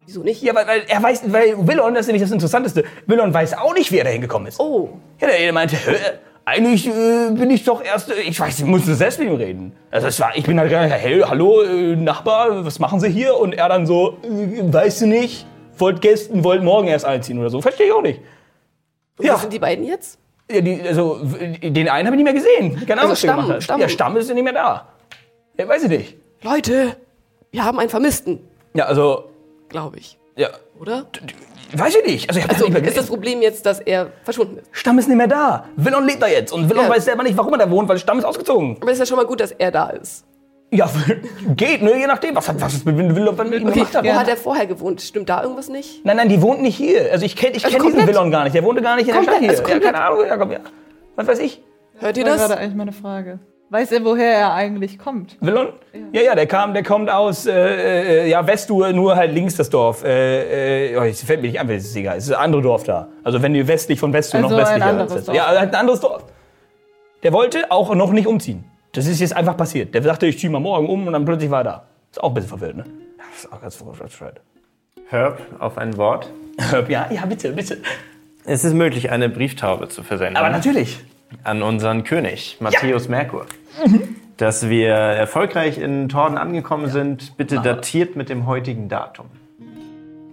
Wieso 0.06 0.24
nicht? 0.24 0.42
Ja, 0.42 0.56
weil, 0.56 0.66
weil 0.68 0.84
er 0.88 1.04
weiß, 1.04 1.24
weil 1.28 1.68
Willon, 1.68 1.94
das 1.94 2.02
ist 2.02 2.08
nämlich 2.08 2.24
das 2.24 2.32
Interessanteste, 2.32 2.84
Willon 3.06 3.34
weiß 3.34 3.58
auch 3.58 3.74
nicht, 3.74 3.92
wie 3.92 3.98
er 3.98 4.06
da 4.06 4.10
hingekommen 4.10 4.48
ist. 4.48 4.60
Oh. 4.60 4.98
Ja, 5.20 5.28
der 5.28 5.54
meinte, 5.54 5.76
"Hä, 5.76 5.96
eigentlich 6.46 6.88
äh, 6.88 7.32
bin 7.32 7.50
ich 7.52 7.64
doch 7.64 7.84
erst, 7.84 8.10
äh, 8.10 8.22
ich 8.22 8.40
weiß, 8.40 8.60
ich 8.60 8.66
musste 8.66 8.96
selbst 8.96 9.20
mit 9.20 9.28
ihm 9.28 9.36
reden. 9.36 9.74
Also 9.92 10.08
es 10.08 10.20
war, 10.20 10.36
ich 10.36 10.46
bin 10.46 10.60
halt 10.60 10.70
gegangen, 10.70 10.90
hey, 10.92 11.22
hallo, 11.22 11.62
äh, 11.62 11.96
Nachbar, 11.96 12.66
was 12.66 12.80
machen 12.80 13.00
Sie 13.00 13.10
hier? 13.10 13.38
Und 13.38 13.54
er 13.54 13.70
dann 13.70 13.86
so, 13.86 14.18
äh, 14.24 14.74
weißt 14.74 15.02
du 15.02 15.08
nicht, 15.08 15.46
wollt 15.78 16.02
gestern, 16.02 16.44
wollt 16.44 16.64
morgen 16.64 16.88
erst 16.88 17.06
einziehen 17.06 17.38
oder 17.38 17.50
so. 17.50 17.62
Verstehe 17.62 17.88
ich 17.88 17.94
auch 17.94 18.02
nicht. 18.02 18.22
Und 19.18 19.26
Ja. 19.26 19.36
Wo 19.36 19.38
sind 19.38 19.54
die 19.54 19.60
beiden 19.60 19.86
jetzt? 19.86 20.18
Ja, 20.52 20.62
die, 20.62 20.82
also, 20.82 21.20
den 21.24 21.90
einen 21.90 22.08
habe 22.08 22.16
ich 22.18 22.24
nicht 22.24 22.24
mehr 22.24 22.34
gesehen. 22.34 22.86
Keine 22.88 23.02
Ahnung, 23.02 23.12
Also 23.12 23.12
was 23.12 23.22
der 23.22 23.28
Stamm, 23.28 23.36
gemacht 23.42 23.54
hat. 23.56 23.64
Stamm. 23.64 23.82
Ja, 23.82 23.90
Stamm 23.90 24.18
ist 24.18 24.28
ja 24.30 24.34
nicht 24.36 24.44
mehr 24.44 24.54
da. 24.54 24.88
Ja, 25.58 25.68
weiß 25.68 25.84
ich 25.84 25.90
nicht. 25.90 26.18
Leute, 26.44 26.96
wir 27.52 27.64
haben 27.64 27.80
einen 27.80 27.90
Vermissten, 27.90 28.40
Ja, 28.74 28.86
also, 28.86 29.30
glaube 29.70 29.98
ich. 30.00 30.18
ja, 30.36 30.50
Oder? 30.80 31.06
weiß 31.74 31.96
ich 31.98 32.06
nicht. 32.06 32.30
Also, 32.30 32.40
ich 32.42 32.50
Also 32.50 32.68
nicht 32.68 32.86
ist 32.88 32.98
das. 32.98 33.08
Problem 33.08 33.42
jetzt, 33.42 33.66
dass 33.66 33.80
er 33.80 34.12
verschwunden 34.24 34.58
ist. 34.58 34.68
Stamm 34.72 34.98
ist 35.00 35.08
nicht 35.08 35.18
mehr 35.18 35.28
da. 35.28 35.66
Willon 35.76 36.06
lebt 36.06 36.22
da 36.22 36.28
jetzt. 36.28 36.52
Und 36.52 36.70
Willon 36.70 36.86
Ja. 36.86 36.90
weiß 36.90 37.06
selber 37.06 37.24
nicht, 37.24 37.38
warum 37.38 37.54
er 37.54 37.60
da 37.60 37.70
wohnt, 37.70 37.88
weil 37.88 37.98
Stamm 37.98 38.20
ist 38.20 38.26
ausgezogen. 38.26 38.78
Aber 38.82 38.88
es 38.88 38.94
ist 38.94 39.00
ja 39.00 39.06
schon 39.06 39.18
mal 39.18 39.26
gut, 39.26 39.40
dass 39.40 39.52
er 39.52 39.72
da 39.72 39.90
ist. 39.90 40.26
Ja, 40.74 40.90
geht, 41.58 41.82
ne? 41.82 41.98
Je 42.00 42.08
nachdem. 42.08 42.34
Was 42.36 42.48
hat 42.48 42.60
was 42.62 42.74
ist 42.74 42.86
mit 42.86 42.98
Willon 42.98 43.36
mit 43.50 43.62
ihm 43.62 43.72
gemacht 43.72 43.94
hat. 43.94 44.06
Wo 44.06 44.14
hat 44.14 44.28
er 44.30 44.38
vorher 44.38 44.66
gewohnt? 44.66 45.02
Stimmt 45.02 45.28
da 45.30 45.44
irgendwas 45.44 45.68
nicht? 45.68 46.06
Nein, 46.06 46.16
nein, 46.18 46.30
die 46.30 46.42
wohnt 46.42 46.62
nicht 46.62 46.78
hier. 46.78 47.12
Also 47.12 47.26
ich 47.26 47.36
kenne 47.36 47.58
ich 47.58 47.66
Also 47.66 47.76
kenn 47.78 47.86
diesen 47.88 47.98
komplett? 48.00 48.16
Willon 48.16 48.32
gar 48.32 48.44
nicht. 48.46 48.56
Der 48.56 48.64
wohnte 48.64 48.82
gar 48.82 48.96
nicht 48.96 49.08
in 49.10 49.14
der 49.14 49.22
Stadt 49.24 49.34
Komplett, 49.42 49.52
hier. 49.52 49.60
also 49.60 49.64
ja, 49.64 49.70
komplett. 49.70 49.94
keine 49.94 50.06
Ahnung. 50.06 50.26
Ja, 50.28 50.38
komm, 50.38 50.52
ja. 50.52 50.60
Was 51.18 51.28
weiß 51.28 51.40
ich. 51.40 51.62
Hört 52.00 52.18
ihr 52.18 52.24
Das 52.24 52.32
war 52.34 52.38
das? 52.40 52.48
gerade 52.50 52.62
eigentlich 52.62 52.76
meine 52.78 52.92
Frage. 52.94 53.40
Weiß 53.70 53.92
er, 53.94 54.04
woher 54.04 54.34
er 54.34 54.54
eigentlich 54.54 54.98
kommt? 54.98 55.38
Willon? 55.42 55.70
Ja, 56.14 56.22
ja, 56.22 56.36
der 56.36 56.46
kam, 56.46 56.74
der 56.74 56.84
kommt 56.84 57.10
aus, 57.10 57.46
äh, 57.46 58.24
äh, 58.26 58.30
ja, 58.30 58.46
Westur, 58.46 58.92
nur 58.92 59.16
halt 59.16 59.34
links 59.34 59.56
das 59.56 59.70
Dorf. 59.70 60.04
Äh, 60.04 60.92
äh, 60.94 60.98
oh, 60.98 61.04
es 61.04 61.22
fällt 61.24 61.42
mir 61.42 61.48
nicht 61.48 61.60
an, 61.60 61.70
es 61.70 61.86
ist 61.86 61.96
egal. 61.96 62.18
Es 62.18 62.26
ist 62.26 62.32
ein 62.34 62.42
anderes 62.44 62.64
Dorf 62.64 62.84
da. 62.84 63.08
Also 63.24 63.42
wenn 63.42 63.54
du 63.54 63.66
westlich 63.68 64.00
von 64.00 64.12
Westur 64.14 64.42
Also 64.42 64.50
noch 64.50 64.58
ein 64.58 64.62
westlicher. 64.66 64.86
anderes 64.90 65.12
als- 65.14 65.26
Dorf. 65.26 65.36
Ja, 65.38 65.46
ein 65.48 65.74
anderes 65.76 66.00
Dorf. 66.02 66.24
Der 67.24 67.32
wollte 67.34 67.70
auch 67.72 67.94
noch 67.96 68.12
nicht 68.12 68.28
umziehen. 68.28 68.64
Das 68.94 69.08
ist 69.08 69.20
jetzt 69.22 69.36
einfach 69.36 69.56
passiert. 69.56 69.94
Der 69.96 70.04
sagte, 70.04 70.28
ich 70.28 70.38
ziehe 70.38 70.52
mal 70.52 70.60
morgen 70.60 70.88
um 70.88 71.08
und 71.08 71.14
dann 71.14 71.24
plötzlich 71.26 71.50
war 71.50 71.62
er 71.62 71.64
da. 71.64 71.84
Ist 72.12 72.22
auch 72.22 72.30
ein 72.30 72.34
bisschen 72.34 72.50
verwirrt, 72.50 72.76
ne? 72.76 72.84
Ja, 73.18 73.24
das 73.32 73.46
ist 73.46 73.52
auch 73.54 73.62
ganz 73.62 73.76
verwirrt. 73.76 74.42
Herb 75.08 75.42
auf 75.60 75.78
ein 75.78 75.96
Wort. 75.98 76.30
Ja, 76.90 77.10
ja, 77.12 77.26
bitte, 77.26 77.54
bitte. 77.54 77.78
Es 78.46 78.64
ist 78.64 78.74
möglich, 78.74 79.10
eine 79.12 79.30
Brieftaube 79.30 79.88
zu 79.88 80.04
versenden. 80.04 80.36
Aber 80.38 80.50
natürlich. 80.50 81.00
an 81.44 81.62
unseren 81.64 82.04
König, 82.04 82.58
Matthäus 82.60 83.08
Merkur. 83.08 83.46
Dass 84.38 84.68
wir 84.70 84.90
erfolgreich 84.90 85.78
in 85.78 86.10
Torden 86.10 86.38
angekommen 86.38 86.90
sind, 86.90 87.38
bitte 87.38 87.62
datiert 87.62 88.16
mit 88.16 88.30
dem 88.30 88.46
heutigen 88.48 88.90
Datum. 88.90 89.28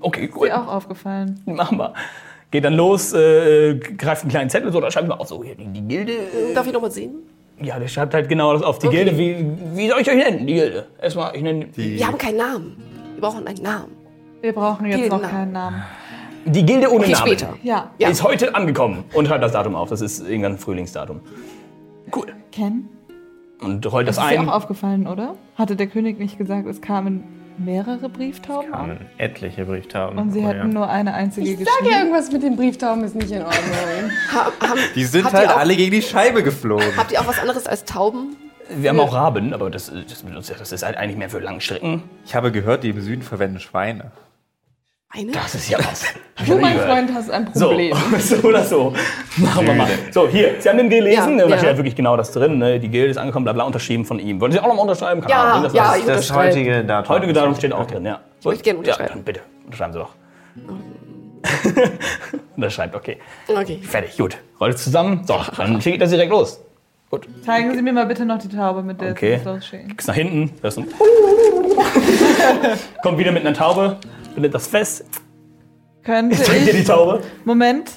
Okay, 0.01 0.31
cool. 0.35 0.49
Mir 0.49 0.61
auch 0.61 0.69
aufgefallen. 0.69 1.41
Machen 1.47 1.79
wir. 1.79 1.95
Geht 2.51 2.65
dann 2.65 2.75
los, 2.75 3.13
äh, 3.13 3.75
greift 3.75 4.23
einen 4.23 4.31
kleinen 4.31 4.49
Zettel 4.51 4.73
so, 4.73 4.81
da 4.81 4.91
schreibt 4.91 5.09
man 5.09 5.19
auch 5.19 5.27
so, 5.27 5.45
hier, 5.45 5.55
die, 5.55 5.67
die 5.67 5.83
Gilde. 5.83 6.13
Äh, 6.13 6.55
Darf 6.55 6.67
ich 6.67 6.73
noch 6.73 6.81
mal 6.81 6.91
sehen? 6.91 7.17
Ja, 7.63 7.79
der 7.79 7.89
schreibt 7.89 8.15
halt 8.15 8.29
genau 8.29 8.53
das 8.53 8.63
auf 8.63 8.79
die 8.79 8.87
Okay. 8.89 9.05
Gilde. 9.05 9.19
Wie, 9.19 9.77
wie 9.77 9.89
soll 9.89 10.01
ich 10.01 10.09
euch 10.11 10.17
nennen, 10.17 10.47
die 10.47 10.55
Gilde? 10.55 10.87
Erstmal, 11.01 11.35
ich 11.37 11.43
nenne 11.43 11.67
die, 11.67 11.99
Wir 11.99 12.07
haben 12.07 12.19
keinen 12.19 12.37
Namen. 12.39 12.77
Wir 13.15 13.21
brauchen 13.21 13.47
einen 13.47 13.63
Namen. 13.63 13.93
Wir 14.41 14.53
brauchen 14.53 14.87
jetzt 14.87 15.11
noch 15.11 15.19
Gildennamen. 15.21 15.31
keinen 15.31 15.53
Namen. 15.53 15.83
die 16.45 16.65
Gilde 16.65 16.89
ohne 16.91 17.01
Okay, 17.05 17.13
Namen. 17.13 17.27
später. 17.27 17.55
Ja. 17.63 17.91
Ja. 17.99 18.09
Ist 18.09 18.23
heute 18.23 18.55
angekommen 18.55 19.05
und 19.13 19.27
schreibt 19.27 19.43
das 19.43 19.53
Datum 19.53 19.75
auf. 19.75 19.89
Das 19.89 20.01
ist 20.01 20.21
irgendein 20.21 20.59
Frühlingsdatum. 20.59 21.21
Cool. 22.15 22.27
Ken? 22.53 22.89
Und 23.61 23.85
rollt 23.93 24.07
das, 24.07 24.17
Das 24.17 24.25
ist 24.27 24.31
dir 24.31 24.41
ein. 24.41 24.49
auch 24.49 24.55
aufgefallen, 24.55 25.07
oder? 25.09 25.35
Hatte 25.57 25.75
der 25.75 25.89
König 25.89 26.19
nicht 26.21 26.39
gesagt, 26.39 26.67
es 26.69 26.81
kamen 26.81 27.25
mehrere 27.59 28.09
Brieftauben? 28.09 28.71
Kamen 28.71 28.99
etliche 29.19 29.65
Brieftauben. 29.65 30.19
Und 30.19 30.33
sie 30.33 30.41
Oh, 30.41 30.49
hätten 30.49 30.59
ja. 30.59 30.65
nur 30.67 30.89
eine 30.89 31.15
einzige 31.15 31.47
Sag 31.51 31.59
geschrieben. 31.59 31.91
ja, 31.91 31.99
irgendwas 31.99 32.31
mit 32.33 32.43
den 32.43 32.57
Brieftauben 32.57 33.05
ist 33.05 33.15
nicht 33.15 33.31
in 33.31 33.43
Ordnung. 33.43 33.63
Ha, 34.33 34.53
haben, 34.69 34.81
Die 34.95 35.05
sind 35.05 35.25
habt 35.25 35.35
halt 35.35 35.49
ihr 35.49 35.55
auch, 35.55 35.59
alle 35.59 35.77
gegen 35.77 35.91
die 35.93 36.03
Scheibe 36.03 36.43
geflogen. 36.43 36.97
Habt 36.97 37.13
ihr 37.13 37.21
auch 37.21 37.27
was 37.27 37.39
anderes 37.39 37.67
als 37.67 37.85
Tauben? 37.85 38.37
Wir 38.71 38.91
haben 38.91 39.01
auch 39.01 39.15
Raben, 39.15 39.55
aber 39.55 39.71
das, 39.71 39.91
das, 40.09 40.25
das 40.59 40.73
ist 40.73 40.83
halt 40.85 40.97
eigentlich 40.99 41.17
mehr 41.17 41.31
für 41.31 41.39
Langstrecken. 41.39 42.03
Ich 42.27 42.35
habe 42.35 42.53
gehört, 42.53 42.85
die 42.85 42.91
im 42.91 43.01
Süden 43.01 43.23
verwenden 43.23 43.61
Schweine. 43.61 44.11
Eine? 45.11 45.33
Das 45.33 45.55
ist 45.55 45.71
ja 45.71 45.79
was. 45.79 46.05
Ich 46.39 46.45
Du, 46.47 46.59
mein 46.59 46.75
gehört. 46.75 46.91
Freund, 46.91 47.11
hast 47.15 47.31
ein 47.31 47.49
So, 47.55 47.69
Problem. 47.69 47.97
so 48.19 48.37
oder 48.47 48.63
so. 48.65 48.93
Machen 49.39 49.67
wir 49.67 49.75
mal. 49.75 49.89
So, 50.11 50.29
hier, 50.29 50.57
Sie 50.59 50.69
haben 50.69 50.77
den 50.77 50.91
gelesen, 50.91 51.17
Ja, 51.17 51.27
ne, 51.37 51.45
und 51.45 51.51
da 51.51 51.57
ja. 51.57 51.59
steht 51.59 51.69
halt 51.69 51.77
wirklich 51.79 51.97
genau 51.97 52.17
das 52.17 52.31
drin. 52.31 52.59
Ne? 52.59 52.79
Die 52.79 52.89
Gilde 52.89 53.11
ist 53.11 53.17
angekommen, 53.17 53.45
bla 53.45 53.55
bla, 53.55 53.65
unterschrieben 53.65 54.05
von 54.05 54.19
ihm. 54.19 54.39
Wollen 54.41 54.53
Sie 54.53 54.61
auch 54.61 54.67
nochmal 54.67 54.83
unterschreiben? 54.83 55.21
Keine 55.23 55.33
Ja, 55.33 55.43
Ahnung, 55.45 55.63
das 55.65 55.73
ja, 55.73 55.97
ich 55.97 56.05
Das 56.05 56.17
unterschreibe. 56.31 56.49
heutige 56.55 56.85
Datum. 56.85 57.15
Heutige 57.15 57.33
Datum 57.33 57.55
steht 57.55 57.73
auch 57.73 57.87
drin, 57.87 58.05
ja. 58.05 58.21
So, 58.41 58.51
möchte 58.51 58.65
gerne 58.65 58.77
Ja, 58.77 58.81
unterschreiben. 58.81 59.11
dann 59.15 59.23
bitte, 59.25 59.41
unterschreiben 59.65 59.93
Sie 59.95 59.99
doch. 59.99 60.11
Unterschreibt, 62.57 62.95
okay. 62.95 63.17
Okay. 63.49 63.81
Fertig, 63.83 64.17
gut. 64.19 64.37
Rollt 64.61 64.75
es 64.75 64.85
zusammen. 64.85 65.23
So, 65.27 65.41
dann 65.57 65.81
schicke 65.81 65.95
ich 65.97 66.01
das 66.01 66.11
direkt 66.11 66.31
los. 66.31 66.61
Gut. 67.11 67.27
Zeigen 67.47 67.75
Sie 67.75 67.81
mir 67.81 67.93
mal 67.93 68.05
bitte 68.07 68.27
noch 68.27 68.39
die 68.39 68.49
Taube, 68.49 68.83
mit 68.83 69.01
der 69.01 69.13
Okay. 69.13 69.35
Sie 69.37 69.41
es 69.41 69.45
losschicken. 69.45 69.97
Gehst 69.97 70.09
nach 70.09 70.15
hinten. 70.15 70.51
hörst 70.61 70.79
Kommt 73.03 73.19
wieder 73.19 73.33
mit 73.33 73.47
einer 73.47 73.55
Taube. 73.57 73.97
Bindet 74.35 74.55
das 74.55 74.67
fest. 74.67 75.05
Könnte 76.05 76.37
Ich 76.37 76.43
zeig 76.43 76.65
dir 76.65 76.73
die. 76.73 76.85
Taube. 76.85 77.23
Moment. 77.45 77.91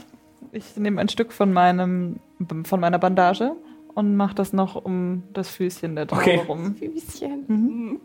Ich 0.52 0.76
nehme 0.76 1.00
ein 1.00 1.08
Stück 1.10 1.32
von, 1.32 1.54
meinem, 1.54 2.20
von 2.64 2.80
meiner 2.80 3.00
Bandage 3.00 3.52
und 3.94 4.16
mache 4.18 4.36
das 4.36 4.52
noch 4.54 4.76
um 4.76 5.24
das 5.34 5.50
Füßchen 5.50 5.96
der 5.96 6.08
Taube 6.08 6.22
Okay. 6.22 6.42
rum. 6.48 6.76
Füßchen. 6.76 8.00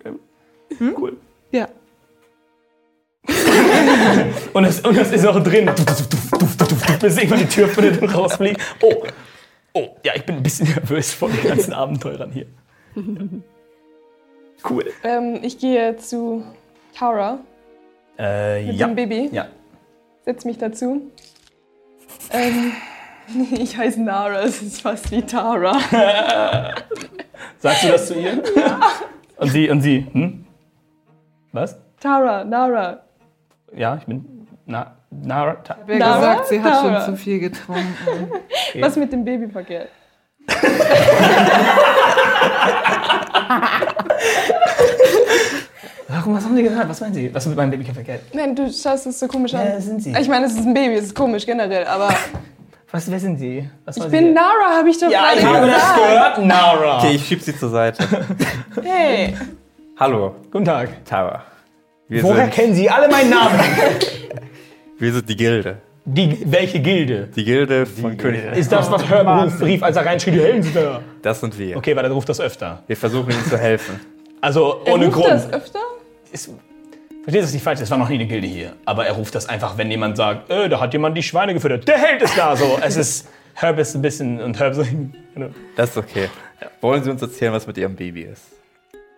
Cool. 0.97 1.17
Ja. 1.53 1.69
Und 4.53 4.65
es, 4.65 4.81
und 4.81 4.97
es 4.97 5.11
ist 5.13 5.25
noch 5.25 5.43
drin. 5.43 5.69
Bis 7.01 7.17
irgendwann 7.19 7.39
die 7.41 7.47
Tür 7.47 7.67
findet 7.69 8.01
und 8.01 8.15
rausfliegt. 8.15 8.61
Oh. 8.83 9.03
Oh, 9.75 9.89
ja, 10.05 10.13
ich 10.15 10.25
bin 10.25 10.37
ein 10.37 10.43
bisschen 10.43 10.69
nervös 10.75 11.13
vor 11.13 11.29
den 11.29 11.43
ganzen 11.43 11.73
Abenteurern 11.73 12.31
hier. 12.31 12.47
Cool. 14.69 14.85
Ähm, 15.03 15.41
ich 15.43 15.59
gehe 15.59 15.97
zu 15.97 16.45
Tara 16.95 17.41
Äh, 18.19 18.65
mit 18.67 18.77
ja. 18.77 18.87
dem 18.87 18.95
Baby, 18.97 19.29
Ja. 19.33 19.47
setz 20.25 20.45
mich 20.45 20.59
dazu. 20.59 21.03
Ähm, 22.33 22.73
ich 23.53 23.77
heiße 23.77 24.01
Nara, 24.03 24.41
es 24.43 24.63
ist 24.63 24.81
fast 24.83 25.11
wie 25.11 25.23
Tara. 25.23 25.79
Sagst 27.59 27.85
du 27.85 27.89
das 27.89 28.07
zu 28.09 28.15
ihr? 28.19 28.43
Und 29.39 29.49
sie, 29.51 29.69
und 29.69 29.83
sie, 29.83 30.07
hm? 30.13 30.47
Was? 31.53 31.77
Tara, 32.01 32.43
Nara. 32.43 33.03
Ja, 33.75 33.97
ich 33.97 34.05
bin. 34.07 34.47
Na, 34.65 34.97
Nara. 35.11 35.57
Ta 35.57 35.77
Wer 35.85 35.99
Nara? 35.99 36.17
gesagt, 36.19 36.47
sie 36.49 36.63
hat 36.63 36.73
Nara. 36.83 37.05
schon 37.05 37.15
zu 37.17 37.23
viel 37.23 37.39
getrunken. 37.41 38.31
Was 38.81 38.97
mit 38.97 39.13
dem 39.13 39.27
Baby 39.27 39.49
verkehrt? 39.49 39.91
Warum, 46.27 46.39
was 46.39 46.45
haben 46.45 46.57
Sie 46.57 46.63
gesagt? 46.65 46.89
Was 46.89 47.01
meinen 47.01 47.15
Sie? 47.15 47.33
Was 47.33 47.47
mit 47.47 47.57
meinem 47.57 47.71
Baby 47.71 47.85
verkehrt? 47.85 48.23
Nein, 48.33 48.57
du 48.57 48.69
schaust 48.73 49.07
es 49.07 49.21
so 49.21 49.29
komisch 49.29 49.55
an. 49.55 49.61
Wer 49.65 49.81
sind 49.81 50.03
Sie? 50.03 50.11
Ich 50.21 50.29
meine, 50.29 50.47
es 50.47 50.55
ist 50.55 50.67
ein 50.67 50.75
Baby, 50.75 50.95
es 50.95 51.05
ist 51.05 51.15
komisch 51.15 51.47
generell, 51.47 51.85
aber 51.87 52.09
Was, 52.91 53.09
wer 53.09 53.21
sind 53.21 53.39
Sie? 53.39 53.69
Was 53.85 53.97
ich 53.97 54.03
wollen 54.03 54.11
bin 54.11 54.25
Sie? 54.27 54.33
Nara, 54.33 54.77
habe 54.79 54.89
ich 54.91 54.99
doch 54.99 55.09
Ja, 55.09 55.21
gerade 55.35 55.39
ich 55.39 55.45
habe 55.47 55.67
das 55.69 55.77
gesagt. 55.77 56.37
gehört, 56.37 56.45
Nara. 56.45 56.99
Okay, 56.99 57.15
ich 57.15 57.27
schieb 57.27 57.41
sie 57.43 57.57
zur 57.57 57.71
Seite. 57.71 58.03
Hey, 58.83 59.35
Hallo, 59.99 60.35
Guten 60.51 60.65
Tag. 60.65 61.05
Tara. 61.05 61.45
Wir 62.09 62.23
Woher 62.25 62.43
sind, 62.45 62.55
kennen 62.55 62.75
Sie 62.75 62.91
alle 62.91 63.09
meinen 63.09 63.31
Namen? 63.31 63.61
wir 64.99 65.13
sind 65.13 65.29
die 65.29 65.37
Gilde. 65.37 65.77
Die, 66.05 66.43
welche 66.45 66.81
Gilde? 66.81 67.29
Die 67.37 67.45
Gilde 67.45 67.87
von 67.87 68.17
König. 68.17 68.43
Ist 68.57 68.71
das, 68.73 68.91
was 68.91 69.09
Herb 69.09 69.27
ruf, 69.27 69.63
rief, 69.63 69.83
als 69.83 69.97
er 69.97 70.05
reinschrie, 70.07 70.33
die 70.33 70.41
Helden 70.41 70.63
sind 70.65 70.75
da? 70.77 71.01
Das 71.23 71.39
sind 71.41 71.57
wir. 71.57 71.77
Okay, 71.77 71.95
weil 71.97 72.05
er 72.05 72.11
ruft 72.11 72.29
das 72.29 72.41
öfter. 72.41 72.83
Wir 72.89 72.97
versuchen 72.97 73.31
ihnen 73.31 73.45
zu 73.45 73.57
helfen. 73.57 74.01
Also 74.41 74.83
er 74.85 74.93
ohne 74.93 75.07
ruft 75.07 75.17
Grund. 75.17 75.29
das 75.31 75.53
öfter? 75.53 75.79
Ist, 76.33 76.47
verstehst 77.23 77.27
du 77.27 77.41
das 77.41 77.53
nicht 77.53 77.63
falsch? 77.63 77.81
Es 77.81 77.91
war 77.91 77.99
noch 77.99 78.09
nie 78.09 78.17
eine 78.17 78.27
Gilde 78.27 78.47
hier. 78.47 78.77
Aber 78.85 79.07
er 79.07 79.15
ruft 79.15 79.35
das 79.35 79.49
einfach, 79.49 79.79
wenn 79.79 79.91
jemand 79.91 80.17
sagt, 80.17 80.51
äh, 80.51 80.69
da 80.69 80.81
hat 80.81 80.93
jemand 80.93 81.17
die 81.17 81.23
Schweine 81.23 81.55
gefüttert. 81.55 81.87
Der 81.89 81.99
Held 81.99 82.23
ist 82.23 82.37
da. 82.37 82.57
So, 82.57 82.79
es 82.83 82.97
ist, 82.97 83.29
Herb 83.55 83.79
ist 83.79 83.95
ein 83.95 84.03
bisschen, 84.03 84.41
und 84.41 84.59
Herb 84.59 84.75
so, 84.75 84.85
genau. 85.35 85.49
Das 85.77 85.91
ist 85.91 85.97
okay. 85.97 86.29
Wollen 86.81 87.03
Sie 87.03 87.11
uns 87.11 87.23
erzählen, 87.23 87.53
was 87.53 87.67
mit 87.67 87.77
Ihrem 87.79 87.97
Baby 87.97 88.23
ist? 88.23 88.43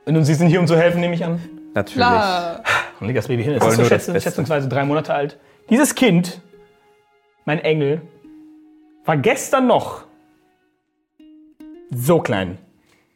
Und 0.07 0.25
Sie 0.25 0.35
sind 0.35 0.49
hier, 0.49 0.61
um 0.61 0.67
zu 0.67 0.77
helfen, 0.77 1.01
nehme 1.01 1.15
ich 1.15 1.25
an. 1.25 1.41
Natürlich. 1.75 1.97
Klar. 1.97 2.63
Und 2.99 3.07
leg 3.07 3.17
das 3.17 3.29
Baby 3.29 3.45
hin. 3.45 3.55
Es 3.55 3.65
ist 3.65 3.77
so 3.77 3.89
Beste. 3.89 4.21
schätzungsweise 4.21 4.69
drei 4.69 4.85
Monate 4.85 5.15
alt. 5.15 5.39
Dieses 5.71 5.95
Kind, 5.95 6.41
mein 7.45 7.61
Engel, 7.61 8.01
war 9.05 9.17
gestern 9.17 9.67
noch 9.67 10.05
so 11.91 12.21
klein. 12.21 12.59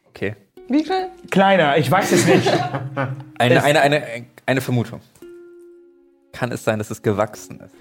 Okay. 0.09 0.35
Wie 0.69 0.83
klein? 0.83 1.07
Kleiner, 1.29 1.77
ich 1.77 1.89
weiß 1.89 2.11
es 2.11 2.25
nicht. 2.25 2.51
Eine, 3.37 3.63
eine, 3.63 3.81
eine, 3.81 4.03
eine 4.45 4.61
Vermutung. 4.61 5.01
Kann 6.31 6.51
es 6.51 6.63
sein, 6.63 6.79
dass 6.79 6.89
es 6.91 7.01
gewachsen 7.01 7.59
ist? 7.59 7.73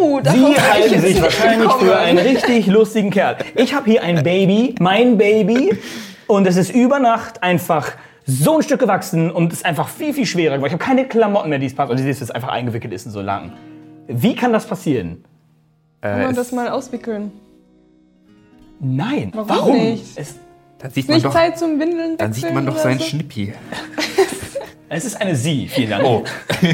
Uh, 0.00 0.20
Sie 0.22 0.60
halten 0.60 1.00
sich 1.00 1.20
wahrscheinlich 1.22 1.70
für 1.72 1.96
einen 1.98 2.18
richtig 2.18 2.66
lustigen 2.66 3.10
Kerl. 3.10 3.38
Ich 3.54 3.72
habe 3.74 3.90
hier 3.90 4.02
ein 4.02 4.22
Baby, 4.22 4.74
mein 4.80 5.16
Baby, 5.16 5.76
und 6.26 6.46
es 6.46 6.56
ist 6.56 6.74
über 6.74 6.98
Nacht 6.98 7.42
einfach 7.42 7.92
so 8.26 8.56
ein 8.58 8.62
Stück 8.62 8.80
gewachsen 8.80 9.30
und 9.30 9.52
ist 9.52 9.64
einfach 9.64 9.88
viel, 9.88 10.12
viel 10.12 10.26
schwerer 10.26 10.56
geworden. 10.56 10.68
Ich 10.68 10.74
habe 10.74 10.84
keine 10.84 11.06
Klamotten 11.08 11.48
mehr, 11.48 11.58
die 11.58 11.66
es 11.66 11.74
passt. 11.74 11.90
Und 11.90 11.98
du 11.98 12.02
siehst, 12.04 12.20
dass 12.20 12.28
es 12.28 12.34
einfach 12.34 12.48
eingewickelt 12.50 12.92
ist 12.92 13.06
in 13.06 13.12
so 13.12 13.20
lang. 13.22 13.52
Wie 14.06 14.34
kann 14.36 14.52
das 14.52 14.66
passieren? 14.66 15.24
Kann 16.02 16.12
Äh, 16.12 16.22
man 16.24 16.30
es- 16.32 16.36
das 16.36 16.52
mal 16.52 16.68
auswickeln? 16.68 17.32
Nein. 18.78 19.32
Warum 19.34 19.76
nicht? 19.76 20.04
Es, 20.16 20.36
dann 20.80 20.90
sieht 20.90 21.08
man 21.08 21.16
Nicht 21.16 21.26
doch, 21.26 21.32
Zeit 21.32 21.58
zum 21.58 21.78
Windeln 21.78 22.16
dann 22.16 22.32
sieht 22.32 22.52
man 22.52 22.66
doch 22.66 22.76
seinen 22.76 22.98
so? 22.98 23.04
Schnippi. 23.04 23.52
es 24.88 25.04
ist 25.04 25.20
eine 25.20 25.36
Sie, 25.36 25.68
vielen 25.68 25.90
Dank. 25.90 26.04
Oh. 26.04 26.24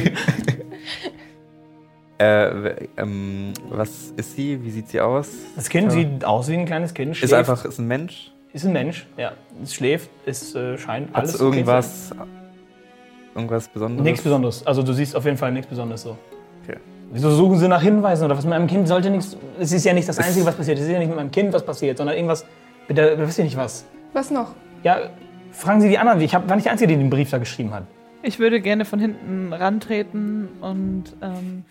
Äh, 2.18 2.86
ähm, 2.96 3.52
was 3.68 4.14
ist 4.16 4.36
sie? 4.36 4.64
Wie 4.64 4.70
sieht 4.70 4.88
sie 4.88 5.00
aus? 5.02 5.28
Das 5.54 5.68
Kind 5.68 5.92
sieht 5.92 6.24
aus 6.24 6.48
wie 6.48 6.54
ein 6.54 6.64
kleines 6.64 6.94
Kind. 6.94 7.10
Ist 7.10 7.18
schläft, 7.18 7.34
einfach 7.34 7.62
ist 7.66 7.78
ein 7.78 7.86
Mensch? 7.86 8.32
Ist 8.54 8.64
ein 8.64 8.72
Mensch, 8.72 9.06
ja. 9.18 9.32
Es 9.62 9.74
schläft, 9.74 10.08
es 10.24 10.54
äh, 10.54 10.78
scheint 10.78 11.10
Hat 11.10 11.16
alles 11.16 11.34
es 11.34 11.40
okay 11.42 11.50
zu 11.50 11.56
irgendwas, 11.56 12.14
irgendwas 13.34 13.64
sein. 13.64 13.72
Besonderes? 13.74 14.04
Nichts 14.04 14.22
Besonderes. 14.22 14.66
Also 14.66 14.82
du 14.82 14.94
siehst 14.94 15.14
auf 15.14 15.26
jeden 15.26 15.36
Fall 15.36 15.52
nichts 15.52 15.68
Besonderes 15.68 16.02
so. 16.02 16.16
Okay. 16.64 16.78
Wieso 17.12 17.30
suchen 17.30 17.58
Sie 17.58 17.68
nach 17.68 17.82
Hinweisen 17.82 18.24
oder 18.24 18.36
was 18.36 18.44
mit 18.44 18.50
meinem 18.50 18.66
Kind 18.66 18.88
sollte 18.88 19.10
nichts. 19.10 19.36
Es 19.60 19.72
ist 19.72 19.84
ja 19.84 19.92
nicht 19.92 20.08
das 20.08 20.18
Einzige, 20.18 20.46
was 20.46 20.54
passiert. 20.54 20.78
Es 20.78 20.84
ist 20.84 20.90
ja 20.90 20.98
nicht 20.98 21.08
mit 21.08 21.16
meinem 21.16 21.30
Kind 21.30 21.52
was 21.52 21.66
passiert, 21.66 21.98
sondern 21.98 22.16
irgendwas. 22.16 22.46
Bitte, 22.88 23.14
wisst 23.18 23.38
ihr 23.38 23.44
nicht 23.44 23.58
was? 23.58 23.84
Was 24.12 24.30
noch? 24.30 24.54
Ja, 24.82 25.10
fragen 25.52 25.80
Sie 25.80 25.88
die 25.88 25.98
anderen. 25.98 26.20
Ich 26.20 26.34
hab, 26.34 26.48
war 26.48 26.56
nicht 26.56 26.66
der 26.66 26.72
Einzige, 26.72 26.88
der 26.88 26.98
den 26.98 27.10
Brief 27.10 27.30
da 27.30 27.38
geschrieben 27.38 27.72
hat. 27.72 27.84
Ich 28.22 28.38
würde 28.38 28.60
gerne 28.60 28.84
von 28.84 28.98
hinten 28.98 29.52
rantreten 29.52 30.48
und 30.60 31.04
ähm, 31.22 31.64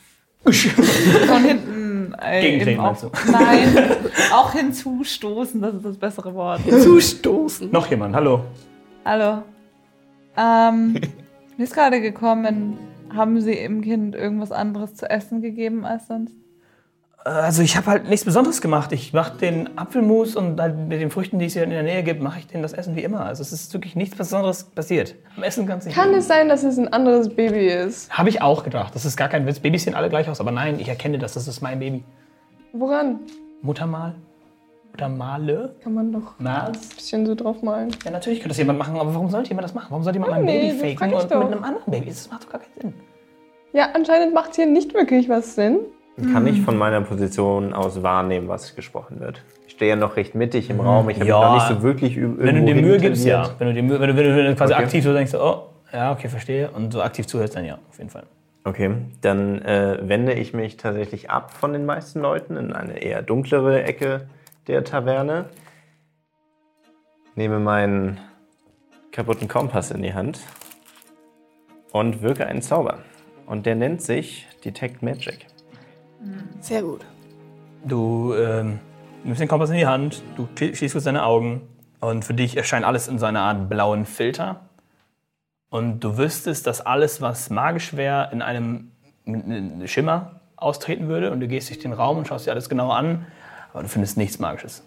von 0.45 1.43
hinten 1.43 2.15
äh, 2.21 2.41
Gegentreten, 2.41 2.79
auch, 2.79 3.01
meinst 3.01 3.31
Nein, 3.31 3.87
auch 4.31 4.53
hinzustoßen, 4.53 5.61
das 5.61 5.75
ist 5.75 5.85
das 5.85 5.97
bessere 5.97 6.33
Wort. 6.35 6.61
Zustoßen. 6.69 7.71
Noch 7.71 7.89
jemand, 7.89 8.15
hallo. 8.15 8.41
Hallo. 9.03 9.41
Ähm, 10.37 10.93
mir 11.57 11.63
ist 11.63 11.73
gerade 11.73 11.99
gekommen, 11.99 12.77
haben 13.13 13.41
Sie 13.41 13.53
im 13.53 13.81
Kind 13.81 14.15
irgendwas 14.15 14.51
anderes 14.51 14.95
zu 14.95 15.09
essen 15.09 15.41
gegeben 15.41 15.85
als 15.85 16.07
sonst? 16.07 16.35
Also 17.25 17.63
ich 17.63 17.75
habe 17.75 17.87
halt 17.87 18.07
nichts 18.07 18.23
Besonderes 18.23 18.61
gemacht. 18.61 18.91
Ich 18.91 19.11
mache 19.11 19.35
den 19.39 19.79
Apfelmus 19.79 20.35
und 20.35 20.61
halt 20.61 20.77
mit 20.77 21.01
den 21.01 21.09
Früchten, 21.09 21.39
die 21.39 21.45
es 21.45 21.53
hier 21.53 21.63
in 21.63 21.71
der 21.71 21.81
Nähe 21.81 22.03
gibt, 22.03 22.21
mache 22.21 22.37
ich 22.37 22.45
denen 22.45 22.61
das 22.61 22.71
Essen 22.71 22.95
wie 22.95 23.01
immer. 23.01 23.25
Also 23.25 23.41
es 23.41 23.51
ist 23.51 23.73
wirklich 23.73 23.95
nichts 23.95 24.15
Besonderes 24.15 24.65
passiert. 24.65 25.15
Am 25.35 25.41
Essen 25.41 25.65
ganz 25.65 25.85
nicht. 25.85 25.95
Kann 25.95 26.13
es 26.13 26.27
sein, 26.27 26.49
dass 26.49 26.63
es 26.63 26.77
ein 26.77 26.93
anderes 26.93 27.29
Baby 27.29 27.67
ist? 27.67 28.15
Habe 28.15 28.29
ich 28.29 28.43
auch 28.43 28.63
gedacht. 28.63 28.93
Das 28.93 29.05
ist 29.05 29.17
gar 29.17 29.27
kein 29.27 29.47
Witz. 29.47 29.59
Babys 29.59 29.85
sehen 29.85 29.95
alle 29.95 30.09
gleich 30.09 30.29
aus. 30.29 30.39
Aber 30.39 30.51
nein, 30.51 30.79
ich 30.79 30.87
erkenne 30.87 31.17
das. 31.17 31.33
Das 31.33 31.47
ist 31.47 31.61
mein 31.61 31.79
Baby. 31.79 32.03
Woran? 32.73 33.21
Muttermal? 33.63 34.13
Muttermale? 34.91 35.75
Kann 35.81 35.95
man 35.95 36.13
doch 36.13 36.39
ein 36.39 36.43
Mal? 36.43 36.73
bisschen 36.73 37.25
so 37.25 37.33
drauf 37.33 37.63
malen. 37.63 37.89
Ja, 38.05 38.11
natürlich 38.11 38.37
könnte 38.37 38.49
das 38.49 38.59
jemand 38.59 38.77
machen. 38.77 38.97
Aber 38.99 39.15
warum 39.15 39.31
sollte 39.31 39.49
jemand 39.49 39.65
das 39.65 39.73
machen? 39.73 39.87
Warum 39.89 40.03
sollte 40.03 40.19
jemand 40.19 40.31
mein 40.31 40.45
nee, 40.45 40.73
Baby 40.73 40.95
faken 40.95 41.15
und 41.15 41.31
doch. 41.31 41.43
mit 41.43 41.53
einem 41.53 41.63
anderen 41.63 41.91
Baby? 41.91 42.09
Das 42.09 42.29
macht 42.29 42.43
doch 42.43 42.51
gar 42.51 42.61
keinen 42.61 42.81
Sinn. 42.81 42.93
Ja, 43.73 43.89
anscheinend 43.95 44.35
macht 44.35 44.55
hier 44.55 44.67
nicht 44.67 44.93
wirklich 44.93 45.27
was 45.27 45.55
Sinn. 45.55 45.79
Kann 46.31 46.47
ich 46.47 46.61
von 46.61 46.77
meiner 46.77 47.01
Position 47.01 47.73
aus 47.73 48.01
wahrnehmen, 48.01 48.47
was 48.47 48.73
gesprochen 48.75 49.19
wird? 49.19 49.43
Ich 49.67 49.73
stehe 49.73 49.89
ja 49.89 49.95
noch 49.97 50.15
recht 50.15 50.33
mittig 50.33 50.69
im 50.69 50.79
Raum. 50.79 51.09
Ich 51.09 51.17
habe 51.19 51.27
Ja. 51.27 51.41
noch 51.41 51.53
nicht 51.55 51.67
so 51.67 51.83
wirklich 51.83 52.15
ü- 52.17 52.35
Wenn 52.37 52.55
du 52.55 52.61
irgendwo 52.61 52.67
dir 52.67 52.81
Mühe 52.81 52.97
gibst, 52.99 53.25
ja. 53.25 53.49
Wenn 53.59 53.67
du, 53.67 53.73
dir 53.73 53.83
Mühe, 53.83 53.99
wenn 53.99 54.09
du, 54.09 54.15
wenn 54.15 54.23
du, 54.23 54.35
wenn 54.37 54.45
du 54.45 54.55
quasi 54.55 54.73
Okay. 54.73 54.83
aktiv 54.83 55.03
so 55.03 55.13
denkst, 55.13 55.33
oh, 55.33 55.63
ja, 55.91 56.13
okay, 56.13 56.29
verstehe. 56.29 56.71
Und 56.71 56.93
so 56.93 57.01
aktiv 57.01 57.27
zuhörst, 57.27 57.55
dann 57.57 57.65
ja, 57.65 57.79
auf 57.89 57.97
jeden 57.97 58.09
Fall. 58.09 58.23
Okay, 58.63 58.91
dann 59.21 59.61
äh, 59.63 59.99
wende 60.03 60.33
ich 60.33 60.53
mich 60.53 60.77
tatsächlich 60.77 61.29
ab 61.29 61.51
von 61.53 61.73
den 61.73 61.85
meisten 61.85 62.21
Leuten 62.21 62.55
in 62.55 62.71
eine 62.73 62.97
eher 62.97 63.21
dunklere 63.21 63.83
Ecke 63.83 64.27
der 64.67 64.83
Taverne. 64.85 65.45
Nehme 67.35 67.59
meinen 67.59 68.19
kaputten 69.11 69.47
Kompass 69.49 69.91
in 69.91 70.01
die 70.01 70.13
Hand 70.13 70.39
und 71.91 72.21
wirke 72.21 72.47
einen 72.47 72.61
Zauber. 72.61 72.99
Und 73.45 73.65
der 73.65 73.75
nennt 73.75 74.01
sich 74.01 74.47
Detect 74.63 75.03
Magic. 75.03 75.45
Sehr 76.59 76.81
gut. 76.81 77.05
Du 77.83 78.33
ähm, 78.33 78.79
nimmst 79.23 79.41
den 79.41 79.47
Kompass 79.47 79.69
in 79.69 79.77
die 79.77 79.85
Hand, 79.85 80.23
du 80.35 80.47
schließt 80.55 80.93
kurz 80.93 81.03
deine 81.03 81.23
Augen 81.23 81.61
und 81.99 82.25
für 82.25 82.33
dich 82.33 82.57
erscheint 82.57 82.85
alles 82.85 83.07
in 83.07 83.19
so 83.19 83.25
einer 83.25 83.41
Art 83.41 83.69
blauen 83.69 84.05
Filter. 84.05 84.61
Und 85.69 85.99
du 85.99 86.17
wüsstest, 86.17 86.67
dass 86.67 86.81
alles, 86.81 87.21
was 87.21 87.49
magisch 87.49 87.95
wäre, 87.95 88.29
in 88.31 88.41
einem 88.41 88.91
Schimmer 89.85 90.39
austreten 90.55 91.07
würde. 91.07 91.31
Und 91.31 91.39
du 91.39 91.47
gehst 91.47 91.69
durch 91.69 91.79
den 91.79 91.93
Raum 91.93 92.17
und 92.17 92.27
schaust 92.27 92.45
dir 92.45 92.51
alles 92.51 92.69
genau 92.69 92.91
an, 92.91 93.25
aber 93.73 93.83
du 93.83 93.89
findest 93.89 94.17
nichts 94.17 94.39
Magisches. 94.39 94.83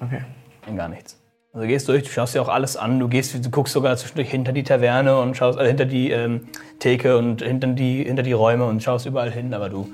Okay. 0.00 0.22
In 0.66 0.76
gar 0.76 0.88
nichts. 0.88 1.18
Also 1.52 1.62
du 1.62 1.68
gehst 1.68 1.88
durch, 1.88 2.04
du 2.04 2.10
schaust 2.10 2.34
dir 2.34 2.42
auch 2.42 2.48
alles 2.48 2.76
an, 2.76 3.00
du 3.00 3.08
gehst, 3.08 3.44
du 3.44 3.50
guckst 3.50 3.72
sogar 3.72 3.96
zwischendurch 3.96 4.30
hinter 4.30 4.52
die 4.52 4.62
Taverne 4.62 5.18
und 5.18 5.36
schaust, 5.36 5.58
äh, 5.58 5.66
hinter 5.66 5.86
die 5.86 6.10
ähm, 6.10 6.48
Theke 6.78 7.16
und 7.16 7.42
hinter 7.42 7.68
die, 7.68 8.04
hinter 8.04 8.22
die 8.22 8.32
Räume 8.32 8.66
und 8.66 8.82
schaust 8.82 9.06
überall 9.06 9.30
hin, 9.30 9.54
aber 9.54 9.70
du 9.70 9.90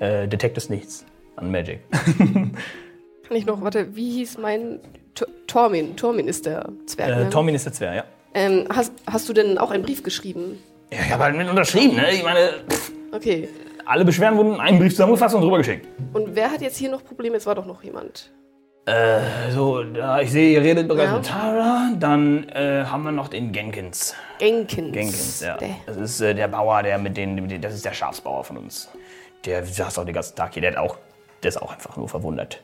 äh, 0.00 0.26
detektest 0.28 0.68
nichts 0.70 1.04
an 1.36 1.50
Magic. 1.50 1.80
Kann 2.18 3.36
ich 3.36 3.46
noch, 3.46 3.62
warte, 3.62 3.94
wie 3.94 4.10
hieß 4.10 4.38
mein 4.38 4.80
Tor- 5.14 5.28
Tormin? 5.46 5.96
Tormin 5.96 6.26
ist 6.28 6.46
der 6.46 6.68
Zwerg. 6.86 7.08
Äh, 7.10 7.24
ne? 7.24 7.30
Tormin 7.30 7.54
ist 7.54 7.64
der 7.66 7.72
Zwerg, 7.72 7.94
ja. 7.96 8.04
Ähm, 8.34 8.66
hast, 8.74 8.92
hast 9.06 9.28
du 9.28 9.32
denn 9.32 9.56
auch 9.58 9.70
einen 9.70 9.82
Brief 9.84 10.02
geschrieben? 10.02 10.58
Ja, 10.92 10.98
ich 11.06 11.12
habe 11.12 11.22
halt 11.24 11.36
mit 11.36 11.48
unterschrieben, 11.48 11.94
ne? 11.96 12.10
Ich 12.12 12.22
meine, 12.24 12.50
pff, 12.68 12.92
Okay. 13.12 13.48
alle 13.86 14.04
Beschwerden 14.04 14.36
wurden 14.38 14.54
in 14.54 14.60
einen 14.60 14.78
Brief 14.78 14.92
zusammengefasst 14.92 15.34
und 15.36 15.42
rübergeschickt. 15.44 15.86
Und 16.12 16.34
wer 16.34 16.50
hat 16.50 16.60
jetzt 16.60 16.76
hier 16.76 16.90
noch 16.90 17.04
Probleme? 17.04 17.36
Es 17.36 17.46
war 17.46 17.54
doch 17.54 17.66
noch 17.66 17.82
jemand. 17.84 18.30
So, 19.54 19.84
da 19.84 20.20
ich 20.20 20.32
sehe, 20.32 20.52
ihr 20.54 20.62
redet 20.62 20.88
bereits 20.88 21.10
Ja. 21.10 21.16
mit 21.18 21.26
Tara. 21.26 21.90
Dann 22.00 22.48
äh, 22.48 22.84
haben 22.84 23.04
wir 23.04 23.12
noch 23.12 23.28
den 23.28 23.52
Genkins. 23.52 24.16
Genkins. 24.38 24.92
Genkins, 24.92 25.40
ja. 25.40 25.56
Der. 25.58 25.76
Das 25.86 25.96
ist 25.96 26.20
äh, 26.20 26.34
der 26.34 26.48
Bauer, 26.48 26.82
der 26.82 26.98
mit 26.98 27.16
den, 27.16 27.36
mit 27.36 27.50
den, 27.52 27.60
das 27.60 27.74
ist 27.74 27.84
der 27.84 27.92
Schafsbauer 27.92 28.42
von 28.42 28.56
uns. 28.56 28.88
Der 29.44 29.64
saß 29.64 29.98
auch 29.98 30.04
den 30.04 30.14
ganzen 30.14 30.36
Tag 30.36 30.52
hier. 30.54 30.62
Der, 30.62 30.72
hat 30.72 30.78
auch, 30.78 30.98
der 31.42 31.48
ist 31.48 31.60
auch 31.60 31.72
einfach 31.72 31.96
nur 31.96 32.08
verwundert. 32.08 32.62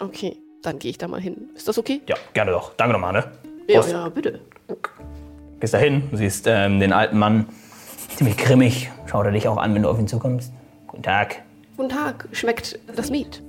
Okay, 0.00 0.36
dann 0.62 0.78
gehe 0.78 0.90
ich 0.90 0.98
da 0.98 1.08
mal 1.08 1.20
hin. 1.20 1.50
Ist 1.56 1.66
das 1.68 1.78
okay? 1.78 2.00
Ja, 2.06 2.16
gerne 2.34 2.50
doch. 2.52 2.74
Danke 2.74 2.92
nochmal, 2.92 3.12
ne? 3.12 3.32
Ja, 3.66 3.80
Prost. 3.80 3.92
ja, 3.92 4.08
bitte. 4.08 4.40
Gehst 5.60 5.74
da 5.74 5.78
hin, 5.78 6.08
du 6.10 6.16
siehst 6.16 6.46
ähm, 6.46 6.78
den 6.80 6.92
alten 6.92 7.18
Mann. 7.18 7.46
Ziemlich 8.16 8.36
grimmig. 8.36 8.90
Schaut 9.06 9.26
er 9.26 9.32
dich 9.32 9.48
auch 9.48 9.56
an, 9.56 9.74
wenn 9.74 9.82
du 9.82 9.88
auf 9.88 9.98
ihn 9.98 10.06
zukommst. 10.08 10.52
Guten 10.86 11.02
Tag. 11.02 11.42
Guten 11.76 11.88
Tag. 11.88 12.28
Schmeckt 12.32 12.78
das 12.94 13.10
Miet? 13.10 13.42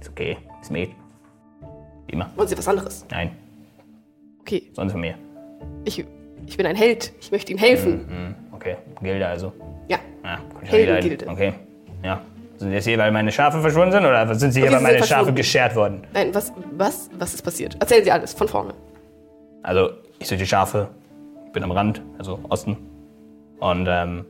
Ist 0.00 0.08
okay. 0.08 0.36
Ist 0.62 0.70
Met. 0.70 0.90
Wie 2.06 2.12
immer. 2.12 2.30
Wollen 2.36 2.48
Sie 2.48 2.56
was 2.58 2.68
anderes? 2.68 3.04
Nein, 3.10 3.36
Okay, 4.40 4.70
sonst 4.72 4.92
von 4.92 5.00
mir. 5.00 5.14
ich, 5.84 6.04
ich 6.46 6.56
bin 6.56 6.66
ein 6.66 6.74
Held. 6.76 7.12
Ich 7.20 7.30
möchte 7.30 7.52
ihm 7.52 7.58
helfen. 7.58 8.08
Hm, 8.08 8.34
okay. 8.60 8.76
Gilde 9.02 9.26
also. 9.26 9.52
Ja. 9.88 9.98
Ja, 10.24 10.36
hin. 10.60 10.68
Heldengilde. 10.68 11.26
Okay. 11.28 11.52
Ja. 12.04 12.20
Sind 12.56 12.68
Sie 12.68 12.74
jetzt 12.74 12.84
hier, 12.86 12.98
weil 12.98 13.10
meine 13.10 13.32
Schafe 13.32 13.60
verschwunden 13.60 13.92
sind 13.92 14.04
oder 14.04 14.34
sind 14.34 14.52
Sie 14.52 14.60
hier, 14.60 14.68
Okay, 14.68 14.74
weil 14.74 14.80
sie 14.80 14.84
meine 14.84 14.98
Schafe 14.98 15.08
verschwunden. 15.08 15.34
geschert 15.36 15.74
wurden? 15.76 16.02
Nein, 16.12 16.34
was, 16.34 16.52
was, 16.76 17.08
was 17.18 17.34
ist 17.34 17.42
passiert? 17.42 17.76
Erzählen 17.80 18.04
Sie 18.04 18.10
alles 18.12 18.34
von 18.34 18.48
vorne. 18.48 18.74
Also, 19.62 19.90
ich 20.18 20.28
suche 20.28 20.38
die 20.38 20.46
Schafe, 20.46 20.88
bin 21.52 21.62
am 21.64 21.70
Rand, 21.70 22.02
also 22.18 22.38
Osten. 22.50 22.76
Und 23.60 23.86
ähm, 23.88 24.24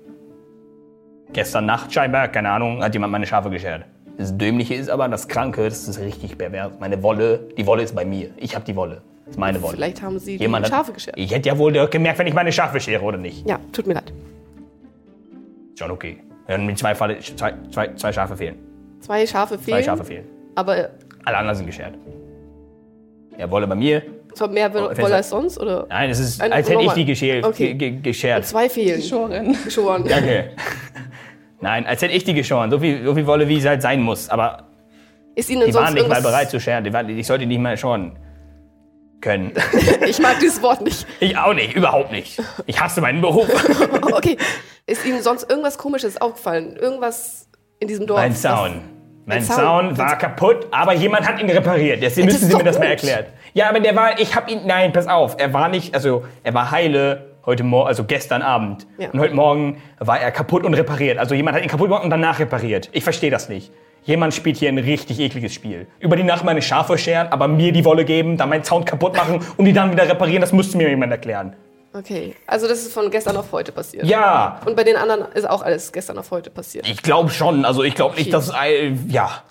gestern 1.33 1.67
Nacht 1.67 1.93
scheinbar, 1.93 2.29
keine 2.29 2.51
Ahnung, 2.51 2.83
hat 2.83 2.95
jemand 2.95 3.13
meine 3.13 3.27
Schafe 3.27 3.51
geschert. 3.51 3.85
Das 4.19 4.37
Dämliche 4.37 4.75
ist 4.75 4.91
aber, 4.91 5.09
das 5.09 5.29
Kranke, 5.29 5.65
das 5.65 5.89
ist 5.89 5.99
richtig 5.99 6.37
pervers. 6.37 6.73
Meine 6.79 7.03
Wolle, 7.03 7.49
die 7.57 7.67
Wolle 7.67 7.83
ist 7.83 7.95
bei 7.95 8.05
mir. 8.05 8.31
Ich 8.37 8.55
habe 8.55 8.65
die 8.65 8.77
Wolle. 8.77 9.03
Das 9.25 9.35
ist 9.37 9.39
meine 9.39 9.63
Wolle. 9.63 9.75
Vielleicht 9.77 10.03
haben 10.03 10.19
Sie 10.19 10.37
die 10.37 10.43
Jemand 10.43 10.67
hat- 10.67 10.73
Schafe 10.73 10.93
geschert. 10.93 11.15
Ich 11.17 11.33
hätte 11.33 11.49
ja 11.49 11.57
wohl 11.59 11.73
gemerkt, 11.89 12.19
wenn 12.19 12.27
ich 12.27 12.35
meine 12.35 12.53
Schafe 12.53 12.81
schere 12.81 13.03
oder 13.03 13.19
nicht. 13.19 13.49
Ja, 13.49 13.59
tut 13.73 13.87
mir 13.87 13.95
leid. 13.95 14.13
Schon 15.81 15.91
okay. 15.93 16.19
Wenn 16.47 16.67
mir 16.67 16.75
zwei, 16.75 16.95
Falle, 16.95 17.19
zwei, 17.21 17.55
zwei, 17.71 17.95
zwei 17.95 18.13
Schafe 18.13 18.37
fehlen. 18.37 18.57
Zwei 19.01 19.27
Schafe 19.27 19.57
Zwei 19.57 19.65
fehlen. 19.65 19.85
Schafe 19.85 20.05
fehlen. 20.05 20.25
Aber 20.55 20.91
Alle 21.25 21.37
anderen 21.39 21.57
sind 21.57 21.65
geschert. 21.65 21.95
Ja, 23.39 23.51
Wolle 23.51 23.67
bei 23.67 23.75
mir. 23.77 24.03
zwar 24.35 24.49
mehr 24.49 24.71
Oh, 24.75 24.91
Wolle 25.01 25.15
als 25.15 25.31
sonst, 25.31 25.59
oder? 25.59 25.87
Nein, 25.89 26.11
es 26.11 26.19
ist, 26.19 26.43
als 26.43 26.69
hätte 26.69 26.83
ich 26.83 26.93
die 26.93 27.07
geschert. 27.07 27.47
Okay. 27.47 27.73
ge- 27.73 27.93
ge- 27.93 28.01
geschert. 28.03 28.45
Zwei 28.45 28.69
fehlen. 28.69 29.01
Schoren. 29.01 29.57
Geschoren. 29.65 30.05
Danke. 30.07 30.51
Nein, 31.63 31.87
als 31.87 32.03
hätte 32.03 32.13
ich 32.13 32.25
die 32.25 32.35
geschoren. 32.35 32.71
So 32.71 32.79
viel, 32.79 33.03
so 33.03 33.15
viel 33.15 33.27
Wolle, 33.27 33.49
wie 33.49 33.57
es 33.57 33.65
halt 33.65 33.81
sein 33.81 34.03
muss. 34.03 34.29
Aber 34.29 34.65
Ist 35.35 35.49
Ihnen 35.49 35.65
die 35.65 35.73
sonst 35.73 35.87
waren 35.87 35.95
nicht 35.95 36.09
mal 36.11 36.21
bereit 36.21 36.51
zu 36.51 36.61
scheren. 36.61 36.85
Die 36.85 36.93
waren, 36.93 37.09
ich 37.09 37.27
sollte 37.27 37.47
nicht 37.47 37.59
mal 37.59 37.75
schoren 37.79 38.19
können. 39.21 39.53
Ich 40.07 40.19
mag 40.21 40.39
dieses 40.41 40.63
Wort 40.63 40.81
nicht. 40.81 41.07
Ich 41.21 41.37
auch 41.37 41.55
nicht, 41.55 41.75
überhaupt 41.75 42.11
nicht. 42.13 42.41
Ich 42.67 42.81
hasse 42.81 43.01
meinen 43.01 43.21
Beruf. 43.21 43.49
Okay. 44.13 44.37
Ist 44.87 45.05
Ihnen 45.07 45.23
sonst 45.23 45.49
irgendwas 45.49 45.79
Komisches 45.79 46.21
aufgefallen? 46.21 46.77
Irgendwas 46.77 47.49
in 47.79 47.87
diesem 47.89 48.07
Dorf? 48.07 48.21
Mein 48.21 48.35
Zaun. 48.35 48.81
Mein 49.27 49.43
Zaun- 49.45 49.97
war 49.97 50.19
kaputt, 50.19 50.67
aber 50.73 50.93
jemand 50.95 51.29
hat 51.29 51.41
ihn 51.41 51.49
repariert. 51.49 52.03
Deswegen 52.03 52.27
Das 52.27 52.37
müssen 52.41 52.51
Sie 52.51 52.57
mir 52.57 52.65
das 52.65 52.79
mal 52.79 52.85
gut. 52.87 52.91
erklärt. 52.91 53.27
Ja, 53.55 53.69
aber 53.69 53.79
der 53.81 53.95
war, 53.95 54.19
ich 54.19 54.35
hab 54.35 54.51
ihn, 54.51 54.63
nein, 54.67 54.93
pass 54.93 55.07
auf, 55.07 55.37
er 55.39 55.53
war 55.53 55.69
nicht, 55.69 55.95
also 55.95 56.25
er 56.43 56.55
war 56.55 56.71
heile 56.73 57.31
heute 57.47 57.63
Morgen, 57.63 57.87
also 57.89 58.05
gestern 58.05 58.43
Abend. 58.43 58.87
Ja. 58.99 59.11
Und 59.11 59.21
heute 59.21 59.35
Morgen 59.35 59.81
war 59.99 60.19
er 60.21 60.31
kaputt 60.33 60.65
und 60.65 60.75
repariert. 60.75 61.19
Also 61.19 61.35
jemand 61.35 61.57
hat 61.57 61.63
ihn 61.63 61.69
kaputt 61.71 61.87
gemacht 61.89 62.03
und 62.05 62.11
danach 62.11 62.39
repariert. 62.41 62.89
Ich 62.93 63.05
verstehe 63.05 63.31
das 63.31 63.49
nicht. 63.49 63.71
Jemand 64.05 64.35
spielt 64.35 64.57
hier 64.57 64.69
ein 64.71 64.79
richtig 64.79 65.21
ekliges 65.21 65.53
Spiel. 65.55 65.87
Über 65.99 66.17
die 66.17 66.23
Nacht 66.23 66.45
meine 66.45 66.63
Schafe 66.63 66.97
scheren, 66.99 67.29
aber 67.29 67.49
mir 67.49 67.73
die 67.73 67.85
Wolle 67.85 68.05
geben, 68.05 68.37
dann 68.37 68.49
meinen 68.49 68.65
Zaun 68.65 68.85
kaputt 68.85 69.15
machen 69.17 69.41
und 69.57 69.65
die 69.65 69.73
dann 69.73 69.93
wieder 69.93 70.09
reparieren, 70.09 70.41
das 70.41 70.53
müsste 70.53 70.77
mir 70.77 70.89
jemand 70.89 71.13
erklären. 71.13 71.55
Okay, 71.93 72.37
also 72.47 72.69
das 72.69 72.83
ist 72.83 72.93
von 72.95 73.11
gestern 73.11 73.37
auf 73.37 73.51
heute 73.51 73.73
passiert. 73.73 74.05
Ja, 74.07 74.61
Und 74.65 74.77
bei 74.77 74.85
den 74.85 74.95
anderen 74.97 75.31
ist 75.33 75.49
auch 75.49 75.63
alles 75.63 75.91
gestern 75.93 76.19
auf 76.19 76.31
heute 76.31 76.49
passiert. 76.49 76.89
ich 76.89 77.03
glaube 77.03 77.31
schon. 77.31 77.65
Also 77.65 77.83
ich 77.83 77.95
glaube 77.97 78.15
nicht, 78.17 78.33
dass, 78.33 78.51
äh, 78.51 78.93
ja. 79.09 79.43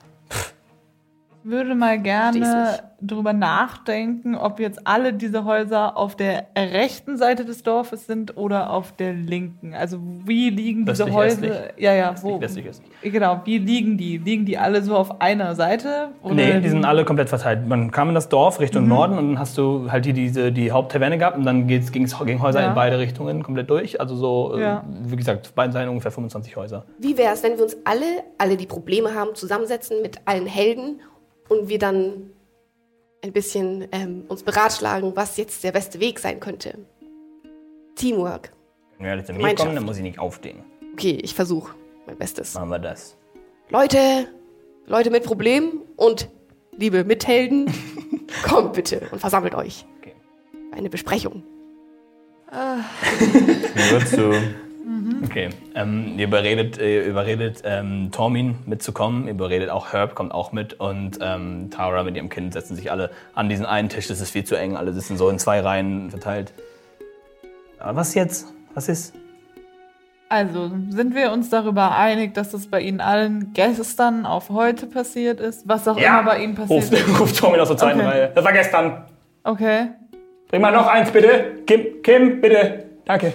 Würde 1.43 1.73
mal 1.75 1.99
gerne 1.99 2.79
drüber 3.01 3.31
nachdenken, 3.31 4.35
ob 4.35 4.59
jetzt 4.59 4.85
alle 4.85 5.13
diese 5.13 5.45
Häuser 5.45 5.95
auf 5.95 6.15
der 6.17 6.47
rechten 6.57 7.17
Seite 7.17 7.45
des 7.45 7.63
Dorfes 7.63 8.05
sind 8.07 8.35
oder 8.37 8.71
auf 8.71 8.91
der 8.91 9.13
linken. 9.13 9.73
Also 9.73 9.99
wie 10.25 10.49
liegen 10.49 10.85
diese 10.85 11.03
Östlich, 11.03 11.15
Häuser? 11.15 11.41
östlich. 11.47 11.73
Ja, 11.77 11.93
ja, 11.93 12.15
wo? 12.21 12.41
Westlich, 12.41 12.65
östlich. 12.67 12.89
Genau, 13.01 13.41
wie 13.45 13.57
liegen 13.57 13.97
die? 13.97 14.17
Liegen 14.17 14.45
die 14.45 14.57
alle 14.57 14.81
so 14.81 14.95
auf 14.97 15.21
einer 15.21 15.55
Seite? 15.55 16.09
Oder 16.23 16.35
Nee, 16.35 16.59
die 16.59 16.69
sind 16.69 16.83
alle 16.83 17.05
komplett 17.05 17.29
verteilt. 17.29 17.65
Man 17.67 17.91
kam 17.91 18.09
in 18.09 18.15
das 18.15 18.27
Dorf 18.27 18.59
Richtung 18.59 18.83
Mhm. 18.83 18.89
Norden 18.89 19.17
und 19.17 19.27
dann 19.29 19.39
hast 19.39 19.57
du 19.57 19.89
halt 19.91 20.05
hier 20.05 20.13
diese, 20.13 20.51
die 20.51 20.71
Haupttaverne 20.73 21.17
gehabt 21.17 21.37
und 21.37 21.45
dann 21.45 21.67
ging 21.67 21.79
es 21.79 21.91
gegen 21.91 22.41
Häuser 22.41 22.61
Ja. 22.61 22.67
in 22.69 22.75
beide 22.75 22.99
Richtungen 22.99 23.43
komplett 23.43 23.69
durch. 23.69 24.01
Also 24.01 24.15
so, 24.15 24.55
äh, 24.57 24.61
Ja. 24.61 24.83
wie 25.03 25.15
gesagt, 25.15 25.47
auf 25.47 25.53
beiden 25.53 25.71
Seiten 25.71 25.87
ungefähr 25.89 26.11
25 26.11 26.55
Häuser. 26.57 26.83
Wie 26.97 27.17
wäre 27.17 27.33
es, 27.33 27.43
wenn 27.43 27.55
wir 27.55 27.63
uns 27.63 27.77
alle, 27.85 28.05
alle 28.37 28.57
die 28.57 28.65
Probleme 28.67 29.13
haben, 29.15 29.35
zusammensetzen 29.35 30.01
mit 30.01 30.17
allen 30.25 30.45
Helden 30.47 30.99
und 31.49 31.67
wir 31.67 31.79
dann 31.79 32.31
ein 33.21 33.33
bisschen 33.33 33.87
ähm, 33.91 34.23
uns 34.27 34.43
beratschlagen, 34.43 35.15
was 35.15 35.37
jetzt 35.37 35.63
der 35.63 35.71
beste 35.71 35.99
Weg 35.99 36.19
sein 36.19 36.39
könnte? 36.39 36.77
Teamwork. 37.95 38.51
Wenn 38.97 39.05
wir 39.05 39.11
alle 39.11 39.23
zu 39.23 39.33
mir 39.33 39.55
kommen, 39.55 39.75
dann 39.75 39.83
muss 39.83 39.97
ich 39.97 40.03
nicht 40.03 40.19
aufstehen. 40.19 40.63
Okay, 40.93 41.17
ich 41.21 41.33
versuche 41.33 41.75
mein 42.05 42.17
Bestes. 42.17 42.53
Machen 42.53 42.69
wir 42.69 42.79
das. 42.79 43.17
Leute, 43.69 44.27
Leute 44.85 45.11
mit 45.11 45.23
Problemen 45.23 45.81
und 45.95 46.29
liebe 46.77 47.03
Mithelden, 47.03 47.71
kommt 48.43 48.73
bitte 48.73 49.07
und 49.11 49.19
versammelt 49.19 49.53
euch. 49.55 49.85
Okay. 49.99 50.15
Eine 50.71 50.89
Besprechung. 50.89 51.43
Nur 52.51 54.41
zu. 54.89 55.23
Okay. 55.23 55.49
Ähm, 55.75 56.15
ihr 56.17 56.25
überredet, 56.25 56.79
äh, 56.79 57.05
überredet 57.07 57.61
ähm, 57.63 58.09
Tormin 58.11 58.55
mitzukommen. 58.65 59.25
Ihr 59.27 59.33
überredet 59.33 59.69
auch 59.69 59.93
Herb, 59.93 60.15
kommt 60.15 60.33
auch 60.33 60.51
mit. 60.51 60.79
Und 60.79 61.19
ähm, 61.21 61.69
Tara 61.69 62.03
mit 62.03 62.15
ihrem 62.15 62.29
Kind 62.29 62.53
setzen 62.53 62.75
sich 62.75 62.91
alle 62.91 63.11
an 63.35 63.49
diesen 63.49 63.65
einen 63.65 63.89
Tisch. 63.89 64.07
Das 64.07 64.19
ist 64.19 64.31
viel 64.31 64.43
zu 64.43 64.55
eng. 64.55 64.75
Alle 64.75 64.91
sitzen 64.93 65.15
so 65.15 65.29
in 65.29 65.37
zwei 65.37 65.59
Reihen 65.59 66.09
verteilt. 66.09 66.53
Aber 67.77 67.97
was 67.97 68.15
jetzt? 68.15 68.47
Was 68.73 68.89
ist? 68.89 69.13
Also 70.27 70.71
sind 70.89 71.15
wir 71.15 71.31
uns 71.31 71.49
darüber 71.49 71.95
einig, 71.95 72.33
dass 72.33 72.51
das 72.51 72.67
bei 72.67 72.81
Ihnen 72.81 73.01
allen 73.01 73.53
gestern 73.53 74.25
auf 74.25 74.49
heute 74.49 74.85
passiert 74.85 75.39
ist? 75.39 75.67
Was 75.67 75.87
auch 75.87 75.97
immer 75.97 76.23
bei 76.23 76.43
Ihnen 76.43 76.55
passiert 76.55 76.83
ruft, 76.83 76.93
ist? 76.93 77.19
ruft 77.19 77.37
Tormin 77.37 77.59
aus 77.59 77.67
der 77.67 77.77
zweiten 77.77 77.99
Okay. 77.99 78.09
Reihe. 78.09 78.31
Das 78.33 78.45
war 78.45 78.53
gestern. 78.53 79.05
Okay. 79.43 79.87
Bring 80.49 80.61
mal 80.61 80.71
noch 80.71 80.87
eins, 80.87 81.11
bitte. 81.11 81.57
Kim, 81.65 82.01
Kim, 82.01 82.41
bitte. 82.41 82.85
Danke. 83.05 83.33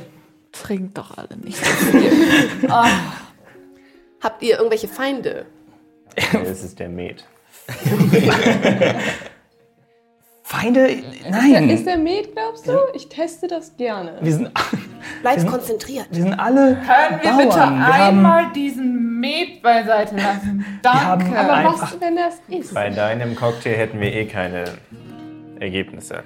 Trinkt 0.63 0.97
doch 0.99 1.17
alle 1.19 1.37
nicht. 1.43 1.59
Habt 4.23 4.43
ihr 4.43 4.57
irgendwelche 4.57 4.89
Feinde? 4.89 5.47
Das 6.33 6.63
ist 6.63 6.79
der 6.79 6.89
Met. 6.89 7.25
Feinde? 10.43 11.03
Nein. 11.31 11.71
ist 11.71 11.87
der 11.87 11.97
Met, 11.97 12.33
glaubst 12.35 12.69
du? 12.69 12.79
Ich 12.95 13.09
teste 13.09 13.47
das 13.49 13.77
gerne. 13.77 14.19
wir, 14.21 14.33
sind, 14.33 14.51
Bleibt 15.23 15.47
konzentriert. 15.47 16.07
wir 16.11 16.23
sind 16.23 16.35
alle 16.35 16.77
Können 16.77 17.21
wir 17.23 17.31
Bauern. 17.31 17.39
bitte 17.39 17.57
Wir 17.57 17.63
haben- 17.67 17.83
einmal 18.19 18.53
diesen 18.53 19.21
Met 19.21 19.63
beiseite 19.63 20.17
lassen? 20.17 20.65
Danke. 20.83 21.39
Aber 21.39 21.73
was, 21.81 21.99
wenn 22.01 22.17
das 22.17 22.35
ist? 22.49 22.75
Bei 22.75 22.91
deinem 22.91 23.35
Cocktail 23.35 23.75
hätten 23.75 24.01
wir 24.01 24.13
eh 24.13 24.27
keine 24.27 24.65
Ergebnisse. 25.61 26.23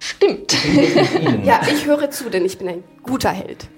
Stimmt. 0.00 0.56
Ja, 1.44 1.60
ich 1.70 1.86
höre 1.86 2.10
zu, 2.10 2.28
denn 2.30 2.44
ich 2.44 2.58
bin 2.58 2.68
ein 2.68 2.84
guter 3.02 3.30
Held. 3.30 3.68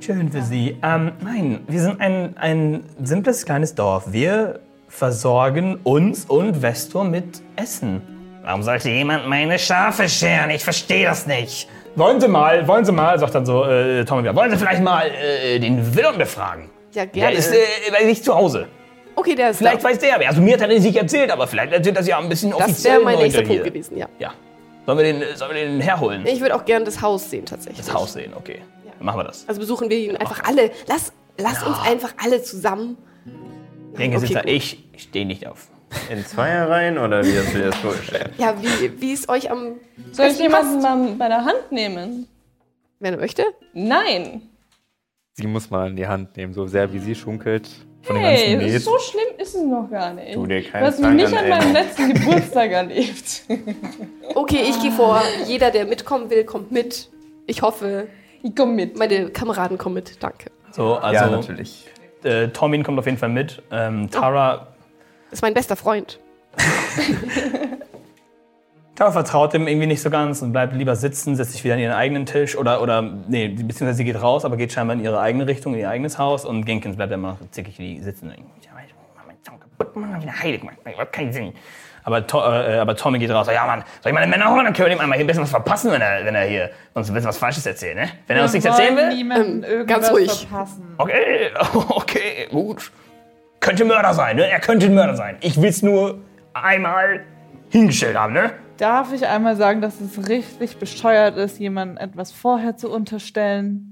Schön 0.00 0.30
für 0.30 0.42
Sie. 0.42 0.76
Ähm, 0.82 1.12
nein, 1.22 1.60
wir 1.66 1.80
sind 1.80 2.00
ein, 2.00 2.36
ein 2.36 2.84
simples 3.02 3.44
kleines 3.46 3.74
Dorf. 3.74 4.04
Wir 4.12 4.60
versorgen 4.88 5.78
uns 5.82 6.24
und 6.26 6.56
Vestor 6.60 7.04
mit 7.04 7.40
Essen. 7.56 8.02
Warum 8.42 8.62
sollte 8.62 8.90
jemand 8.90 9.26
meine 9.28 9.58
Schafe 9.58 10.08
scheren? 10.08 10.50
Ich 10.50 10.62
verstehe 10.62 11.06
das 11.06 11.26
nicht. 11.26 11.68
Wollen 11.96 12.20
Sie 12.20 12.28
mal, 12.28 12.66
wollen 12.68 12.84
Sie 12.84 12.92
mal, 12.92 13.18
sagt 13.18 13.34
dann 13.34 13.46
so 13.46 13.64
äh, 13.64 14.04
Tommy 14.04 14.22
wieder, 14.24 14.36
wollen 14.36 14.50
Sie 14.50 14.56
vielleicht 14.56 14.82
mal 14.82 15.06
äh, 15.10 15.58
den 15.60 15.94
Willem 15.94 16.18
befragen? 16.18 16.68
Ja, 16.92 17.06
Der 17.06 17.12
gerne. 17.12 17.36
ist 17.36 17.52
äh, 17.52 18.04
sich 18.06 18.22
zu 18.22 18.34
Hause. 18.34 18.66
okay, 19.16 19.34
der 19.34 19.50
ist 19.50 19.58
Vielleicht 19.58 19.82
da. 19.82 19.88
weiß 19.88 19.98
der. 20.00 20.28
Also 20.28 20.42
mir 20.42 20.54
hat 20.54 20.60
er 20.60 20.68
nicht 20.68 20.96
erzählt, 20.96 21.30
aber 21.30 21.46
vielleicht 21.46 21.72
erzählt 21.72 21.96
das 21.96 22.06
ja 22.06 22.18
ein 22.18 22.28
bisschen 22.28 22.50
Das 22.50 22.60
offiziell. 22.60 22.94
wäre 22.94 23.04
mein 23.04 23.18
nächster. 23.18 23.42
Punkt 23.42 23.64
gewesen, 23.64 23.96
ja. 23.96 24.06
Ja. 24.18 24.32
Sollen 24.86 24.98
wir 24.98 25.04
den, 25.04 25.36
sollen 25.36 25.54
wir 25.54 25.64
den 25.64 25.80
herholen? 25.80 26.26
Ich 26.26 26.40
würde 26.40 26.54
auch 26.54 26.64
gerne 26.64 26.84
das 26.84 27.00
Haus 27.00 27.30
sehen, 27.30 27.46
tatsächlich. 27.46 27.84
Das 27.86 27.94
Haus 27.94 28.12
sehen, 28.12 28.32
okay. 28.34 28.60
Dann 28.98 29.06
machen 29.06 29.18
wir 29.20 29.24
das. 29.24 29.48
Also 29.48 29.60
besuchen 29.60 29.88
wir 29.90 29.96
ihn 29.98 30.16
einfach 30.16 30.44
alle. 30.44 30.70
Lass, 30.86 31.12
lass 31.38 31.62
uns 31.62 31.78
einfach 31.80 32.14
alle 32.22 32.42
zusammen. 32.42 32.96
Denke, 33.98 34.18
Okay, 34.18 34.26
Sitzer, 34.26 34.46
ich 34.46 34.84
stehe 34.96 35.24
nicht 35.26 35.46
auf. 35.46 35.68
In 36.10 36.24
Zweierreihen 36.26 36.98
oder 36.98 37.24
wie 37.24 37.38
hast 37.38 37.54
du 37.54 37.58
dir 37.58 37.66
das 37.66 37.76
vorgestellt? 37.76 38.32
Ja, 38.38 38.54
wie, 38.60 39.00
wie 39.00 39.12
es 39.12 39.28
euch 39.28 39.50
am 39.50 39.74
Soll 40.12 40.26
ich 40.26 40.32
besten 40.32 40.42
jemanden 40.42 40.82
passt. 40.82 40.96
mal 40.98 41.14
bei 41.16 41.28
der 41.28 41.44
Hand 41.44 41.70
nehmen? 41.70 42.26
Wenn 42.98 43.14
er 43.14 43.20
möchte. 43.20 43.44
Nein. 43.72 44.42
Sie 45.34 45.46
muss 45.46 45.70
man 45.70 45.90
in 45.90 45.96
die 45.96 46.06
Hand 46.06 46.36
nehmen, 46.36 46.52
so 46.52 46.66
sehr 46.66 46.92
wie 46.92 46.98
sie 46.98 47.14
schunkelt. 47.14 47.68
Von 48.04 48.16
Hey, 48.16 48.56
Met. 48.56 48.82
so 48.82 48.98
schlimm 48.98 49.38
ist 49.38 49.54
es 49.54 49.62
noch 49.62 49.88
gar 49.90 50.12
nicht. 50.12 50.34
Tu 50.34 50.46
dir 50.46 50.60
du 50.62 50.68
keinen 50.70 50.84
hast 50.86 51.00
mich 51.00 51.10
nicht 51.10 51.32
an, 51.32 51.44
an 51.44 51.48
meinem 51.48 51.72
letzten 51.72 52.12
Geburtstag 52.12 52.70
erlebt. 52.72 53.42
Okay, 54.34 54.62
ich 54.68 54.80
gehe 54.82 54.92
vor. 54.92 55.22
Jeder, 55.46 55.70
der 55.70 55.86
mitkommen 55.86 56.28
will, 56.30 56.44
kommt 56.44 56.70
mit. 56.70 57.08
Ich 57.46 57.62
hoffe, 57.62 58.08
Ich 58.42 58.54
komm 58.54 58.74
mit. 58.76 58.98
meine 58.98 59.30
Kameraden 59.30 59.78
kommen 59.78 59.94
mit. 59.94 60.22
Danke. 60.22 60.50
So, 60.72 60.94
also 60.96 61.14
ja, 61.14 61.30
natürlich. 61.30 61.86
äh, 62.24 62.48
Tommin 62.48 62.82
kommt 62.82 62.98
auf 62.98 63.06
jeden 63.06 63.18
Fall 63.18 63.28
mit. 63.30 63.62
Ähm, 63.70 64.10
Tara, 64.10 64.68
Das 65.30 65.38
ist 65.38 65.42
mein 65.42 65.54
bester 65.54 65.76
Freund. 65.76 66.18
Tara 68.96 69.10
vertraut 69.10 69.52
dem 69.52 69.66
irgendwie 69.66 69.88
nicht 69.88 70.02
so 70.02 70.08
ganz 70.08 70.40
und 70.40 70.52
bleibt 70.52 70.72
lieber 70.72 70.94
sitzen, 70.94 71.34
setzt 71.34 71.52
sich 71.52 71.64
wieder 71.64 71.74
an 71.74 71.80
ihren 71.80 71.94
eigenen 71.94 72.26
Tisch 72.26 72.56
oder, 72.56 72.80
oder 72.80 73.02
nee, 73.02 73.48
beziehungsweise 73.48 73.94
sie 73.94 74.04
geht 74.04 74.20
raus, 74.22 74.44
aber 74.44 74.56
geht 74.56 74.72
scheinbar 74.72 74.96
in 74.96 75.02
ihre 75.02 75.20
eigene 75.20 75.48
Richtung, 75.48 75.74
in 75.74 75.80
ihr 75.80 75.90
eigenes 75.90 76.16
Haus 76.18 76.44
und 76.44 76.64
Genkins 76.64 76.96
bleibt 76.96 77.12
immer 77.12 77.32
noch 77.32 77.50
zickig 77.50 77.78
wie 77.80 78.00
sitzen. 78.00 78.28
Ja, 78.28 78.34
ich 78.86 78.94
mach 79.16 79.26
meinen 79.26 79.42
Zaun 79.42 79.58
kaputt, 79.58 79.96
Mann, 79.96 80.22
wieder 80.22 80.40
heilig, 80.40 80.62
Mann, 80.62 80.76
das 80.84 80.96
hat 80.96 81.12
keinen 81.12 81.32
Sinn. 81.32 81.52
Aber, 82.04 82.24
to, 82.24 82.38
äh, 82.38 82.78
aber 82.78 82.94
Tommy 82.94 83.18
geht 83.18 83.30
raus, 83.30 83.48
ja 83.52 83.66
Mann, 83.66 83.82
soll 84.00 84.10
ich 84.10 84.14
meine 84.14 84.28
Männer 84.28 84.50
holen, 84.50 84.64
dann 84.64 84.74
können 84.74 84.90
wir 84.90 84.94
dem 84.94 85.00
einmal 85.00 85.16
hier 85.16 85.24
ein 85.24 85.26
bisschen 85.26 85.42
was 85.42 85.50
verpassen, 85.50 85.90
wenn 85.90 86.00
er, 86.00 86.24
wenn 86.24 86.34
er 86.36 86.44
hier 86.44 86.70
uns 86.92 87.08
ein 87.08 87.14
bisschen 87.14 87.28
was 87.30 87.38
Falsches 87.38 87.66
erzählt, 87.66 87.96
ne? 87.96 88.10
Wenn 88.28 88.36
er 88.36 88.44
uns 88.44 88.52
nichts 88.52 88.66
erzählen 88.66 88.96
will? 88.96 89.10
Ähm, 89.10 89.64
irgendwas 89.64 89.86
ganz 89.86 90.10
ruhig. 90.12 90.46
verpassen. 90.48 90.94
Okay, 90.98 91.50
okay, 91.88 92.48
gut. 92.50 92.92
Könnte 93.58 93.84
Mörder 93.86 94.14
sein, 94.14 94.36
ne? 94.36 94.48
Er 94.48 94.60
könnte 94.60 94.86
ein 94.86 94.94
Mörder 94.94 95.16
sein. 95.16 95.36
Ich 95.40 95.60
will's 95.60 95.82
nur 95.82 96.18
einmal 96.52 97.24
hingestellt 97.70 98.16
haben, 98.16 98.34
ne? 98.34 98.52
Darf 98.76 99.12
ich 99.12 99.26
einmal 99.26 99.56
sagen, 99.56 99.80
dass 99.80 100.00
es 100.00 100.28
richtig 100.28 100.78
bescheuert 100.78 101.36
ist, 101.36 101.58
jemandem 101.60 101.96
etwas 101.96 102.32
vorher 102.32 102.76
zu 102.76 102.90
unterstellen? 102.90 103.90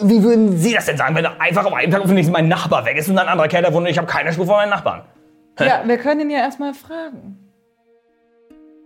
Wie 0.00 0.22
würden 0.22 0.56
Sie 0.58 0.72
das 0.74 0.86
denn 0.86 0.96
sagen, 0.96 1.14
wenn 1.14 1.24
er 1.24 1.40
einfach 1.40 1.64
am 1.66 1.74
einen 1.74 1.90
Tag 1.92 2.00
auf 2.00 2.06
den 2.06 2.14
nächsten 2.16 2.32
mein 2.32 2.48
Nachbar 2.48 2.84
weg 2.84 2.96
ist 2.96 3.08
und 3.08 3.18
ein 3.18 3.28
anderer 3.28 3.48
Kerl 3.48 3.62
da 3.62 3.72
wohnt 3.72 3.84
und 3.86 3.90
ich 3.90 3.98
habe 3.98 4.06
keine 4.06 4.32
Spur 4.32 4.46
von 4.46 4.56
meinen 4.56 4.70
Nachbarn? 4.70 5.02
Ja, 5.60 5.82
wir 5.84 5.98
können 5.98 6.20
ihn 6.22 6.30
ja 6.30 6.38
erstmal 6.38 6.72
fragen. 6.74 7.38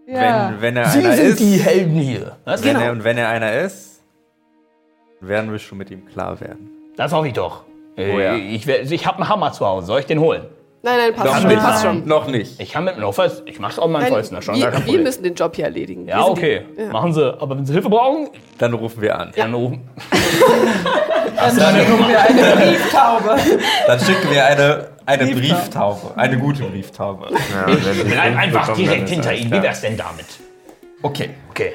Ja. 0.07 0.51
Wenn, 0.53 0.61
wenn 0.63 0.77
er 0.77 0.87
Sie 0.89 0.99
einer 1.01 1.13
sind 1.15 1.27
ist, 1.27 1.41
die 1.41 1.57
Helden 1.59 1.95
hier. 1.95 2.37
Was? 2.45 2.63
wenn 2.65 2.73
Genau. 2.75 2.87
er, 2.87 2.93
und 2.93 3.05
wenn 3.05 3.19
er 3.19 3.29
einer 3.29 3.53
ist, 3.61 4.03
werden 5.21 5.51
wir 5.53 5.59
schon 5.59 5.79
mit 5.79 5.91
ihm 5.91 6.07
klar 6.07 6.41
werden. 6.41 6.69
Das 6.97 7.13
hoffe 7.13 7.29
ich 7.29 7.35
doch. 7.35 7.65
Oh 7.97 8.01
ja. 8.01 8.35
Äh, 8.35 8.55
Ich, 8.55 8.67
wär- 8.67 8.83
ich 8.83 9.07
habe 9.07 9.19
einen 9.19 9.29
Hammer 9.29 9.53
zu 9.53 9.65
Hause. 9.67 9.87
Soll 9.87 10.01
ich 10.01 10.07
den 10.07 10.19
holen? 10.19 10.45
Nein, 10.85 10.97
nein, 10.99 11.15
passt 11.15 11.27
Noch 11.27 11.41
schon. 11.41 11.49
nicht. 11.49 11.61
Passt 11.61 11.83
schon. 11.85 12.07
Noch 12.09 12.27
nicht. 12.27 12.61
Ich 12.61 12.73
kann 12.73 12.83
mit 12.85 12.97
dem 12.97 13.03
Laufers, 13.03 13.43
ich 13.47 13.61
mach's 13.61 13.79
auch 13.79 13.87
mit 13.87 14.01
meinem 14.01 14.17
ist 14.19 14.43
schon 14.43 14.59
gar 14.61 14.73
wir, 14.73 14.79
kein 14.81 14.87
wir 14.87 14.99
müssen 14.99 15.23
den 15.23 15.35
Job 15.35 15.55
hier 15.55 15.67
erledigen. 15.67 16.09
Ja, 16.09 16.27
okay. 16.27 16.67
Die, 16.77 16.83
ja. 16.83 16.89
Machen 16.91 17.13
Sie. 17.13 17.41
Aber 17.41 17.57
wenn 17.57 17.65
Sie 17.65 17.73
Hilfe 17.73 17.89
brauchen, 17.89 18.31
Dann 18.59 18.75
rufen 18.75 19.01
wir 19.01 19.17
an. 19.17 19.33
dann 19.37 19.55
rufen. 19.55 19.89
Dann 21.37 21.51
schicken 21.57 22.09
wir 22.09 22.21
eine 22.21 22.57
Brieftaube. 22.57 23.37
Dann 23.87 24.01
schicken 24.01 24.31
wir 24.31 24.45
eine, 24.47 24.89
eine 25.07 25.27
Brieftaube. 25.35 26.17
Eine 26.17 26.39
gute 26.39 26.65
Brieftaube. 26.65 27.29
Ja, 27.31 27.75
Bleib 28.05 28.27
fünf 28.27 28.37
einfach 28.37 28.67
dann 28.69 28.77
direkt 28.77 29.09
hinter 29.09 29.35
Ihnen. 29.35 29.51
Wie 29.53 29.63
wär's 29.63 29.81
denn 29.81 29.97
damit? 29.97 30.27
Okay. 31.03 31.31
Okay. 31.51 31.75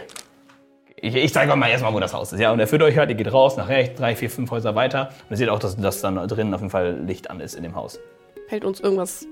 Ich, 0.99 1.15
ich 1.15 1.33
zeige 1.33 1.51
euch 1.51 1.57
mal 1.57 1.69
erstmal, 1.69 1.93
wo 1.93 1.99
das 1.99 2.13
Haus 2.13 2.31
ist. 2.33 2.39
Ja, 2.39 2.51
und 2.51 2.59
er 2.59 2.67
führt 2.67 2.81
euch 2.81 2.97
halt, 2.97 3.09
ihr 3.09 3.15
geht 3.15 3.31
raus, 3.31 3.57
nach 3.57 3.67
rechts, 3.67 3.99
drei, 3.99 4.15
vier, 4.15 4.29
fünf 4.29 4.49
Häuser 4.51 4.75
weiter. 4.75 5.09
Und 5.23 5.31
ihr 5.31 5.37
seht 5.37 5.49
auch, 5.49 5.59
dass, 5.59 5.75
dass 5.75 6.01
dann 6.01 6.15
drinnen 6.27 6.53
auf 6.53 6.61
jeden 6.61 6.71
Fall 6.71 6.97
Licht 7.05 7.29
an 7.29 7.39
ist 7.39 7.55
in 7.55 7.63
dem 7.63 7.75
Haus. 7.75 7.99
Fällt 8.47 8.63
uns 8.63 8.79
irgendwas 8.79 9.27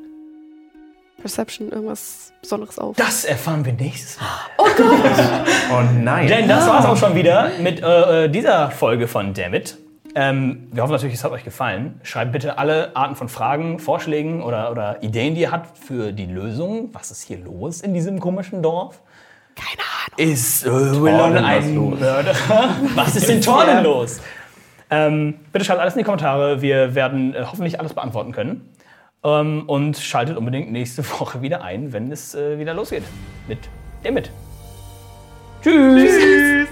Perception, 1.22 1.70
irgendwas 1.70 2.34
Besonderes 2.42 2.78
auf? 2.78 2.98
Das 2.98 3.24
erfahren 3.24 3.64
wir 3.64 3.72
nächstes 3.72 4.20
Mal. 4.20 4.28
Oh 5.72 5.82
nein. 6.00 6.28
Denn 6.28 6.50
das 6.50 6.68
war's 6.68 6.86
auch 6.86 6.98
schon 6.98 7.16
wieder 7.16 7.52
mit 7.62 7.82
äh, 7.82 8.26
äh, 8.26 8.30
dieser 8.30 8.72
Folge 8.72 9.08
von 9.08 9.34
Dammit. 9.34 9.78
Ähm, 10.16 10.68
wir 10.72 10.84
hoffen 10.84 10.92
natürlich, 10.92 11.16
es 11.16 11.24
hat 11.24 11.32
euch 11.32 11.46
gefallen. 11.46 12.02
Schreibt 12.04 12.34
bitte 12.34 12.58
alle 12.58 12.94
Arten 12.96 13.16
von 13.16 13.30
Fragen, 13.30 13.80
Vorschlägen 13.80 14.44
oder, 14.44 14.70
oder 14.72 15.02
Ideen, 15.02 15.34
die 15.34 15.42
ihr 15.42 15.52
habt 15.52 15.78
für 15.78 16.12
die 16.12 16.26
Lösung. 16.26 16.90
Was 16.92 17.10
ist 17.10 17.24
hier 17.24 17.38
los 17.38 17.80
in 17.80 17.94
diesem 17.94 18.20
komischen 18.20 18.62
Dorf? 18.62 19.02
Keine 19.56 19.80
Ahnung. 19.80 20.34
Ist 20.34 20.66
äh, 20.66 20.70
Willon 20.70 21.38
ein 21.38 21.76
Mörder? 21.76 22.36
Was 22.96 23.16
ist 23.16 23.30
in 23.30 23.42
Tornen 23.42 23.82
los? 23.84 24.20
Ähm, 24.90 25.36
bitte 25.54 25.64
schreibt 25.64 25.80
alles 25.80 25.94
in 25.94 26.00
die 26.00 26.04
Kommentare. 26.04 26.62
Wir 26.62 26.96
werden 26.96 27.34
äh, 27.34 27.46
hoffentlich 27.50 27.80
alles 27.80 27.94
beantworten 27.94 28.34
können. 28.34 28.75
Ähm, 29.26 29.64
und 29.66 29.98
schaltet 29.98 30.38
unbedingt 30.38 30.72
nächste 30.72 31.04
Woche 31.20 31.42
wieder 31.42 31.64
ein, 31.64 31.92
wenn 31.92 32.12
es 32.12 32.36
äh, 32.36 32.60
wieder 32.60 32.76
losgeht 32.76 33.04
mit 33.48 33.58
Dammit. 34.04 34.30
Tschüss. 35.64 36.68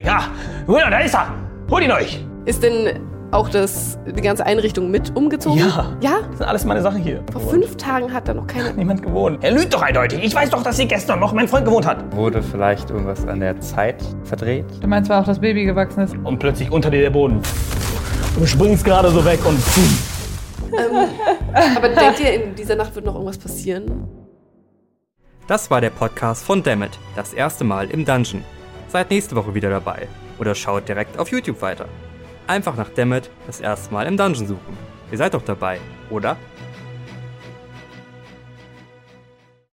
Ja, 0.00 0.30
Willon, 0.66 0.90
da 0.90 1.00
ist 1.00 1.14
er. 1.14 1.34
Holt 1.68 1.82
ihn 1.82 1.90
euch. 1.90 2.24
Ist 2.44 2.62
denn 2.62 3.13
auch 3.34 3.48
das, 3.48 3.98
die 4.06 4.22
ganze 4.22 4.46
Einrichtung 4.46 4.90
mit 4.90 5.14
umgezogen? 5.16 5.58
Ja. 5.58 5.96
Ja? 6.00 6.20
Das 6.30 6.38
sind 6.38 6.46
alles 6.46 6.64
meine 6.64 6.80
Sachen 6.80 7.02
hier. 7.02 7.22
Vor 7.32 7.40
fünf 7.42 7.76
Tagen 7.76 8.12
hat 8.12 8.28
da 8.28 8.34
noch 8.34 8.46
keiner. 8.46 8.72
Niemand 8.72 9.02
gewohnt. 9.02 9.42
Er 9.42 9.50
lügt 9.50 9.74
doch 9.74 9.82
eindeutig. 9.82 10.22
Ich 10.22 10.34
weiß 10.34 10.50
doch, 10.50 10.62
dass 10.62 10.76
hier 10.76 10.86
gestern 10.86 11.20
noch 11.20 11.32
mein 11.32 11.48
Freund 11.48 11.64
gewohnt 11.64 11.86
hat. 11.86 12.14
Wurde 12.14 12.42
vielleicht 12.42 12.90
irgendwas 12.90 13.26
an 13.26 13.40
der 13.40 13.60
Zeit 13.60 14.02
verdreht? 14.22 14.64
Du 14.80 14.86
meinst 14.86 15.08
zwar 15.08 15.20
auch, 15.22 15.26
dass 15.26 15.40
Baby 15.40 15.64
gewachsen 15.64 16.04
ist. 16.04 16.16
Und 16.22 16.38
plötzlich 16.38 16.70
unter 16.70 16.90
dir 16.90 17.02
der 17.02 17.10
Boden. 17.10 17.40
Du 18.38 18.46
springst 18.46 18.84
gerade 18.84 19.10
so 19.10 19.24
weg 19.24 19.40
und. 19.44 19.58
Aber 21.76 21.88
denkt 21.88 22.20
ihr, 22.20 22.32
in 22.34 22.54
dieser 22.54 22.76
Nacht 22.76 22.94
wird 22.94 23.04
noch 23.04 23.14
irgendwas 23.14 23.38
passieren? 23.38 24.08
Das 25.46 25.70
war 25.70 25.80
der 25.80 25.90
Podcast 25.90 26.44
von 26.44 26.62
Dammit, 26.62 26.98
das 27.16 27.34
erste 27.34 27.64
Mal 27.64 27.90
im 27.90 28.04
Dungeon. 28.04 28.42
Seid 28.88 29.10
nächste 29.10 29.36
Woche 29.36 29.54
wieder 29.54 29.70
dabei 29.70 30.08
oder 30.38 30.54
schaut 30.54 30.88
direkt 30.88 31.18
auf 31.18 31.30
YouTube 31.30 31.60
weiter. 31.60 31.86
Einfach 32.46 32.76
nach 32.76 32.90
Dammit, 32.90 33.30
das 33.46 33.60
erste 33.60 33.92
Mal 33.92 34.06
im 34.06 34.16
Dungeon 34.18 34.46
suchen. 34.46 34.76
Ihr 35.10 35.16
seid 35.16 35.32
doch 35.32 35.42
dabei, 35.42 35.78
oder? 36.10 36.36